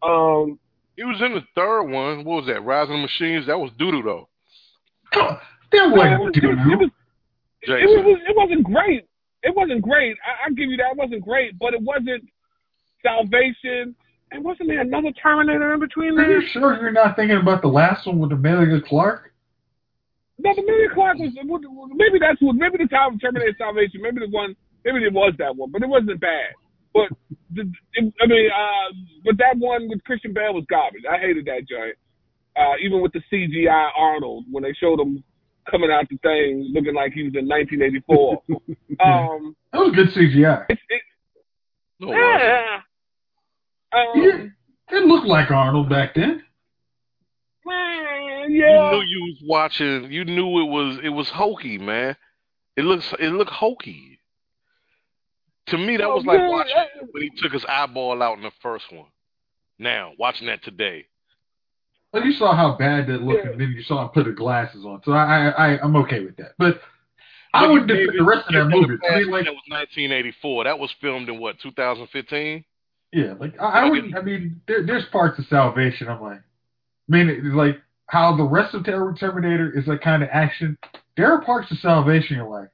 [0.01, 0.57] Um,
[0.95, 2.23] He was in the third one.
[2.23, 2.63] What was that?
[2.63, 3.45] Rising of the Machines.
[3.47, 4.29] That was doodoo though.
[5.71, 6.89] That it, wasn't was, it, was,
[7.61, 9.05] it, was, it wasn't great.
[9.43, 10.17] It wasn't great.
[10.25, 10.91] I, I give you that.
[10.91, 12.23] It wasn't great, but it wasn't
[13.03, 13.95] Salvation.
[14.31, 16.29] And wasn't there another Terminator in between there?
[16.29, 19.33] Are you sure you're not thinking about the last one with Emilia Clarke?
[20.37, 21.31] No, maybe Clark was.
[21.95, 22.55] Maybe that's what.
[22.55, 24.01] Maybe the time of Terminator Salvation.
[24.01, 24.55] Maybe the one.
[24.85, 26.53] Maybe it was that one, but it wasn't bad.
[26.93, 27.09] But
[27.53, 27.61] the,
[27.93, 28.93] it, I mean, uh,
[29.25, 31.03] but that one with Christian Bale was garbage.
[31.09, 31.95] I hated that joint.
[32.55, 35.23] Uh, even with the CGI Arnold when they showed him
[35.69, 38.43] coming out the thing looking like he was in 1984.
[39.05, 40.65] um, That was good CGI.
[40.69, 41.01] it, it,
[41.99, 42.79] No, yeah.
[43.91, 46.43] Um, Yeah, it looked like Arnold back then.
[47.65, 48.59] man, You
[48.91, 50.11] knew you was watching.
[50.11, 52.15] You knew it was it was hokey, man.
[52.77, 54.19] It looks it looked hokey.
[55.67, 58.51] To me, that Oh, was like watching when he took his eyeball out in the
[58.61, 59.05] first one.
[59.77, 61.05] Now watching that today.
[62.11, 63.51] But you saw how bad that looked, Yeah.
[63.51, 65.01] and then you saw him put the glasses on.
[65.03, 66.53] So I, I, I I'm okay with that.
[66.57, 66.81] But
[67.53, 68.93] I wouldn't you defend gave the rest of you that movie.
[68.93, 70.63] a I pass mean, like, that was 1984.
[70.65, 72.63] That was filmed in what 2015.
[73.13, 74.15] yeah, like I, I wouldn't.
[74.15, 76.07] I mean, there, there's parts of Salvation.
[76.07, 77.77] I'm like, I mean, like
[78.07, 80.77] how the rest of Ter- Terminator is like kind of action.
[81.15, 82.69] There are parts of Salvation you're like,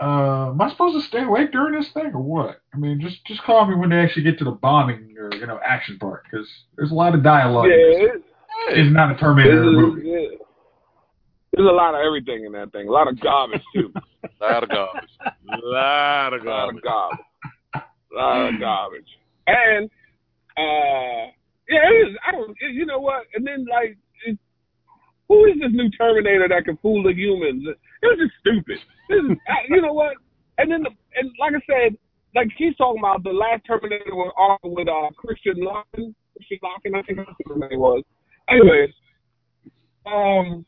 [0.00, 2.60] uh, am I supposed to stay awake during this thing or what?
[2.72, 5.46] I mean, just just call me when they actually get to the bombing or you
[5.46, 6.46] know action part because
[6.76, 7.66] there's a lot of dialogue.
[7.68, 7.74] Yeah,
[8.14, 8.22] it-
[8.70, 10.02] It's not a Terminator There's, movie.
[10.08, 10.36] yeah.
[11.52, 12.86] There's a lot of everything in that thing.
[12.88, 13.92] A lot of garbage too.
[14.40, 15.10] lot of garbage.
[15.62, 16.82] lot of a lot of garbage.
[16.82, 17.18] garbage.
[17.74, 19.08] A lot of garbage.
[19.46, 19.90] And
[20.56, 21.30] uh,
[21.68, 22.16] yeah, it is.
[22.26, 22.56] I don't.
[22.72, 23.24] You know what?
[23.34, 23.96] And then like,
[24.26, 24.38] it,
[25.28, 27.64] who is this new Terminator that can fool the humans?
[28.02, 28.78] It was just stupid.
[29.08, 29.36] This is,
[29.68, 30.14] you know what?
[30.58, 31.96] And then the, and like I said,
[32.34, 36.14] like he's talking about the last Terminator was uh, with uh, Christian Larkin.
[36.36, 38.02] Christian Larkin, I think that's what his name was.
[38.48, 38.90] anyways,
[40.06, 40.64] um,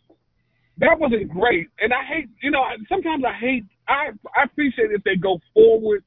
[0.78, 2.28] that wasn't great, and I hate.
[2.43, 3.65] You know, sometimes I hate.
[3.89, 6.02] I I appreciate if they go forward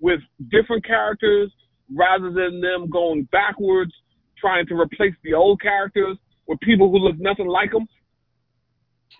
[0.00, 0.20] with
[0.50, 1.52] different characters
[1.94, 3.92] rather than them going backwards,
[4.38, 6.16] trying to replace the old characters
[6.46, 7.86] with people who look nothing like them.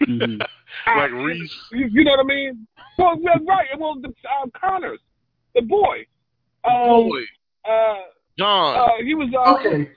[0.03, 0.41] Mhm.
[0.87, 1.55] Like Reese.
[1.73, 2.67] You, you know what I mean?
[2.97, 3.67] Well, yeah, right.
[3.79, 5.01] Well, the, uh, Connors,
[5.55, 6.07] the boy.
[6.65, 7.21] Um, Boy,
[7.69, 7.95] Uh,
[8.39, 8.79] John.
[8.79, 9.29] uh, he was.
[9.35, 9.91] Uh, Okay.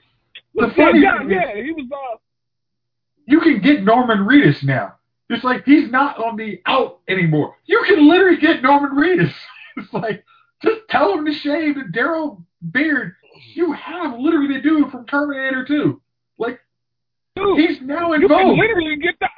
[0.56, 1.86] The funny yeah, thing is, yeah, he was.
[1.92, 2.16] Uh,
[3.26, 4.94] you can get Norman Reedus now.
[5.30, 7.56] It's like he's not on the out anymore.
[7.66, 9.32] You can literally get Norman Reedus.
[9.76, 10.24] It's like
[10.62, 12.42] just tell him to shave the Daryl
[12.72, 13.14] beard.
[13.54, 16.00] You have literally the dude from Terminator 2.
[16.38, 16.60] Like
[17.34, 18.58] dude, he's now you can involved.
[18.60, 19.33] literally get the other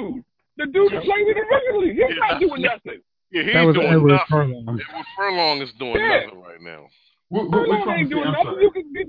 [0.00, 0.24] dude,
[0.56, 1.88] the dude that played it originally.
[1.90, 3.00] He's Yeah, not doing nothing.
[3.30, 4.26] yeah, he That ain't was doing Edward nothing.
[4.30, 4.80] Furlong.
[4.88, 6.20] Edward Furlong is doing Yeah.
[6.24, 6.86] nothing right now.
[7.30, 8.14] Wh- wh- Furlong which one ain't he?
[8.14, 8.60] doing I'm nothing.
[8.60, 9.06] You can get.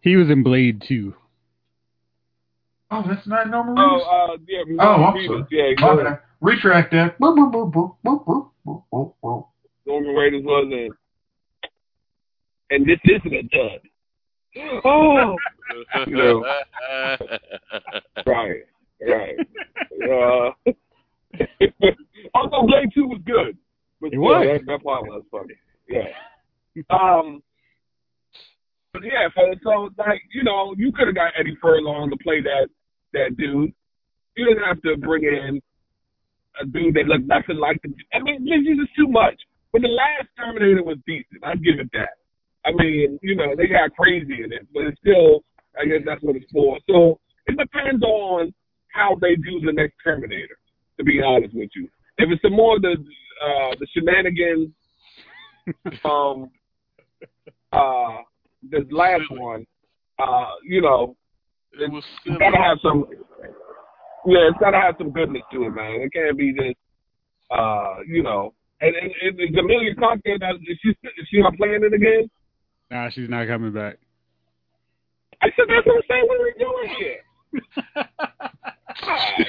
[0.00, 1.14] He was in Blade too.
[2.90, 4.02] Oh, that's not Norman Reedus.
[4.02, 4.62] Oh, uh, yeah.
[4.80, 5.44] Oh, I'm Reedus, sorry.
[5.50, 6.20] Yeah, My Norman, bad.
[6.40, 7.20] Retract that.
[7.20, 7.50] Norman
[10.14, 10.90] Reedus was in.
[12.70, 13.80] And this isn't a dud.
[14.84, 15.36] Oh,
[16.06, 16.40] No.
[18.26, 18.62] right,
[19.06, 19.36] right.
[19.98, 20.50] Uh,
[22.34, 23.56] although Blade Two was good,
[24.00, 24.46] but It yeah, was.
[24.46, 25.54] That, that part was funny.
[25.88, 26.08] Yeah.
[26.90, 27.42] Um.
[28.92, 32.40] But yeah, so, so like you know, you could have got Eddie Furlong to play
[32.40, 32.68] that
[33.12, 33.72] that dude.
[34.36, 35.60] You didn't have to bring in
[36.60, 37.92] a dude that looked nothing like the.
[38.14, 39.34] I mean, this is just too much.
[39.72, 41.44] But the last Terminator was decent.
[41.44, 42.16] I give it that.
[42.64, 45.44] I mean, you know, they got crazy in it, but it's still,
[45.78, 46.78] I guess that's what it's for.
[46.88, 48.52] So it depends on
[48.98, 50.58] how they do the next Terminator.
[50.98, 51.88] To be honest with you,
[52.18, 54.70] if it's some more of the uh, the shenanigans,
[56.04, 56.50] um,
[57.72, 58.16] uh,
[58.68, 59.64] the last one,
[60.18, 61.16] uh, you know,
[61.74, 62.38] it was silly.
[62.40, 63.06] gotta have some.
[64.26, 66.00] Yeah, it's gotta have some goodness to it, man.
[66.02, 66.76] It can't be just,
[67.50, 68.54] uh, you know.
[68.80, 70.34] And, and, and is Emilia Clarke there?
[70.34, 72.28] Is she is she not playing it again?
[72.90, 73.98] Nah, she's not coming back.
[75.42, 76.24] I said that's what I'm saying.
[76.26, 78.26] What are we doing here?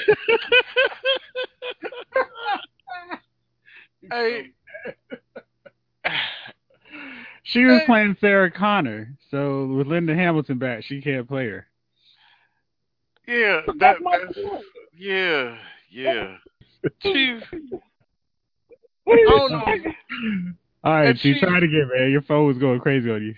[4.12, 4.52] hey,
[7.44, 7.86] She was Hey.
[7.86, 11.66] playing Sarah Connor, so with Linda Hamilton back, she can't play her.
[13.28, 14.38] yeah, that, that's my that's,
[14.96, 15.58] yeah,
[15.90, 16.36] yeah.
[17.02, 17.40] She,
[19.04, 19.64] What are you Oh, no.
[20.84, 22.12] All right, she she- tried again, man.
[22.12, 23.36] Your phone was going crazy on you.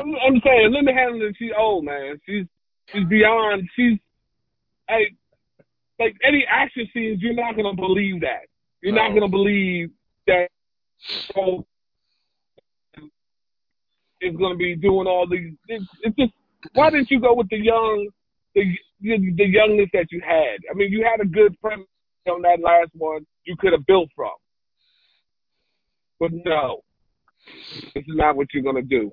[0.00, 2.20] I'm I'm saying Linda Hamilton, she's old, man.
[2.26, 2.46] She's
[2.92, 3.68] she's beyond.
[3.76, 3.98] She's
[4.88, 5.14] hey,
[5.98, 8.46] like any action scenes, you're not gonna believe that.
[8.82, 9.90] You're not gonna believe
[10.26, 10.48] that.
[11.36, 11.64] Oh,
[14.20, 15.52] is gonna be doing all these.
[15.68, 16.32] It's, it's just
[16.72, 18.08] why didn't you go with the young,
[18.54, 18.64] the
[19.00, 20.58] the youngness that you had?
[20.70, 21.86] I mean, you had a good premise
[22.28, 23.26] on that last one.
[23.44, 24.30] You could have built from,
[26.18, 26.82] but no,
[27.94, 29.12] this is not what you're gonna do.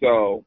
[0.00, 0.44] So,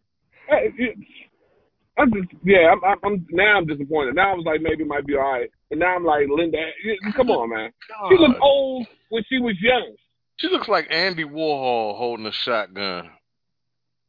[1.97, 2.71] I'm just yeah.
[2.71, 4.15] I'm, I'm, I'm now I'm disappointed.
[4.15, 6.57] Now I was like maybe it might be all right, but now I'm like Linda.
[7.15, 7.71] Come on, man.
[8.09, 9.95] She looked old when she was young.
[10.37, 13.11] She looks like Andy Warhol holding a shotgun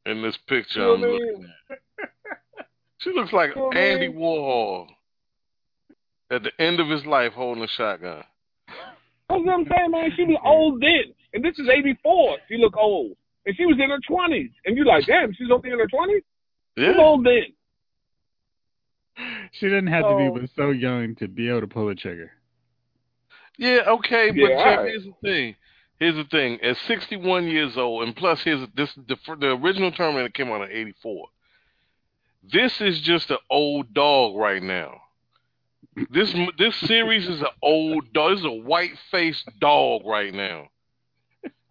[0.06, 2.66] in this picture You know I'm looking at.
[2.98, 4.16] She looks like You know Andy mean?
[4.16, 4.86] Warhol
[6.31, 8.24] at the end of his life holding a shotgun.
[9.28, 10.11] That's what I'm saying, man.
[10.16, 12.39] She was old then, and this is '84.
[12.48, 13.12] She looked old,
[13.47, 16.23] and she was in her 20s, and you're like, damn, she's only in her 20s.
[16.77, 17.01] She's Yeah.
[17.02, 17.52] old then.
[19.53, 20.39] She didn't have to be oh.
[20.41, 22.32] but so young to be able to pull a trigger.
[23.57, 24.89] Yeah, okay, but Yeah, Jeff, alright.
[24.89, 25.57] here's the thing.
[26.01, 26.61] Here's the thing.
[26.61, 30.77] At 61 years old, and plus, here's this the the original Terminator came out in
[30.77, 31.28] '84.
[32.53, 35.03] This is just an old dog right now.
[36.11, 38.32] This this series is an old dog.
[38.32, 40.69] This is a white faced dog right now.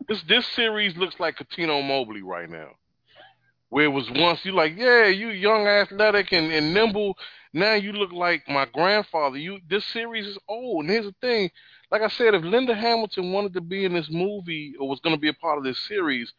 [0.07, 2.72] This this series looks like Catino Mobley right now.
[3.73, 7.17] Where it was once you like, yeah, you young, athletic, and, and nimble.
[7.53, 9.37] Now you look like my grandfather.
[9.39, 10.81] You this series is old.
[10.83, 11.49] And here's the thing,
[11.89, 15.15] like I said, if Linda Hamilton wanted to be in this movie or was going
[15.15, 16.31] to be a part of this series,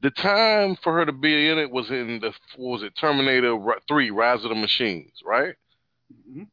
[0.00, 3.58] the time for her to be in it was in the what was it Terminator
[3.86, 5.56] Three: Rise of the Machines, right?
[6.30, 6.46] Mhm.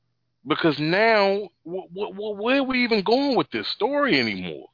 [0.46, 4.68] Because now, wh- wh- where are we even going with this story anymore?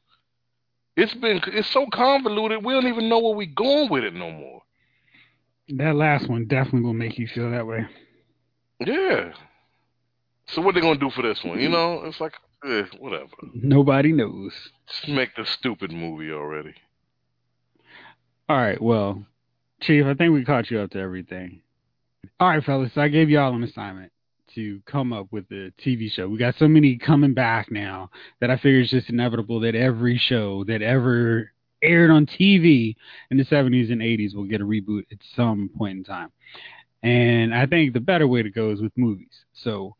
[0.97, 2.65] It's been it's so convoluted.
[2.65, 4.63] We don't even know where we're going with it no more.
[5.69, 7.87] That last one definitely will make you feel that way.
[8.79, 9.33] Yeah.
[10.47, 11.59] So what they gonna do for this one?
[11.59, 12.33] You know, it's like
[12.65, 13.29] eh, whatever.
[13.53, 14.53] Nobody knows.
[14.87, 16.73] Just make the stupid movie already.
[18.49, 19.25] All right, well,
[19.81, 21.61] Chief, I think we caught you up to everything.
[22.39, 24.11] All right, fellas, I gave y'all an assignment
[24.55, 26.27] to come up with a TV show.
[26.27, 28.11] We got so many coming back now
[28.41, 31.52] that I figure it's just inevitable that every show that ever
[31.83, 32.95] aired on TV
[33.29, 36.31] in the 70s and 80s will get a reboot at some point in time.
[37.03, 39.33] And I think the better way to go is with movies.
[39.53, 39.95] So,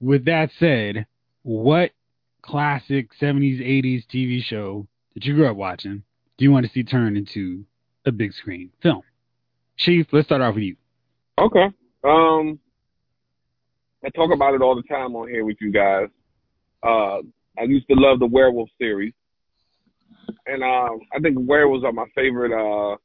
[0.00, 1.06] with that said,
[1.42, 1.92] what
[2.42, 6.02] classic 70s, 80s TV show that you grew up watching
[6.38, 7.64] do you want to see turned into
[8.06, 9.02] a big screen film?
[9.76, 10.76] Chief, let's start off with you.
[11.38, 11.66] Okay.
[12.04, 12.58] Um,
[14.04, 16.08] I talk about it all the time on here with you guys.
[16.82, 17.18] Uh,
[17.58, 19.12] I used to love the werewolf series,
[20.48, 22.96] and um, I think werewolves are my favorite uh,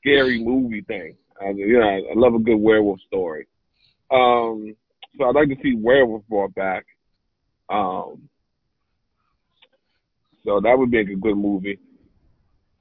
[0.00, 1.16] scary movie thing.
[1.40, 3.46] I, you know, I love a good werewolf story.
[4.10, 4.74] Um,
[5.18, 6.86] so I'd like to see werewolf brought back.
[7.68, 8.28] Um,
[10.44, 11.78] so that would be a good movie,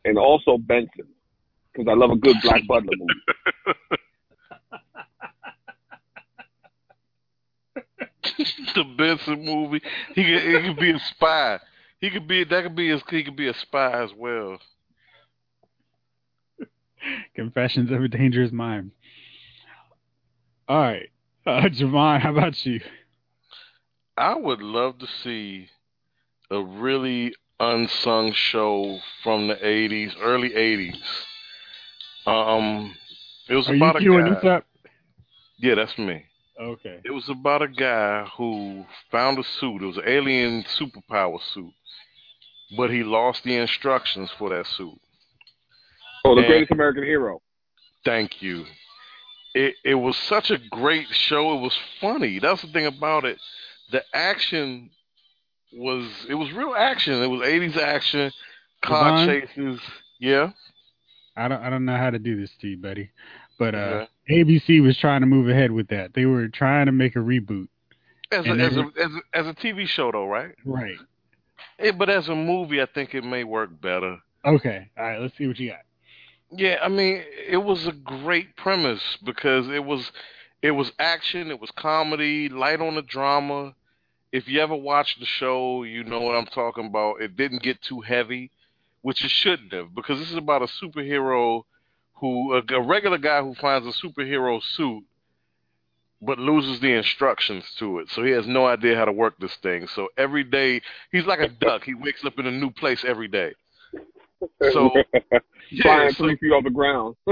[0.06, 1.08] and also Benson
[1.72, 3.22] because I love a good Black Butler movie.
[8.76, 9.82] the Benson movie.
[10.16, 11.60] He could, he could be a spy.
[12.02, 14.57] He could be that could be his, he could be a spy as well.
[17.36, 18.91] Confessions of a Dangerous Mind.
[20.68, 21.10] All right,
[21.45, 22.82] uh, Jovon, how about you?
[24.18, 25.68] I would love to see
[26.49, 30.98] a really unsung show from the '80s, early '80s.
[32.26, 32.95] Um,
[33.49, 34.30] it was Are about you a guy.
[34.34, 34.65] this up?
[35.57, 36.26] Yeah, that's me.
[36.60, 36.99] Okay.
[37.03, 39.82] It was about a guy who found a suit.
[39.82, 41.73] It was an alien superpower suit,
[42.77, 44.99] but he lost the instructions for that suit.
[46.26, 47.41] Oh, the And- greatest American hero.
[48.06, 48.65] Thank you.
[49.53, 51.57] It it was such a great show.
[51.57, 52.39] It was funny.
[52.39, 53.39] That's the thing about it.
[53.91, 54.89] The action
[55.73, 57.22] was it was real action.
[57.22, 58.31] It was eighties action,
[58.81, 59.41] car Devon?
[59.48, 59.81] chases.
[60.19, 60.52] Yeah.
[61.35, 63.10] I don't I don't know how to do this to you, buddy.
[63.60, 64.43] But uh Okay.
[64.43, 66.14] ABC was trying to move ahead with that.
[66.14, 67.68] They were trying to make a reboot.
[68.31, 70.56] As a, And as, a, as a as a TV show though, right?
[70.64, 70.95] Right.
[71.80, 74.18] Eh, but as a movie, I think it may work better.
[74.46, 74.90] Okay.
[74.98, 75.80] All right, let's see what you got.
[76.52, 80.12] Yeah, I mean, it was a great premise because it was
[80.62, 83.74] it was action, it was comedy, light on the drama.
[84.32, 87.22] If you ever watched the show, you know what I'm talking about.
[87.22, 88.52] It didn't get too heavy,
[89.02, 91.64] which it shouldn't have, because this is about a superhero
[92.16, 95.04] who a, a regular guy who finds a superhero suit
[96.22, 98.10] but loses the instructions to it.
[98.10, 99.88] So he has no idea how to work this thing.
[99.88, 100.81] So every day
[101.11, 101.84] he's like a duck.
[101.84, 103.53] He wakes up in a new place every day.
[104.73, 104.89] So
[105.69, 107.15] yeah, Flying so- three feet off the ground.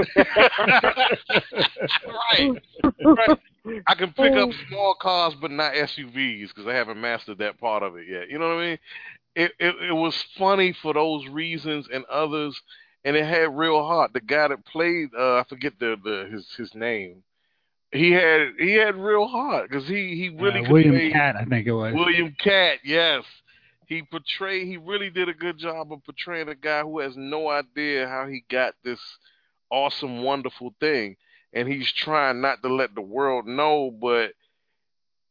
[2.36, 2.62] right.
[3.04, 3.38] right.
[3.86, 7.82] I can pick up small cars, but not SUVs because I haven't mastered that part
[7.82, 8.30] of it yet.
[8.30, 8.78] You know what I mean?
[9.34, 12.60] It, it it was funny for those reasons and others,
[13.04, 14.12] and it had real heart.
[14.12, 17.22] The guy that played, uh, I forget the, the his his name.
[17.92, 21.66] He had he had real heart because he he really Uh, William Katt, I think
[21.66, 21.94] it was.
[21.94, 23.24] William Katt, yes.
[23.86, 27.48] He portrayed he really did a good job of portraying a guy who has no
[27.48, 29.00] idea how he got this
[29.70, 31.16] awesome, wonderful thing.
[31.52, 34.34] And he's trying not to let the world know, but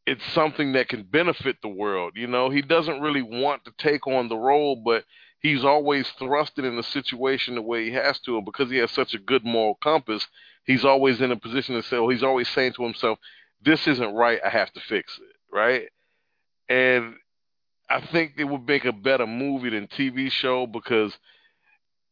[0.05, 2.13] it's something that can benefit the world.
[2.15, 5.05] You know, he doesn't really want to take on the role, but
[5.39, 8.91] he's always thrusted in a situation the way he has to, and because he has
[8.91, 10.27] such a good moral compass,
[10.65, 13.19] he's always in a position to say, well, he's always saying to himself,
[13.61, 15.55] This isn't right, I have to fix it.
[15.55, 15.89] Right?
[16.67, 17.15] And
[17.89, 21.17] I think it would make a better movie than TV show because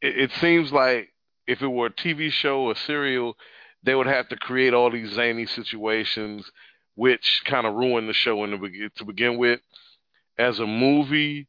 [0.01, 1.13] it, it seems like
[1.45, 3.37] if it were a TV show or serial,
[3.83, 6.49] they would have to create all these zany situations,
[6.95, 9.59] which kind of ruin the show in the to begin with.
[10.39, 11.47] As a movie,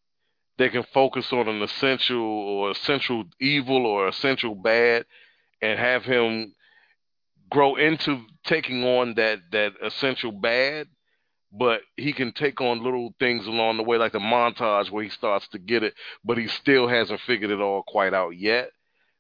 [0.59, 5.07] they can focus on an essential or essential evil or essential bad,
[5.63, 6.55] and have him
[7.51, 10.87] grow into taking on that that essential bad
[11.53, 15.09] but he can take on little things along the way, like the montage where he
[15.11, 15.95] starts to get it,
[16.25, 18.71] but he still hasn't figured it all quite out yet.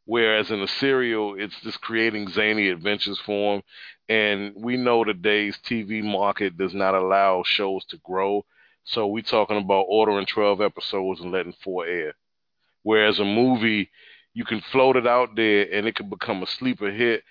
[0.04, 3.62] Whereas in the serial, it's just creating zany adventures for him.
[4.08, 8.44] And we know today's TV market does not allow shows to grow.
[8.84, 12.14] So we're talking about ordering 12 episodes and letting four air.
[12.82, 13.90] Whereas a movie,
[14.34, 17.22] you can float it out there and it can become a sleeper hit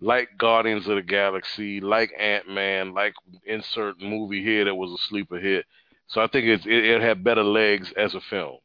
[0.00, 3.14] like Guardians of the Galaxy, like Ant Man, like
[3.46, 5.64] insert movie here that was a sleeper hit.
[6.08, 8.56] So I think it's, it, it had better legs as a film.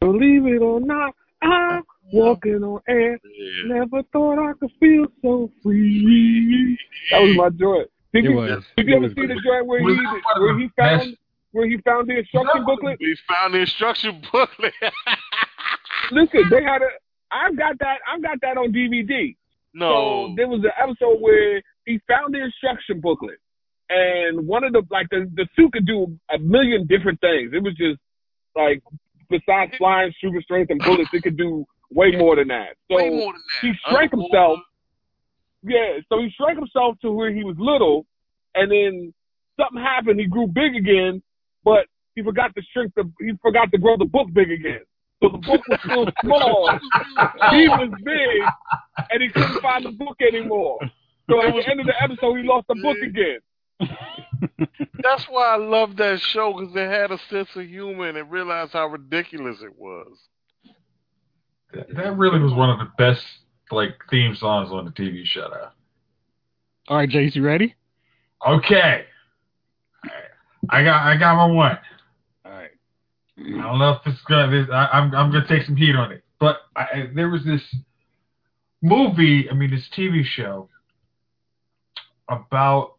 [0.00, 1.82] Believe it or not, I'm
[2.12, 3.18] walking on air.
[3.24, 3.74] Yeah.
[3.80, 6.78] Never thought I could feel so free.
[7.10, 7.84] That was my joy.
[8.14, 8.64] Did It you, was.
[8.76, 11.16] did you ever see the joint where he that one of where he found best-
[11.52, 12.96] where he found the instruction booklet?
[13.00, 14.72] He found the instruction booklet.
[16.12, 16.88] Listen, they had a
[17.32, 17.98] I've got that.
[18.12, 19.34] I've got that on DVD.
[19.74, 20.28] No.
[20.28, 23.38] So there was an episode where he found the instruction booklet,
[23.90, 27.50] and one of the like the the suit could do a million different things.
[27.52, 27.98] It was just
[28.54, 28.82] like
[29.30, 32.76] besides flying, super strength, and bullets, it could do way more than that.
[32.90, 33.66] So Way more than that.
[33.66, 34.58] he shrank Uncle- himself.
[35.64, 38.04] Yeah, so he shrank himself to where he was little,
[38.54, 39.14] and then
[39.58, 40.20] something happened.
[40.20, 41.22] He grew big again,
[41.64, 43.10] but he forgot to shrink the.
[43.20, 44.82] He forgot to grow the book big again.
[45.22, 46.78] So the book was still small.
[47.50, 50.78] he was big, and he couldn't find the book anymore.
[51.30, 53.38] So at the end of the episode, he lost the book again.
[55.02, 58.26] That's why I love that show because it had a sense of humor and it
[58.28, 60.18] realized how ridiculous it was.
[61.72, 63.24] That, that really was one of the best
[63.70, 65.50] like theme songs on the TV show.
[66.88, 67.74] All right, Jayce, you ready?
[68.46, 69.06] Okay,
[70.70, 71.78] I got I got my one.
[72.44, 72.70] All right.
[73.38, 74.50] I don't know if it's gonna.
[74.50, 77.44] This, I, I'm I'm gonna take some heat on it, but I, I, there was
[77.44, 77.62] this
[78.82, 79.48] movie.
[79.50, 80.68] I mean, this TV show
[82.28, 82.94] about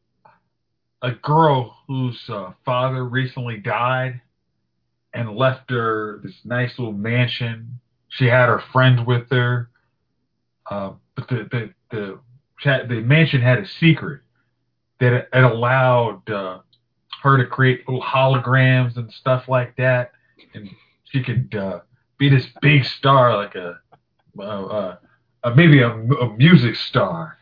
[1.01, 4.21] a girl whose uh, father recently died
[5.13, 7.79] and left her this nice little mansion.
[8.09, 9.69] She had her friend with her,
[10.69, 12.19] uh, but the the the
[12.59, 14.21] she the mansion had a secret
[14.99, 16.59] that it, it allowed uh,
[17.21, 20.11] her to create little holograms and stuff like that,
[20.53, 20.69] and
[21.05, 21.79] she could uh,
[22.17, 23.79] be this big star, like a
[24.39, 24.97] uh, uh,
[25.43, 27.37] uh, maybe a, a music star,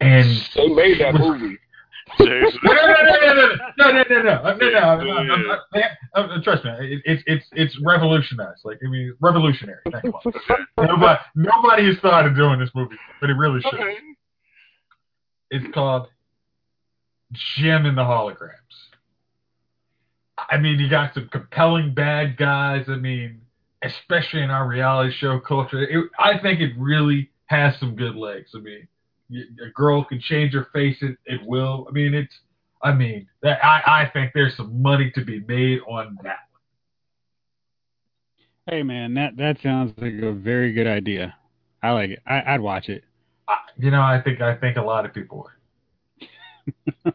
[0.00, 1.58] and They made that movie.
[2.18, 2.60] Jason.
[2.62, 5.58] no, no, no, no, no, no, no, no, no, no, no, no.
[6.14, 8.60] I'm- Trust me, it- it's it's it's revolutionized.
[8.64, 9.80] Like I mean, revolutionary.
[10.78, 13.74] Nobody nobody has thought of doing this movie, but it really should.
[13.74, 13.96] Okay.
[15.50, 16.08] It's called
[17.32, 18.50] Jem and the Holograms.
[20.50, 22.84] I mean, you got some compelling bad guys.
[22.88, 23.40] I mean,
[23.82, 28.50] especially in our reality show culture, it, I think it really has some good legs.
[28.54, 28.86] I mean,
[29.30, 31.86] a girl can change her face It at will.
[31.88, 32.34] I mean, it's.
[32.82, 36.40] I mean, that, I I think there's some money to be made on that.
[38.68, 41.34] Hey, man, that that sounds like a very good idea.
[41.82, 42.22] I like it.
[42.26, 43.04] I, I'd watch it.
[43.48, 45.46] I, you know, I think I think a lot of people
[47.04, 47.14] would.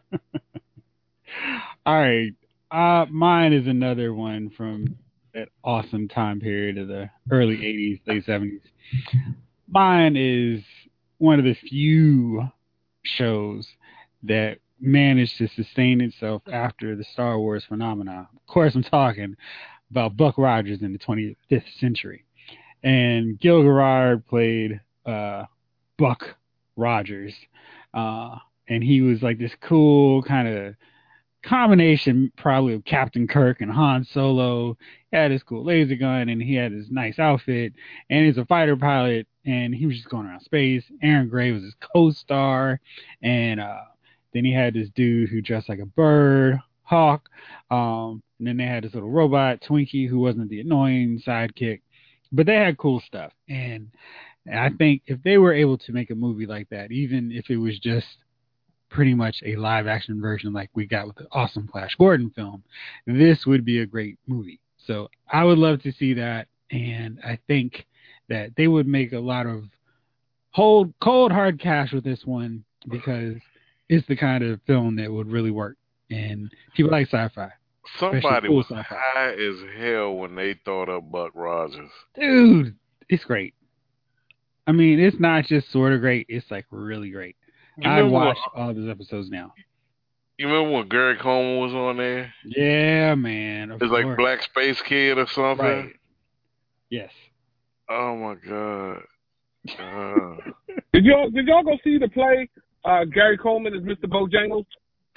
[1.86, 2.32] All right.
[2.70, 4.96] Uh, mine is another one from
[5.34, 8.60] that awesome time period of the early 80s, late 70s.
[9.68, 10.62] Mine is
[11.22, 12.42] one of the few
[13.04, 13.68] shows
[14.24, 18.28] that managed to sustain itself after the Star Wars phenomena.
[18.34, 19.36] Of course, I'm talking
[19.88, 22.24] about Buck Rogers in the 25th century.
[22.82, 25.44] And Gil Gerard played uh,
[25.96, 26.24] Buck
[26.74, 27.36] Rogers.
[27.94, 28.38] Uh,
[28.68, 30.74] and he was like this cool kind of
[31.42, 34.76] combination probably of Captain Kirk and Han Solo.
[35.10, 37.72] He had his cool laser gun and he had his nice outfit
[38.10, 40.84] and he's a fighter pilot and he was just going around space.
[41.02, 42.80] Erin Gray was his co-star
[43.22, 43.80] and uh,
[44.32, 47.28] then he had this dude who dressed like a bird, Hawk.
[47.70, 51.80] Um, and then they had this little robot, Twinkie, who wasn't the annoying sidekick.
[52.30, 53.32] But they had cool stuff.
[53.48, 53.90] And
[54.50, 57.58] I think if they were able to make a movie like that, even if it
[57.58, 58.06] was just
[58.92, 62.62] pretty much a live action version like we got with the awesome Flash Gordon film,
[63.06, 64.60] this would be a great movie.
[64.86, 67.86] So I would love to see that, and I think
[68.28, 69.64] that they would make a lot of
[70.50, 73.36] hold cold hard cash with this one because
[73.88, 75.76] it's the kind of film that would really work,
[76.10, 77.50] and people like sci-fi.
[77.98, 78.84] Somebody cool was sci-fi.
[78.96, 81.90] high as hell when they thought of Buck Rogers.
[82.18, 82.76] Dude,
[83.08, 83.54] it's great.
[84.66, 87.36] I mean, it's not just sort of great; it's like really great.
[87.78, 89.52] You I'd watch when, all of those episodes now.
[90.38, 92.32] you remember when Gary Coleman was on there?
[92.44, 93.70] Yeah, man.
[93.70, 94.16] of It's like.
[94.16, 95.64] Black Space Kid or something.
[95.64, 95.96] Right.
[96.90, 97.10] Yes.
[97.88, 99.02] Oh my god.
[99.78, 100.34] Uh,
[100.92, 102.50] Did y'all did y'all go see the play?
[102.84, 104.06] Uh, Gary Coleman is Mr.
[104.06, 104.66] Bojangles.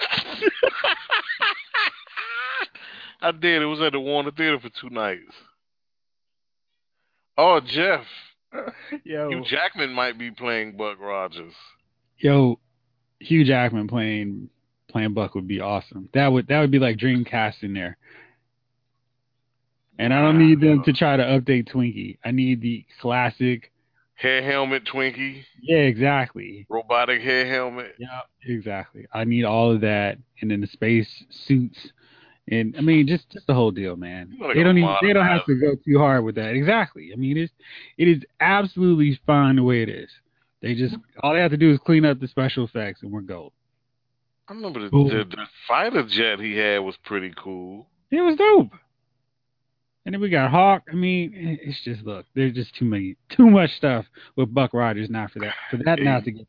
[3.20, 3.62] I did.
[3.62, 5.32] It was at the Warner Theater for two nights.
[7.36, 8.04] Oh, Jeff.
[9.04, 11.52] Yo, Hugh Jackman might be playing Buck Rogers.
[12.18, 12.58] Yo,
[13.20, 14.48] Hugh Jackman playing
[14.88, 16.08] playing Buck would be awesome.
[16.14, 17.96] That would that would be like Dreamcast in there.
[19.98, 22.18] And I don't need them to try to update Twinkie.
[22.24, 23.72] I need the classic.
[24.14, 26.66] Hair helmet Twinkie, Yeah, exactly.
[26.70, 27.94] robotic hair helmet.
[27.98, 29.06] Yeah, exactly.
[29.12, 31.76] I need all of that, and then the space suits,
[32.50, 34.34] and I mean, just just the whole deal, man.
[34.54, 36.54] They don't even they don't have to go too hard with that.
[36.54, 37.10] Exactly.
[37.12, 37.52] I mean, it's
[37.98, 40.08] it is absolutely fine the way it is.
[40.62, 43.20] They just all they have to do is clean up the special effects, and we're
[43.20, 43.52] gold.
[44.48, 47.88] I remember the, the, the fighter jet he had was pretty cool.
[48.10, 48.70] It was dope.
[50.04, 50.84] And then we got Hawk.
[50.90, 54.04] I mean, it's just look, there's just too many, too much stuff
[54.36, 55.10] with Buck Rogers.
[55.10, 56.46] Not for that, for that not to get.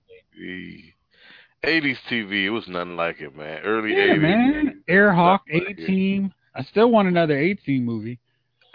[1.65, 3.61] 80s TV, it was nothing like it, man.
[3.63, 4.21] Early eighties, Yeah, 80s.
[4.21, 4.83] man.
[4.87, 5.87] Air Hawk, Nothing A like it.
[5.87, 6.33] Team.
[6.53, 8.19] I still want another A Team movie.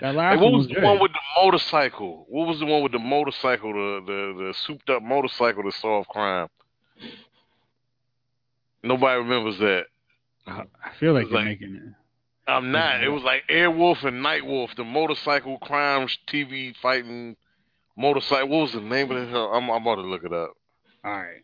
[0.00, 0.84] That last Hey, what one was was the good.
[0.84, 2.26] one with the motorcycle?
[2.28, 6.08] What was the one with the motorcycle, the the, the souped up motorcycle to solve
[6.08, 6.48] crime?
[8.82, 9.84] Nobody remembers that.
[10.46, 11.82] I I feel like It was they're like- making it.
[12.48, 13.04] I'm not.
[13.04, 17.36] It was like Airwolf and Nightwolf, the motorcycle crime TV fighting
[17.96, 18.48] motorcycle.
[18.48, 19.52] What was the name of the hell?
[19.54, 20.50] I'm, I'm about to look it up.
[21.04, 21.42] All right,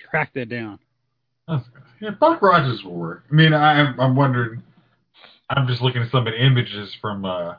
[0.00, 0.80] track that down.
[2.00, 3.24] Yeah, Buck Rogers will work.
[3.30, 4.60] I mean, I'm I'm wondering.
[5.48, 7.54] I'm just looking at some of the images from uh,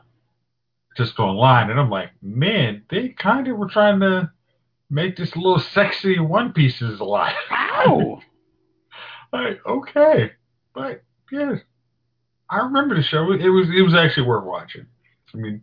[0.96, 4.30] just go online, and I'm like, man, they kind of were trying to
[4.90, 7.34] make this little sexy One Pieces alive.
[7.50, 8.20] Ow!
[9.32, 10.32] like, okay,
[10.74, 11.56] but yeah,
[12.50, 13.32] I remember the show.
[13.32, 14.86] It was it was actually worth watching.
[15.34, 15.62] I mean,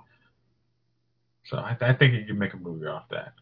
[1.45, 3.33] so I, I think you can make a movie off that.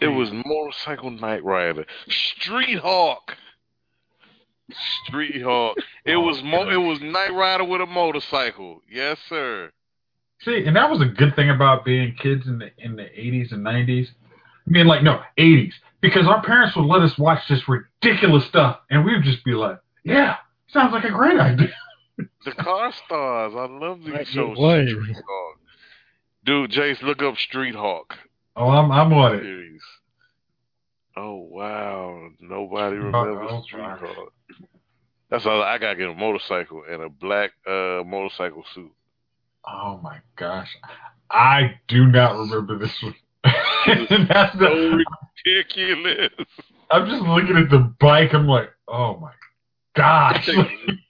[0.00, 3.36] It was Motorcycle Knight Rider, Street Hawk,
[5.04, 5.76] Street Hawk.
[6.04, 8.82] It oh, was mo- it was Knight Rider with a motorcycle.
[8.90, 9.70] Yes, sir.
[10.42, 13.52] See, and that was a good thing about being kids in the in the 80s
[13.52, 14.08] and 90s.
[14.08, 18.80] I mean, like no 80s, because our parents would let us watch this ridiculous stuff,
[18.90, 20.36] and we would just be like, "Yeah,
[20.68, 21.72] sounds like a great idea."
[22.46, 23.52] The Car Stars.
[23.56, 24.56] I love these Like it shows.
[24.56, 25.58] Street Hawk.
[26.44, 28.14] Dude, Jayce, look up Street Hawk
[28.54, 29.42] Oh, I'm I'm on it.
[29.42, 29.82] series.
[31.16, 33.82] Oh wow, nobody remembers oh, Street.
[33.82, 34.32] Hawk.
[35.28, 35.60] That's all.
[35.62, 38.92] I gotta get a motorcycle and a black uh motorcycle suit.
[39.68, 40.68] Oh my gosh,
[41.30, 43.14] I do not remember this one.
[44.28, 45.04] That's So the,
[45.44, 46.30] ridiculous.
[46.90, 48.32] I'm just looking at the bike.
[48.32, 49.32] I'm like, oh my
[49.96, 50.48] gosh.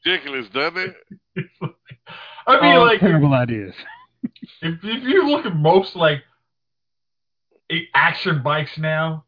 [0.07, 0.95] ridiculous, doesn't
[1.37, 1.47] it?
[2.47, 3.75] I mean, All like, terrible ideas.
[4.63, 6.23] if, if you look at most like
[7.95, 9.25] action bikes now,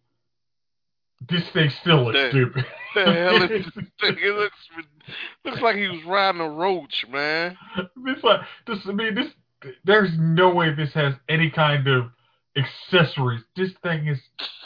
[1.29, 2.65] this thing still looks That- stupid.
[2.95, 4.17] The hell is this thing?
[4.21, 4.57] It looks
[5.45, 7.57] looks like he was riding a roach, man.
[8.05, 8.79] this like this.
[8.87, 9.29] I mean, this.
[9.85, 12.07] There's no way this has any kind of
[12.57, 13.43] accessories.
[13.57, 14.19] This thing is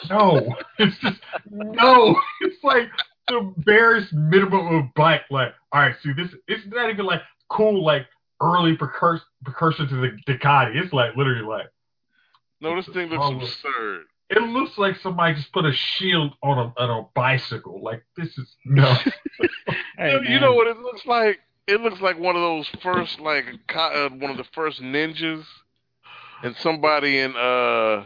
[0.09, 0.55] no.
[0.79, 1.19] It's just
[1.49, 2.15] no.
[2.41, 2.89] It's like
[3.27, 5.21] the barest minimum of bike.
[5.29, 6.29] Like, all right, see this.
[6.47, 7.83] It's not even like cool.
[7.83, 8.05] Like
[8.41, 10.75] early precursor precursor to the Ducati.
[10.75, 11.67] It's like literally like.
[12.61, 13.29] No, this thing looks
[13.65, 14.03] absurd.
[14.29, 17.81] It looks like somebody just put a shield on a on a bicycle.
[17.83, 18.95] Like this is no.
[19.97, 20.41] Hey, you, you man.
[20.41, 21.39] know what it looks like?
[21.67, 25.45] It looks like one of those first, like uh, one of the first ninjas,
[26.43, 28.05] and somebody in uh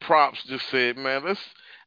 [0.00, 1.40] props just said, "Man, let's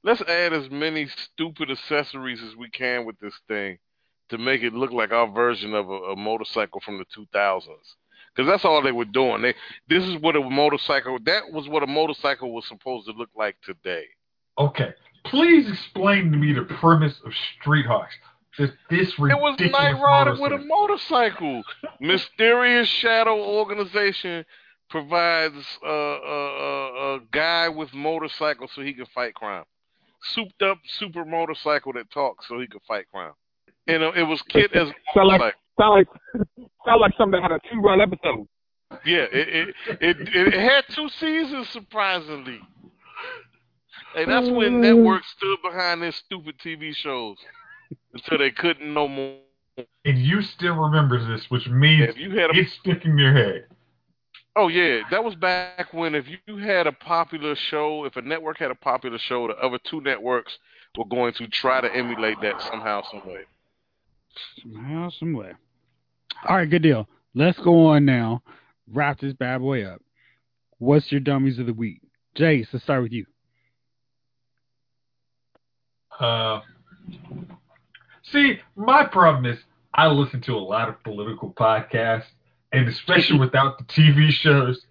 [0.04, 3.78] let's add as many stupid accessories as we can with this thing
[4.30, 7.68] to make it look like our version of a, a motorcycle from the 2000s."
[8.38, 9.42] Because that's all they were doing.
[9.42, 9.56] They
[9.90, 13.56] this is what a motorcycle that was what a motorcycle was supposed to look like
[13.62, 14.06] today.
[14.60, 14.94] okay,
[15.26, 18.14] please explain to me the premise of Street Hawks.
[18.58, 21.64] This this It was Knight Rider with a motorcycle.
[22.00, 24.46] Mysterious Shadow Organization
[24.90, 25.56] provides
[25.86, 29.66] uh, a, a, a guy with motorcycle so he can fight crime.
[30.34, 33.34] Souped up super motorcycle that talks so he can fight crime.
[33.88, 35.60] You uh, know, it was Kid as a like motorcycle.
[35.80, 36.08] Sound like
[36.86, 38.48] sound like something that had a two run episode.
[39.06, 42.60] Yeah, it it, it it had two seasons surprisingly.
[44.16, 44.82] And that's when mm.
[44.82, 47.38] networks stood behind their stupid TV shows
[48.14, 49.38] until they couldn't no more.
[50.06, 53.34] and you still remember this, which means If you had a it's sticking in your
[53.34, 53.66] head.
[54.56, 58.58] Oh yeah, that was back when if you had a popular show, if a network
[58.58, 60.58] had a popular show, the other two networks
[60.98, 63.42] were going to try to emulate that somehow, some way.
[64.64, 65.52] Somehow, some way.
[66.48, 67.08] All right, good deal.
[67.34, 68.42] Let's go on now.
[68.92, 70.02] Wrap this bad boy up.
[70.80, 72.02] What's your dummies of the week?
[72.36, 73.26] Jayce, let's start with you.
[76.20, 76.62] Uh,
[78.24, 79.60] see, my problem is
[79.94, 82.26] I listen to a lot of political podcasts,
[82.72, 84.82] and especially without the TV shows,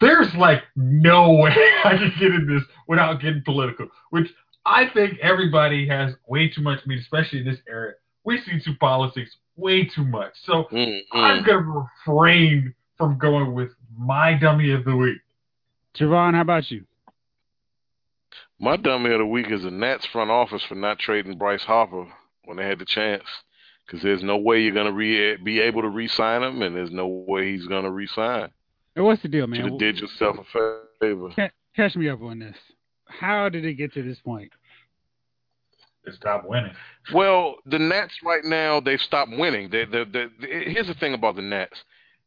[0.00, 1.54] there's like no way
[1.84, 3.88] I can get in this without getting political.
[4.10, 4.28] Which
[4.64, 6.80] I think everybody has way too much.
[6.84, 10.32] I mean, especially in this era, we see to politics way too much.
[10.44, 11.46] So Mm, I'm mm.
[11.46, 15.18] gonna refrain from going with my dummy of the week.
[15.94, 16.84] Jovon, how about you?
[18.58, 22.06] My dummy of the week is the Nats front office for not trading Bryce Harper
[22.44, 23.24] when they had the chance.
[23.86, 27.08] Because there's no way you're gonna re- be able to re-sign him, and there's no
[27.28, 28.50] way he's gonna re-sign.
[28.94, 29.68] Hey, what's the deal, man?
[29.68, 31.50] have did yourself a favor.
[31.74, 32.56] Catch me up on this.
[33.06, 34.52] How did it get to this point?
[36.04, 36.72] To stop winning.
[37.14, 39.70] Well, the Nats right now they've stopped winning.
[39.70, 41.84] They, they, they, here's the thing about the Nats: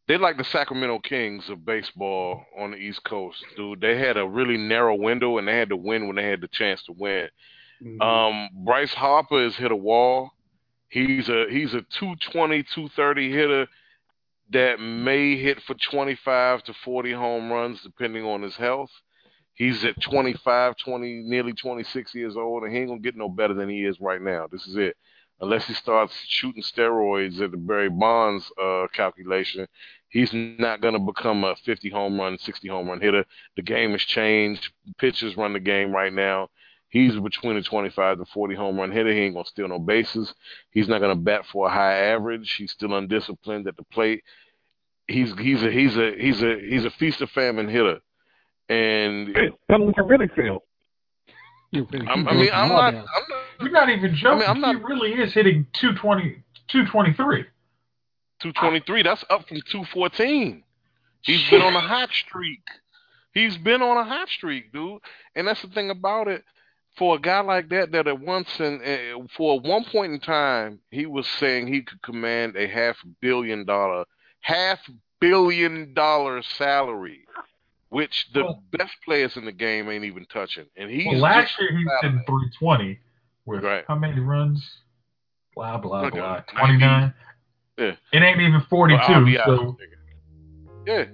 [0.07, 3.81] they're like the Sacramento Kings of baseball on the East Coast, dude.
[3.81, 6.47] They had a really narrow window and they had to win when they had the
[6.47, 7.27] chance to win.
[7.83, 8.01] Mhm.
[8.01, 10.31] Um, Bryce Harper has hit a wall.
[10.87, 13.67] He's a he's a 220, 230 hitter
[14.51, 18.91] that may hit for 25 to 40 home runs depending on his health.
[19.55, 23.53] He's at 25, 20, nearly 26 years old, and he ain't gonna get no better
[23.53, 24.47] than he is right now.
[24.51, 24.97] This is it.
[25.41, 29.67] Unless he starts shooting steroids at the Barry Bonds uh, calculation,
[30.09, 33.25] he's not gonna become a 50 home run, 60 home run hitter.
[33.55, 34.71] The game has changed.
[34.97, 36.49] Pitchers run the game right now.
[36.89, 39.11] He's between a 25 to 40 home run hitter.
[39.11, 40.33] He ain't gonna steal no bases.
[40.71, 42.53] He's not gonna bat for a high average.
[42.53, 44.23] He's still undisciplined at the plate.
[45.07, 47.99] He's he's a he's a he's a he's a feast of famine hitter.
[48.69, 50.63] And Tell them what you really feel.
[51.73, 53.05] I'm, I mean, I'm not, down.
[53.15, 54.47] I'm not You're not even joking.
[54.47, 57.45] I'm not- He really is hitting 220, 223.
[58.41, 59.03] 223.
[59.03, 60.63] That's up from 214.
[61.21, 62.61] He's been on a hot streak.
[63.33, 64.99] He's been on a hot streak, dude.
[65.35, 66.43] And that's the thing about it.
[66.97, 70.79] For a guy like that, that at once and uh, for one point in time,
[70.91, 74.05] he was saying he could command a half billion dollar,
[74.39, 74.79] half
[75.19, 77.25] billion dollar salary,
[77.95, 80.65] which the Well- best players in the game ain't even touching.
[80.75, 82.99] And he's Well, last year he was hitting 320
[83.45, 83.85] with Right.
[83.87, 84.81] how many runs?
[85.55, 86.33] Blah blah blah.
[86.33, 87.13] uh, 29.
[87.77, 87.95] Yeah.
[88.11, 88.99] It ain't even 42.
[89.23, 89.77] Well, so
[90.85, 91.05] yeah.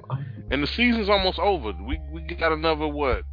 [0.49, 1.71] And the season's almost over.
[1.73, 3.25] We we got another what,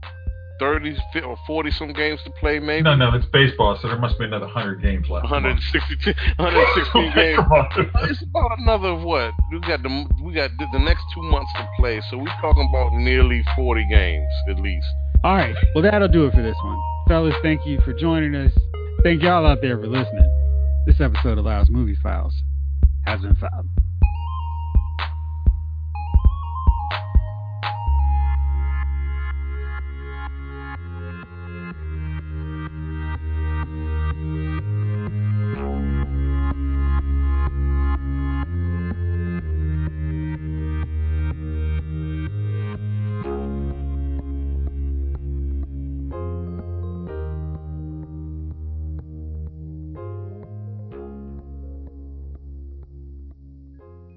[0.59, 2.83] thirty or forty some games to play, maybe.
[2.83, 5.27] no, no, it's baseball, so there must be another 100 games left.
[5.27, 5.57] Come on.
[5.59, 7.39] 162, 116 games.
[8.11, 9.33] It's about another what?
[9.53, 12.69] We got the we got the, the next two months to play, so we're talking
[12.71, 14.87] about nearly 40 games at least.
[15.25, 15.55] All right.
[15.75, 16.79] Well, that'll do it for this one.
[17.09, 18.53] Fellas, thank you for joining us.
[19.03, 20.31] Thank y'all out there for listening.
[20.87, 22.35] This episode of Lyle's Movie Files
[23.07, 23.67] has been filed.